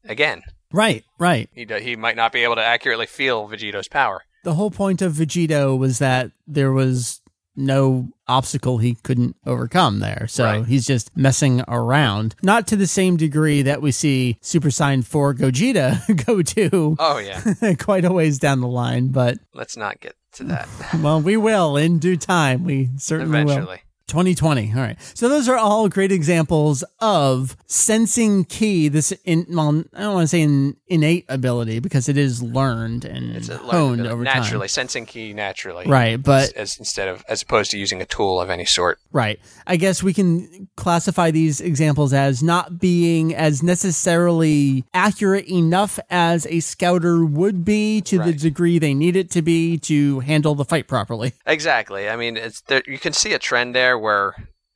Again, 0.04 0.42
Right. 0.70 1.04
Right. 1.18 1.48
he 1.54 1.64
do, 1.64 1.76
he 1.76 1.96
might 1.96 2.16
not 2.16 2.30
be 2.32 2.42
able 2.44 2.56
to 2.56 2.64
accurately 2.64 3.06
feel 3.06 3.48
Vegito's 3.48 3.88
power. 3.88 4.24
The 4.42 4.54
whole 4.54 4.70
point 4.70 5.00
of 5.00 5.14
Vegito 5.14 5.78
was 5.78 6.00
that 6.00 6.32
there 6.46 6.72
was 6.72 7.22
no 7.56 8.08
obstacle 8.26 8.78
he 8.78 8.94
couldn't 9.02 9.36
overcome 9.46 10.00
there. 10.00 10.26
So 10.28 10.44
Right. 10.44 10.66
he's 10.66 10.86
just 10.86 11.16
messing 11.16 11.62
around. 11.68 12.34
Not 12.42 12.66
to 12.68 12.76
the 12.76 12.86
same 12.86 13.16
degree 13.16 13.62
that 13.62 13.80
we 13.82 13.92
see 13.92 14.38
Super 14.40 14.68
Saiyan 14.68 15.04
4 15.04 15.34
Gogeta 15.34 16.24
go 16.26 16.42
to 16.42 16.96
Oh 16.98 17.18
yeah, 17.18 17.74
quite 17.78 18.04
a 18.04 18.12
ways 18.12 18.38
down 18.38 18.60
the 18.60 18.68
line, 18.68 19.08
but 19.08 19.38
let's 19.54 19.76
not 19.76 20.00
get 20.00 20.14
to 20.32 20.44
that. 20.44 20.68
well, 21.02 21.20
we 21.20 21.36
will 21.36 21.76
in 21.76 21.98
due 21.98 22.16
time. 22.16 22.64
We 22.64 22.90
certainly 22.96 23.44
will. 23.44 23.76
Eventually. 24.08 24.34
2020. 24.34 24.72
All 24.74 24.80
right. 24.80 24.96
So 25.14 25.28
those 25.28 25.48
are 25.48 25.56
all 25.56 25.88
great 25.88 26.12
examples 26.12 26.84
of 27.00 27.56
sensing 27.66 28.44
ki. 28.44 28.88
This 28.88 29.12
in 29.24 29.46
well, 29.48 29.84
I 29.94 30.00
don't 30.02 30.14
want 30.14 30.24
to 30.24 30.28
say 30.28 30.42
an 30.42 30.76
innate 30.86 31.24
ability 31.28 31.78
because 31.80 32.08
it 32.08 32.16
is 32.16 32.42
learned 32.42 33.04
and 33.04 33.36
It's 33.36 33.48
honed 33.48 34.00
ability. 34.00 34.08
over 34.08 34.22
naturally, 34.24 34.68
sensing 34.68 35.06
ki 35.06 35.32
naturally. 35.32 35.86
Right, 35.86 36.22
but 36.22 36.50
as, 36.50 36.74
as 36.74 36.78
instead 36.78 37.08
of 37.08 37.24
as 37.28 37.42
opposed 37.42 37.70
to 37.72 37.78
using 37.78 38.00
a 38.02 38.04
tool 38.06 38.40
of 38.40 38.50
any 38.50 38.64
sort. 38.64 38.98
Right. 39.12 39.40
I 39.66 39.76
guess 39.76 40.02
we 40.02 40.12
can 40.12 40.68
classify 40.76 41.30
these 41.30 41.60
examples 41.60 42.12
as 42.12 42.42
not 42.42 42.78
being 42.78 43.34
as 43.34 43.62
necessarily 43.62 44.84
accurate 44.92 45.48
enough 45.48 45.98
as 46.10 46.46
a 46.46 46.60
scouter 46.60 47.24
would 47.24 47.64
be 47.64 48.00
to 48.02 48.18
the 48.18 48.32
degree 48.32 48.78
they 48.78 48.94
need 48.94 49.16
it 49.16 49.30
to 49.30 49.42
be 49.42 49.78
to 49.78 50.20
handle 50.20 50.54
the 50.54 50.64
fight 50.64 50.88
properly. 50.88 51.32
Exactly. 51.46 52.08
I 52.08 52.16
mean, 52.16 52.36
it's 52.36 52.60
there, 52.62 52.82
you 52.86 52.98
can 52.98 53.12
see 53.12 53.32
a 53.32 53.38
trend 53.38 53.74
there 53.74 53.93
where 53.98 54.34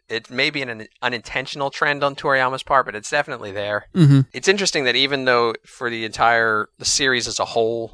it 0.08 0.30
may 0.30 0.48
be 0.50 0.62
an 0.62 0.86
unintentional 1.02 1.70
trend 1.70 2.02
on 2.02 2.14
Toriyama's 2.16 2.62
part, 2.62 2.86
but 2.86 2.94
it's 2.94 3.10
definitely 3.10 3.52
there. 3.52 3.86
Mm-hmm. 3.94 4.20
It's 4.32 4.48
interesting 4.48 4.84
that 4.84 4.96
even 4.96 5.24
though 5.26 5.54
for 5.66 5.90
the 5.90 6.04
entire 6.04 6.68
the 6.78 6.84
series 6.84 7.28
as 7.28 7.38
a 7.38 7.44
whole, 7.44 7.92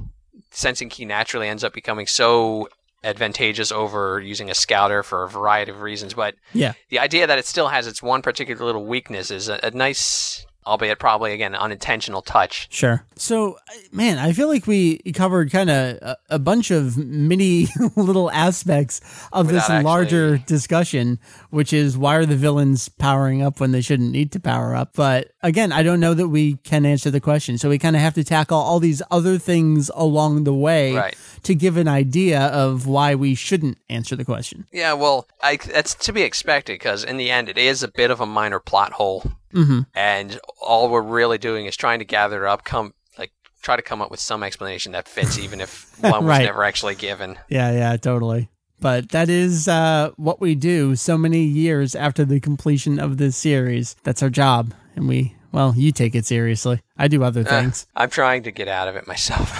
sensing 0.50 0.88
ki 0.88 1.04
naturally 1.04 1.48
ends 1.48 1.64
up 1.64 1.72
becoming 1.72 2.06
so 2.06 2.68
advantageous 3.02 3.70
over 3.70 4.20
using 4.20 4.48
a 4.48 4.54
scouter 4.54 5.02
for 5.02 5.24
a 5.24 5.28
variety 5.28 5.70
of 5.70 5.80
reasons, 5.82 6.14
but 6.14 6.34
Yeah. 6.52 6.72
the 6.88 6.98
idea 6.98 7.26
that 7.26 7.38
it 7.38 7.46
still 7.46 7.68
has 7.68 7.86
its 7.86 8.02
one 8.02 8.22
particular 8.22 8.64
little 8.64 8.86
weakness 8.86 9.30
is 9.30 9.48
a, 9.48 9.60
a 9.62 9.70
nice 9.72 10.46
albeit 10.66 10.98
probably 10.98 11.32
again 11.32 11.54
unintentional 11.54 12.22
touch. 12.22 12.68
Sure. 12.70 13.04
So, 13.16 13.58
man, 13.92 14.18
I 14.18 14.32
feel 14.32 14.48
like 14.48 14.66
we 14.66 14.98
covered 15.14 15.50
kind 15.52 15.70
of 15.70 15.96
a, 16.02 16.16
a, 16.30 16.38
bunch 16.38 16.70
of 16.70 16.96
mini 16.96 17.68
little 17.96 18.30
aspects 18.30 19.00
of 19.32 19.46
Without 19.46 19.68
this 19.68 19.84
larger 19.84 20.34
actually- 20.34 20.46
discussion, 20.46 21.18
which 21.50 21.72
is 21.72 21.96
why 21.96 22.16
are 22.16 22.26
the 22.26 22.36
villains 22.36 22.88
powering 22.88 23.42
up 23.42 23.60
when 23.60 23.70
they 23.72 23.80
shouldn't 23.80 24.10
need 24.10 24.32
to 24.32 24.40
power 24.40 24.74
up? 24.74 24.92
But 24.94 25.30
again, 25.42 25.70
I 25.70 25.82
don't 25.82 26.00
know 26.00 26.14
that 26.14 26.28
we 26.28 26.54
can 26.56 26.84
answer 26.84 27.10
the 27.10 27.20
question. 27.20 27.56
So 27.58 27.68
we 27.68 27.78
kind 27.78 27.94
of 27.94 28.02
have 28.02 28.14
to 28.14 28.24
tackle 28.24 28.58
all 28.58 28.80
these 28.80 29.00
other 29.10 29.38
things 29.38 29.90
along 29.94 30.44
the 30.44 30.54
way 30.54 30.94
Right. 30.94 31.16
to 31.44 31.54
give 31.54 31.76
an 31.76 31.88
idea 31.88 32.40
of 32.40 32.86
why 32.86 33.14
we 33.14 33.34
shouldn't 33.34 33.78
answer 33.88 34.16
the 34.16 34.24
question. 34.24 34.66
Yeah, 34.72 34.94
well, 34.94 35.28
I, 35.42 35.56
that's 35.56 35.94
to 35.94 36.12
be 36.12 36.22
expected 36.22 36.74
because 36.74 37.04
in 37.04 37.16
the 37.16 37.30
end, 37.30 37.48
it 37.48 37.58
is 37.58 37.82
a 37.82 37.88
bit 37.88 38.10
of 38.10 38.20
a 38.20 38.26
minor 38.26 38.58
plot 38.58 38.92
hole, 38.92 39.24
hmm 39.54 39.80
and 39.94 40.38
all 40.60 40.88
we're 40.90 41.00
really 41.02 41.38
doing 41.38 41.66
is 41.66 41.76
trying 41.76 42.00
to 42.00 42.04
gather 42.04 42.46
up, 42.46 42.64
come 42.64 42.92
like 43.18 43.32
try 43.62 43.76
to 43.76 43.82
come 43.82 44.02
up 44.02 44.10
with 44.10 44.20
some 44.20 44.42
explanation 44.42 44.92
that 44.92 45.08
fits, 45.08 45.38
even 45.38 45.60
if 45.60 45.98
one 46.02 46.26
was 46.26 46.40
never 46.40 46.64
actually 46.64 46.94
given. 46.94 47.38
Yeah, 47.48 47.70
yeah, 47.72 47.96
totally. 47.96 48.50
But 48.80 49.10
that 49.10 49.30
is 49.30 49.66
uh, 49.66 50.10
what 50.16 50.40
we 50.40 50.54
do 50.54 50.94
so 50.96 51.16
many 51.16 51.42
years 51.42 51.94
after 51.94 52.24
the 52.24 52.40
completion 52.40 52.98
of 52.98 53.16
this 53.16 53.36
series. 53.36 53.96
That's 54.02 54.22
our 54.22 54.28
job. 54.28 54.74
And 54.94 55.08
we, 55.08 55.36
well, 55.52 55.72
you 55.74 55.90
take 55.90 56.14
it 56.14 56.26
seriously. 56.26 56.82
I 56.96 57.08
do 57.08 57.22
other 57.24 57.44
things. 57.44 57.86
I'm 57.96 58.10
trying 58.10 58.42
to 58.42 58.50
get 58.50 58.68
out 58.68 58.88
of 58.88 58.96
it 58.96 59.06
myself. 59.06 59.58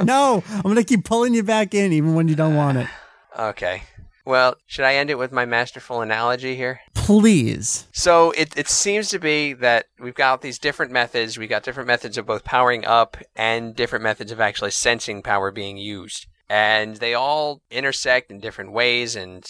no, 0.02 0.42
I'm 0.50 0.62
going 0.62 0.76
to 0.76 0.84
keep 0.84 1.04
pulling 1.04 1.32
you 1.32 1.44
back 1.44 1.74
in 1.74 1.92
even 1.92 2.14
when 2.14 2.26
you 2.26 2.34
don't 2.34 2.56
want 2.56 2.78
it. 2.78 2.88
okay. 3.38 3.82
Well, 4.26 4.56
should 4.66 4.84
I 4.84 4.96
end 4.96 5.08
it 5.08 5.18
with 5.18 5.30
my 5.30 5.44
masterful 5.44 6.00
analogy 6.00 6.56
here? 6.56 6.80
Please. 6.94 7.86
So 7.92 8.32
it, 8.32 8.56
it 8.58 8.68
seems 8.68 9.08
to 9.10 9.20
be 9.20 9.52
that 9.52 9.86
we've 10.00 10.16
got 10.16 10.42
these 10.42 10.58
different 10.58 10.90
methods. 10.90 11.38
We've 11.38 11.48
got 11.48 11.62
different 11.62 11.86
methods 11.86 12.18
of 12.18 12.26
both 12.26 12.42
powering 12.42 12.84
up 12.84 13.16
and 13.36 13.76
different 13.76 14.02
methods 14.02 14.32
of 14.32 14.40
actually 14.40 14.72
sensing 14.72 15.22
power 15.22 15.52
being 15.52 15.76
used. 15.76 16.26
And 16.48 16.96
they 16.96 17.14
all 17.14 17.62
intersect 17.70 18.32
in 18.32 18.40
different 18.40 18.72
ways, 18.72 19.16
and 19.16 19.44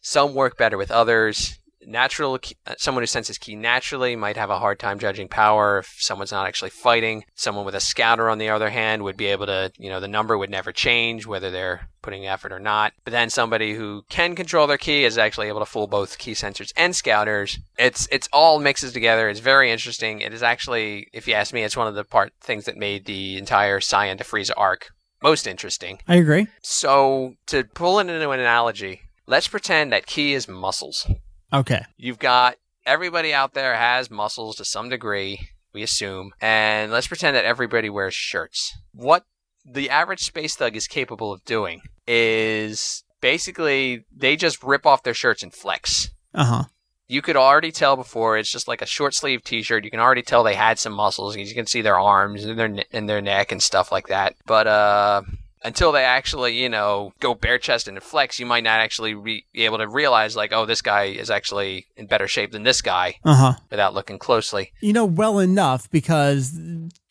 some 0.00 0.34
work 0.34 0.56
better 0.56 0.78
with 0.78 0.90
others. 0.90 1.58
Natural, 1.86 2.38
uh, 2.66 2.74
someone 2.78 3.02
who 3.02 3.06
senses 3.06 3.38
ki 3.38 3.56
naturally 3.56 4.16
might 4.16 4.36
have 4.36 4.50
a 4.50 4.58
hard 4.58 4.78
time 4.78 4.98
judging 4.98 5.28
power 5.28 5.78
if 5.78 5.96
someone's 5.98 6.32
not 6.32 6.46
actually 6.46 6.70
fighting. 6.70 7.24
Someone 7.34 7.64
with 7.64 7.74
a 7.74 7.80
scouter, 7.80 8.28
on 8.28 8.38
the 8.38 8.48
other 8.48 8.70
hand, 8.70 9.02
would 9.02 9.16
be 9.16 9.26
able 9.26 9.46
to, 9.46 9.72
you 9.78 9.90
know, 9.90 10.00
the 10.00 10.08
number 10.08 10.36
would 10.36 10.50
never 10.50 10.72
change 10.72 11.26
whether 11.26 11.50
they're 11.50 11.88
putting 12.02 12.26
effort 12.26 12.52
or 12.52 12.60
not. 12.60 12.92
But 13.04 13.12
then 13.12 13.30
somebody 13.30 13.74
who 13.74 14.04
can 14.08 14.34
control 14.34 14.66
their 14.66 14.78
ki 14.78 15.04
is 15.04 15.18
actually 15.18 15.48
able 15.48 15.60
to 15.60 15.66
fool 15.66 15.86
both 15.86 16.18
ki 16.18 16.32
sensors 16.32 16.72
and 16.76 16.94
scouters. 16.94 17.58
It's 17.78 18.08
it's 18.10 18.28
all 18.32 18.58
mixes 18.60 18.92
together. 18.92 19.28
It's 19.28 19.40
very 19.40 19.70
interesting. 19.70 20.20
It 20.20 20.34
is 20.34 20.42
actually, 20.42 21.08
if 21.12 21.26
you 21.26 21.34
ask 21.34 21.52
me, 21.52 21.62
it's 21.62 21.76
one 21.76 21.88
of 21.88 21.94
the 21.94 22.04
part 22.04 22.32
things 22.40 22.64
that 22.66 22.76
made 22.76 23.06
the 23.06 23.36
entire 23.38 23.80
Saiyan 23.80 24.18
to 24.18 24.24
Frieza 24.24 24.52
arc 24.56 24.90
most 25.24 25.46
interesting. 25.46 25.98
I 26.06 26.16
agree. 26.16 26.48
So 26.60 27.36
to 27.46 27.64
pull 27.64 27.98
it 27.98 28.08
into 28.08 28.30
an 28.30 28.40
analogy, 28.40 29.00
let's 29.26 29.48
pretend 29.48 29.90
that 29.90 30.06
ki 30.06 30.34
is 30.34 30.46
muscles. 30.46 31.06
Okay. 31.54 31.84
You've 31.96 32.18
got 32.18 32.56
everybody 32.84 33.32
out 33.32 33.54
there 33.54 33.74
has 33.74 34.10
muscles 34.10 34.56
to 34.56 34.64
some 34.64 34.88
degree, 34.88 35.48
we 35.72 35.82
assume, 35.82 36.32
and 36.40 36.90
let's 36.90 37.06
pretend 37.06 37.36
that 37.36 37.44
everybody 37.44 37.88
wears 37.88 38.14
shirts. 38.14 38.76
What 38.92 39.24
the 39.64 39.88
average 39.88 40.24
space 40.24 40.56
thug 40.56 40.76
is 40.76 40.86
capable 40.86 41.32
of 41.32 41.44
doing 41.44 41.82
is 42.06 43.04
basically 43.20 44.04
they 44.14 44.36
just 44.36 44.62
rip 44.62 44.84
off 44.84 45.04
their 45.04 45.14
shirts 45.14 45.42
and 45.42 45.52
flex. 45.52 46.10
Uh 46.34 46.44
huh. 46.44 46.64
You 47.06 47.22
could 47.22 47.36
already 47.36 47.70
tell 47.70 47.96
before 47.96 48.36
it's 48.36 48.50
just 48.50 48.66
like 48.66 48.82
a 48.82 48.86
short 48.86 49.14
sleeve 49.14 49.44
T-shirt. 49.44 49.84
You 49.84 49.90
can 49.90 50.00
already 50.00 50.22
tell 50.22 50.42
they 50.42 50.54
had 50.54 50.78
some 50.78 50.94
muscles. 50.94 51.36
You 51.36 51.54
can 51.54 51.66
see 51.66 51.82
their 51.82 51.98
arms 51.98 52.44
and 52.44 52.58
their 52.58 52.84
and 52.92 53.08
their 53.08 53.20
neck 53.20 53.52
and 53.52 53.62
stuff 53.62 53.92
like 53.92 54.08
that. 54.08 54.34
But 54.46 54.66
uh, 54.66 55.22
until 55.64 55.92
they 55.92 56.04
actually, 56.04 56.60
you 56.62 56.68
know, 56.68 57.12
go 57.20 57.34
bare 57.34 57.58
chested 57.58 57.94
and 57.94 58.02
flex, 58.02 58.38
you 58.38 58.46
might 58.46 58.62
not 58.64 58.80
actually 58.80 59.14
re- 59.14 59.46
be 59.52 59.64
able 59.64 59.78
to 59.78 59.88
realize 59.88 60.36
like, 60.36 60.52
oh, 60.52 60.66
this 60.66 60.82
guy 60.82 61.04
is 61.04 61.30
actually 61.30 61.86
in 61.96 62.06
better 62.06 62.28
shape 62.28 62.52
than 62.52 62.62
this 62.62 62.82
guy 62.82 63.14
Uh 63.24 63.34
huh. 63.34 63.52
without 63.70 63.94
looking 63.94 64.18
closely. 64.18 64.72
You 64.80 64.92
know, 64.92 65.04
well 65.06 65.38
enough 65.38 65.90
because 65.90 66.58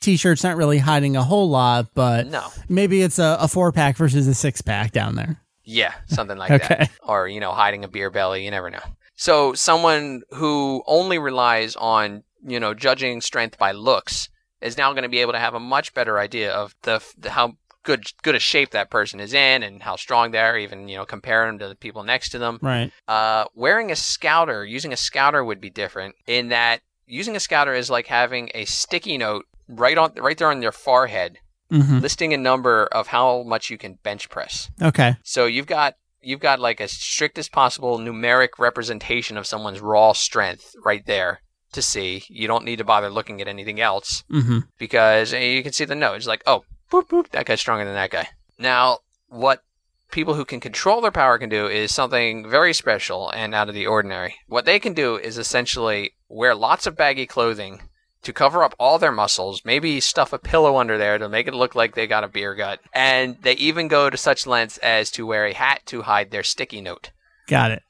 t 0.01 0.17
shirt's 0.17 0.45
aren't 0.45 0.57
really 0.57 0.77
hiding 0.79 1.15
a 1.15 1.23
whole 1.23 1.49
lot, 1.49 1.87
but 1.93 2.27
No. 2.27 2.47
maybe 2.69 3.01
it's 3.01 3.19
a, 3.19 3.37
a 3.41 3.47
four 3.47 3.71
pack 3.71 3.97
versus 3.97 4.27
a 4.27 4.33
six 4.33 4.61
pack 4.61 4.91
down 4.91 5.15
there. 5.15 5.39
Yeah, 5.65 5.93
something 6.07 6.37
like 6.37 6.51
Okay. 6.51 6.67
that. 6.67 6.91
Or, 7.03 7.27
you 7.27 7.39
know, 7.39 7.51
hiding 7.53 7.83
a 7.83 7.87
beer 7.87 8.09
belly, 8.09 8.43
you 8.45 8.51
never 8.51 8.69
know. 8.69 8.83
So 9.15 9.53
someone 9.53 10.23
who 10.31 10.83
only 10.87 11.17
relies 11.19 11.75
on, 11.75 12.23
you 12.45 12.59
know, 12.59 12.73
judging 12.73 13.21
strength 13.21 13.57
by 13.57 13.71
looks 13.71 14.27
is 14.61 14.77
now 14.77 14.91
going 14.91 15.03
to 15.03 15.09
be 15.09 15.19
able 15.19 15.31
to 15.33 15.39
have 15.39 15.53
a 15.53 15.59
much 15.59 15.93
better 15.93 16.19
idea 16.19 16.51
of 16.51 16.75
the, 16.83 17.01
the 17.17 17.29
how 17.31 17.53
good 17.83 18.05
good 18.23 18.35
a 18.35 18.39
shape 18.39 18.71
that 18.71 18.89
person 18.89 19.19
is 19.19 19.33
in 19.33 19.63
and 19.63 19.83
how 19.83 19.95
strong 19.95 20.31
they 20.31 20.39
are, 20.39 20.57
even, 20.57 20.87
you 20.87 20.97
know, 20.97 21.05
compare 21.05 21.45
them 21.45 21.59
to 21.59 21.67
the 21.67 21.75
people 21.75 22.03
next 22.03 22.29
to 22.29 22.39
them. 22.39 22.59
Right. 22.61 22.91
Uh, 23.07 23.45
wearing 23.53 23.91
a 23.91 23.95
scouter, 23.95 24.65
using 24.65 24.93
a 24.93 24.97
scouter 24.97 25.43
would 25.43 25.61
be 25.61 25.69
different 25.69 26.15
in 26.27 26.49
that 26.49 26.81
using 27.05 27.35
a 27.35 27.39
scouter 27.39 27.73
is 27.73 27.89
like 27.89 28.07
having 28.07 28.49
a 28.53 28.65
sticky 28.65 29.17
note 29.17 29.45
right 29.67 29.97
on 29.97 30.13
right 30.17 30.37
there 30.37 30.49
on 30.49 30.61
your 30.61 30.71
forehead 30.71 31.37
hmm 31.69 31.99
listing 31.99 32.33
a 32.33 32.37
number 32.37 32.85
of 32.91 33.07
how 33.07 33.43
much 33.43 33.69
you 33.69 33.77
can 33.77 33.97
bench 34.03 34.29
press. 34.29 34.69
Okay. 34.81 35.15
So 35.23 35.45
you've 35.45 35.67
got 35.67 35.95
you've 36.21 36.39
got 36.39 36.59
like 36.59 36.79
a 36.79 36.87
strict 36.87 37.37
as 37.37 37.49
possible 37.49 37.97
numeric 37.97 38.59
representation 38.59 39.37
of 39.37 39.47
someone's 39.47 39.81
raw 39.81 40.13
strength 40.13 40.75
right 40.85 41.05
there 41.05 41.41
to 41.73 41.81
see. 41.81 42.23
You 42.29 42.47
don't 42.47 42.65
need 42.65 42.77
to 42.77 42.83
bother 42.83 43.09
looking 43.09 43.41
at 43.41 43.47
anything 43.47 43.79
else 43.79 44.23
hmm 44.29 44.59
because 44.77 45.33
eh, 45.33 45.39
you 45.39 45.63
can 45.63 45.73
see 45.73 45.85
the 45.85 45.95
note. 45.95 46.15
It's 46.15 46.27
like, 46.27 46.43
oh, 46.45 46.63
boop 46.93 47.09
boop, 47.09 47.29
that 47.29 47.45
guy's 47.45 47.59
stronger 47.59 47.85
than 47.85 47.95
that 47.95 48.11
guy. 48.11 48.29
Now, 48.59 48.99
what 49.27 49.63
people 50.11 50.35
who 50.35 50.45
can 50.45 50.59
control 50.59 51.01
their 51.01 51.11
power 51.11 51.39
can 51.39 51.49
do 51.49 51.67
is 51.67 51.93
something 51.93 52.47
very 52.47 52.73
special 52.73 53.31
and 53.31 53.55
out 53.55 53.67
of 53.67 53.73
the 53.73 53.87
ordinary. 53.87 54.35
What 54.47 54.65
they 54.65 54.79
can 54.79 54.93
do 54.93 55.17
is 55.17 55.39
essentially 55.39 56.13
wear 56.29 56.53
lots 56.53 56.85
of 56.85 56.95
baggy 56.95 57.25
clothing 57.25 57.81
to 58.21 58.31
cover 58.31 58.63
up 58.63 58.75
all 58.79 58.99
their 58.99 59.11
muscles, 59.11 59.65
maybe 59.65 59.99
stuff 59.99 60.31
a 60.31 60.37
pillow 60.37 60.77
under 60.77 60.97
there 60.97 61.17
to 61.17 61.27
make 61.27 61.47
it 61.47 61.53
look 61.53 61.75
like 61.75 61.95
they 61.95 62.07
got 62.07 62.23
a 62.23 62.27
beer 62.27 62.55
gut. 62.55 62.79
And 62.93 63.37
they 63.41 63.53
even 63.53 63.87
go 63.87 64.09
to 64.09 64.15
such 64.15 64.47
lengths 64.47 64.77
as 64.77 65.11
to 65.11 65.25
wear 65.25 65.45
a 65.45 65.53
hat 65.53 65.81
to 65.87 66.03
hide 66.03 66.31
their 66.31 66.43
sticky 66.43 66.81
note. 66.81 67.11
Got 67.47 67.71
it. 67.71 67.83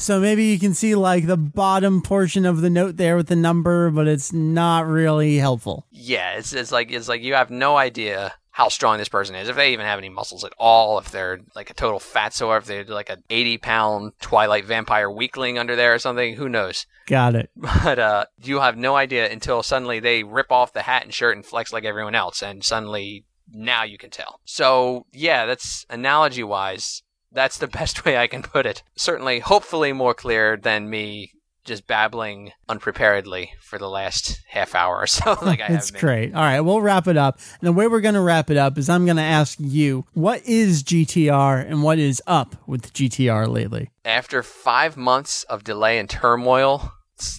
so 0.00 0.20
maybe 0.20 0.44
you 0.44 0.58
can 0.58 0.74
see 0.74 0.94
like 0.94 1.26
the 1.26 1.36
bottom 1.36 2.02
portion 2.02 2.44
of 2.44 2.60
the 2.60 2.70
note 2.70 2.96
there 2.96 3.16
with 3.16 3.28
the 3.28 3.36
number, 3.36 3.90
but 3.90 4.08
it's 4.08 4.32
not 4.32 4.86
really 4.86 5.36
helpful. 5.36 5.86
Yeah, 5.90 6.36
it's, 6.36 6.52
it's 6.52 6.72
like 6.72 6.90
it's 6.90 7.08
like 7.08 7.22
you 7.22 7.34
have 7.34 7.50
no 7.50 7.76
idea 7.76 8.34
how 8.58 8.68
strong 8.68 8.98
this 8.98 9.08
person 9.08 9.36
is, 9.36 9.48
if 9.48 9.54
they 9.54 9.72
even 9.72 9.86
have 9.86 10.00
any 10.00 10.08
muscles 10.08 10.42
at 10.42 10.52
all, 10.58 10.98
if 10.98 11.12
they're 11.12 11.38
like 11.54 11.70
a 11.70 11.74
total 11.74 12.00
fatso, 12.00 12.48
or 12.48 12.56
if 12.56 12.64
they're 12.64 12.82
like 12.82 13.08
an 13.08 13.22
80 13.30 13.58
pound 13.58 14.12
Twilight 14.20 14.64
vampire 14.64 15.08
weakling 15.08 15.60
under 15.60 15.76
there 15.76 15.94
or 15.94 16.00
something, 16.00 16.34
who 16.34 16.48
knows? 16.48 16.84
Got 17.06 17.36
it. 17.36 17.50
But 17.84 18.00
uh, 18.00 18.24
you 18.42 18.58
have 18.58 18.76
no 18.76 18.96
idea 18.96 19.30
until 19.30 19.62
suddenly 19.62 20.00
they 20.00 20.24
rip 20.24 20.50
off 20.50 20.72
the 20.72 20.82
hat 20.82 21.04
and 21.04 21.14
shirt 21.14 21.36
and 21.36 21.46
flex 21.46 21.72
like 21.72 21.84
everyone 21.84 22.16
else, 22.16 22.42
and 22.42 22.64
suddenly 22.64 23.24
now 23.48 23.84
you 23.84 23.96
can 23.96 24.10
tell. 24.10 24.40
So 24.44 25.06
yeah, 25.12 25.46
that's 25.46 25.86
analogy 25.88 26.42
wise. 26.42 27.04
That's 27.32 27.58
the 27.58 27.66
best 27.78 28.04
way 28.04 28.16
I 28.16 28.26
can 28.26 28.42
put 28.42 28.66
it. 28.66 28.82
Certainly, 28.96 29.40
hopefully, 29.40 29.92
more 29.92 30.14
clear 30.14 30.56
than 30.56 30.90
me 30.90 31.32
just 31.68 31.86
babbling 31.86 32.50
unpreparedly 32.68 33.52
for 33.60 33.78
the 33.78 33.88
last 33.88 34.40
half 34.48 34.74
hour 34.74 34.96
or 34.96 35.06
so, 35.06 35.32
like 35.42 35.60
I 35.60 35.66
have 35.66 35.76
It's 35.76 35.90
great. 35.90 36.34
All 36.34 36.40
right, 36.40 36.60
we'll 36.60 36.80
wrap 36.80 37.06
it 37.06 37.16
up. 37.16 37.38
And 37.60 37.68
the 37.68 37.72
way 37.72 37.86
we're 37.86 38.00
going 38.00 38.14
to 38.14 38.22
wrap 38.22 38.50
it 38.50 38.56
up 38.56 38.78
is 38.78 38.88
I'm 38.88 39.04
going 39.04 39.18
to 39.18 39.22
ask 39.22 39.58
you, 39.60 40.06
what 40.14 40.44
is 40.46 40.82
GTR 40.82 41.68
and 41.68 41.82
what 41.82 41.98
is 41.98 42.22
up 42.26 42.56
with 42.66 42.92
GTR 42.94 43.46
lately? 43.46 43.90
After 44.04 44.42
five 44.42 44.96
months 44.96 45.44
of 45.44 45.62
delay 45.62 45.98
and 45.98 46.08
turmoil, 46.08 46.94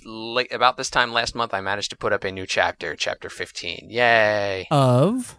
late, 0.05 0.53
about 0.53 0.77
this 0.77 0.91
time 0.91 1.11
last 1.11 1.33
month, 1.33 1.53
I 1.53 1.61
managed 1.61 1.89
to 1.89 1.97
put 1.97 2.13
up 2.13 2.23
a 2.23 2.31
new 2.31 2.45
chapter, 2.45 2.95
chapter 2.95 3.29
15. 3.29 3.87
Yay! 3.89 4.67
Of? 4.69 5.38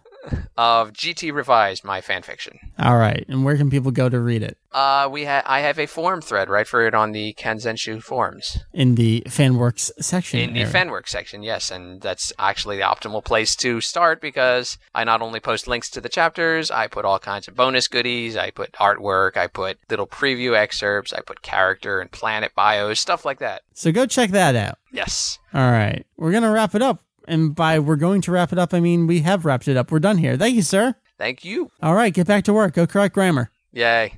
Of 0.56 0.92
GT 0.92 1.32
Revised, 1.32 1.84
my 1.84 2.00
fanfiction. 2.02 2.58
All 2.78 2.98
right, 2.98 3.24
and 3.28 3.44
where 3.44 3.56
can 3.56 3.70
people 3.70 3.90
go 3.90 4.08
to 4.10 4.20
read 4.20 4.42
it? 4.42 4.58
Uh, 4.72 5.08
we 5.10 5.24
ha- 5.24 5.42
I 5.46 5.60
have 5.60 5.78
a 5.78 5.86
forum 5.86 6.20
thread 6.20 6.48
right 6.50 6.66
for 6.66 6.86
it 6.86 6.94
on 6.94 7.12
the 7.12 7.32
Kanzenshuu 7.38 8.02
forums 8.02 8.58
In 8.74 8.94
the 8.94 9.22
FanWorks 9.26 9.90
section. 10.00 10.38
in 10.40 10.52
the 10.52 10.60
area. 10.60 10.72
FanWork 10.72 11.08
section. 11.08 11.42
Yes, 11.42 11.70
and 11.70 12.00
that's 12.02 12.32
actually 12.38 12.76
the 12.76 12.82
optimal 12.82 13.24
place 13.24 13.56
to 13.56 13.80
start 13.80 14.20
because 14.20 14.76
I 14.94 15.04
not 15.04 15.22
only 15.22 15.40
post 15.40 15.66
links 15.66 15.88
to 15.90 16.00
the 16.00 16.08
chapters, 16.10 16.70
I 16.70 16.86
put 16.86 17.04
all 17.06 17.18
kinds 17.18 17.48
of 17.48 17.56
bonus 17.56 17.88
goodies. 17.88 18.36
I 18.36 18.50
put 18.50 18.72
artwork. 18.74 19.36
I 19.38 19.46
put 19.46 19.78
little 19.88 20.06
preview 20.06 20.54
excerpts. 20.54 21.12
I 21.14 21.20
put 21.22 21.40
character 21.42 22.00
and 22.00 22.10
planet 22.12 22.52
bios, 22.54 23.00
stuff 23.00 23.24
like 23.24 23.38
that. 23.38 23.62
So 23.72 23.90
go 23.90 24.04
check 24.06 24.30
that 24.30 24.54
out. 24.54 24.76
Yes. 24.92 25.38
All 25.54 25.70
right, 25.70 26.04
we're 26.16 26.30
going 26.32 26.42
to 26.44 26.50
wrap 26.50 26.74
it 26.74 26.82
up. 26.82 27.00
And 27.26 27.54
by 27.54 27.78
we're 27.78 27.96
going 27.96 28.20
to 28.22 28.32
wrap 28.32 28.52
it 28.52 28.58
up, 28.58 28.74
I 28.74 28.80
mean 28.80 29.06
we 29.06 29.20
have 29.20 29.44
wrapped 29.44 29.68
it 29.68 29.76
up. 29.76 29.90
We're 29.90 30.00
done 30.00 30.18
here. 30.18 30.36
Thank 30.36 30.54
you, 30.54 30.62
sir. 30.62 30.94
Thank 31.18 31.44
you. 31.44 31.70
All 31.82 31.94
right, 31.94 32.14
get 32.14 32.26
back 32.26 32.44
to 32.44 32.52
work. 32.52 32.74
Go 32.74 32.86
correct 32.86 33.14
grammar. 33.14 33.50
Yay. 33.72 34.14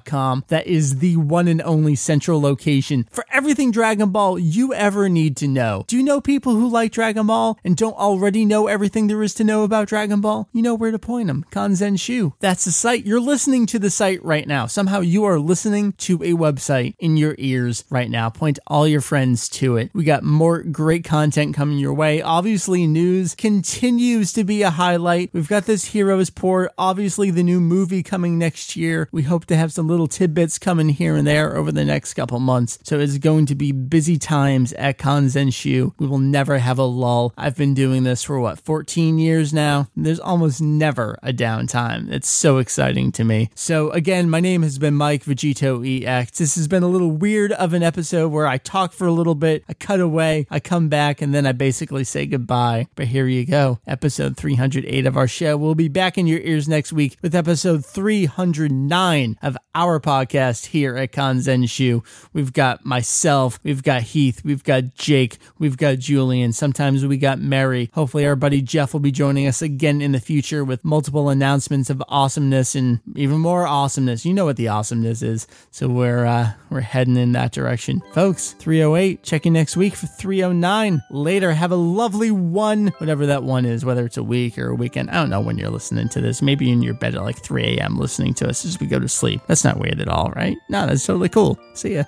com. 0.05 0.45
That 0.49 0.67
is 0.67 0.99
the 0.99 1.17
one 1.17 1.49
and 1.49 1.63
only 1.63 1.95
central 1.95 2.41
location 2.41 3.07
for 3.11 3.25
everything 3.33 3.71
Dragon 3.71 4.11
Ball 4.11 4.39
you 4.39 4.73
ever 4.75 5.09
need 5.09 5.37
to 5.39 5.49
know. 5.49 5.85
Do 5.87 5.97
you 5.97 6.03
know 6.03 6.21
people 6.21 6.55
who 6.55 6.69
like 6.69 6.93
Dragon 6.93 7.27
Ball 7.27 7.59
and 7.65 7.77
don't 7.77 7.97
already 7.97 8.45
know 8.45 8.67
everything 8.67 9.07
there 9.07 9.23
is 9.23 9.35
to 9.35 9.45
know 9.45 9.65
about 9.65 9.89
Dragon 9.89 10.21
Ball? 10.21 10.49
You 10.53 10.63
know 10.63 10.75
where 10.75 10.91
to 10.91 10.99
point 10.99 11.29
them. 11.29 11.45
Kanzenshuu. 11.51 12.33
That's 12.41 12.65
the 12.65 12.73
site. 12.73 13.05
You're 13.05 13.21
listening 13.21 13.67
to 13.67 13.79
the 13.79 13.91
site 13.91 14.25
right 14.25 14.47
now. 14.47 14.67
Somehow 14.67 15.01
you 15.01 15.25
are 15.25 15.39
listening 15.39 15.93
to 15.99 16.17
a 16.23 16.33
website 16.33 16.95
in 16.99 17.17
your 17.17 17.35
ears 17.39 17.85
right 17.91 18.11
now. 18.11 18.31
Point 18.31 18.59
all 18.67 18.87
your 18.89 19.01
friends 19.01 19.49
to 19.51 19.77
it. 19.77 19.91
We 19.93 20.05
got 20.05 20.23
more 20.23 20.63
great 20.63 21.05
content 21.05 21.55
coming 21.55 21.79
your 21.79 21.95
way. 21.95 22.23
Obviously, 22.23 22.87
news 22.87 23.35
continues 23.35 24.33
to 24.33 24.45
be 24.45 24.63
a 24.63 24.71
highlight. 24.71 25.31
We've 25.33 25.49
got 25.49 25.67
this 25.67 25.87
Heroes 25.87 26.31
port. 26.31 26.73
Obviously, 26.79 27.31
the 27.31 27.43
new 27.43 27.61
movie 27.61 28.03
coming 28.03 28.39
next 28.39 28.77
year. 28.77 29.09
We 29.13 29.23
hope 29.23 29.45
to 29.47 29.57
have 29.57 29.66
have 29.67 29.73
some 29.73 29.89
little 29.89 30.07
tidbits 30.07 30.61
coming 30.61 30.91
here 30.91 31.17
and 31.17 31.27
there 31.27 31.57
over 31.57 31.73
the 31.73 31.85
next 31.85 32.15
couple 32.15 32.39
months. 32.39 32.79
So 32.85 33.01
it's 33.01 33.19
going 33.19 33.47
to 33.47 33.57
be 33.57 33.73
busy 33.73 34.17
times 34.17 34.73
at 34.75 34.97
Kanzenshuu. 34.97 35.93
We 35.99 36.07
will 36.07 36.21
never 36.21 36.59
have 36.59 36.79
a 36.79 36.85
lull. 36.85 37.33
I've 37.37 37.57
been 37.57 37.75
doing 37.75 38.05
this 38.05 38.23
for 38.23 38.39
what, 38.39 38.61
14 38.61 39.19
years 39.19 39.53
now? 39.53 39.89
There's 39.97 40.21
almost 40.21 40.63
never 40.63 41.19
a 41.21 41.33
downtime. 41.33 42.13
It's 42.13 42.29
so 42.29 42.59
exciting 42.59 43.11
to 43.13 43.25
me. 43.25 43.51
So 43.57 43.91
again, 43.91 44.31
my 44.31 44.39
name 44.39 44.63
has 44.63 44.79
been 44.79 44.95
Mike 44.95 45.25
VegettoEX. 45.25 46.37
This 46.37 46.55
has 46.55 46.69
been 46.69 46.85
a 46.85 46.89
little 46.89 47.11
weird 47.11 47.51
of 47.51 47.73
an 47.73 47.83
episode 47.83 48.29
where 48.29 48.47
I 48.47 48.59
talk 48.59 48.93
for 48.93 49.09
a 49.09 49.13
little 49.13 49.35
bit, 49.35 49.65
I 49.69 49.75
cut 49.75 49.99
away, 49.99 50.47
I 50.49 50.61
come 50.61 50.89
back, 50.89 51.21
and 51.21 51.35
then 51.35 51.45
I 51.45 51.51
basically 51.51 52.05
say 52.05 52.25
goodbye. 52.27 52.87
But 52.95 53.09
here 53.09 53.27
you 53.27 53.45
go. 53.45 53.81
Episode 53.85 54.37
308 54.37 55.07
of 55.07 55.17
our 55.17 55.27
show. 55.27 55.57
We'll 55.57 55.75
be 55.75 55.89
back 55.89 56.17
in 56.17 56.29
your 56.29 56.41
ears 56.41 56.69
next 56.69 56.93
week 56.93 57.17
with 57.21 57.35
episode 57.35 57.85
309 57.85 59.39
of 59.43 59.56
our 59.75 60.01
podcast 60.01 60.67
here 60.67 60.97
at 60.97 61.13
Kanzenshuu. 61.13 62.05
We've 62.33 62.53
got 62.53 62.85
myself, 62.85 63.61
we've 63.63 63.83
got 63.83 64.03
Heath, 64.03 64.43
we've 64.45 64.65
got 64.65 64.95
Jake, 64.95 65.39
we've 65.59 65.77
got 65.77 65.99
Julian. 65.99 66.53
Sometimes 66.53 67.05
we 67.05 67.19
got 67.19 67.39
Mary. 67.39 67.91
Hopefully, 67.95 68.27
our 68.27 68.37
buddy 68.37 68.63
Jeff 68.63 68.93
will 68.93 69.01
be 69.01 69.13
joining 69.13 69.47
us 69.47 69.63
again 69.63 70.01
in 70.01 70.13
the 70.13 70.21
future 70.21 70.65
with 70.65 70.85
multiple 70.85 71.29
announcements 71.29 71.91
of 71.91 72.03
awesomeness 72.09 72.75
and 72.75 73.01
even 73.15 73.39
more 73.39 73.67
awesomeness. 73.67 74.25
You 74.25 74.35
know 74.35 74.45
what 74.45 74.57
the 74.57 74.69
awesomeness 74.69 75.23
is. 75.23 75.47
So 75.71 75.89
we're 75.89 76.25
uh, 76.25 76.53
we're 76.71 76.81
heading 76.81 77.17
in 77.17 77.33
that 77.33 77.53
direction, 77.53 78.03
folks. 78.13 78.53
308. 78.53 79.23
Check 79.23 79.45
you 79.45 79.51
next 79.51 79.77
week 79.77 79.95
for 79.95 80.07
309. 80.07 81.03
Later. 81.11 81.53
Have 81.53 81.73
a 81.73 81.77
lovely 81.77 82.31
one, 82.31 82.89
whatever 82.99 83.27
that 83.27 83.43
one 83.43 83.65
is, 83.65 83.85
whether 83.85 84.05
it's 84.05 84.17
a 84.17 84.23
week 84.23 84.59
or 84.59 84.69
a 84.71 84.75
weekend. 84.75 85.11
I 85.11 85.15
don't 85.15 85.31
know 85.31 85.41
when 85.41 85.59
you're 85.59 85.71
listening 85.71 86.09
to 86.11 86.21
this. 86.21 86.43
Maybe 86.43 86.71
in 86.71 86.83
your 86.83 86.95
bed 86.95 87.15
at 87.15 87.23
like 87.23 87.39
3 87.39 87.79
a.m. 87.79 87.97
listening 87.97 88.35
to 88.35 88.49
us 88.49 88.65
as 88.65 88.81
we 88.81 88.87
go 88.87 88.99
to 88.99 89.09
sleep. 89.09 89.41
That's 89.49 89.65
not 89.65 89.79
weird 89.79 90.01
at 90.01 90.09
all, 90.09 90.31
right? 90.35 90.57
No, 90.69 90.87
that's 90.87 91.07
totally 91.07 91.29
cool. 91.29 91.59
See 91.75 91.95
ya. 91.95 92.05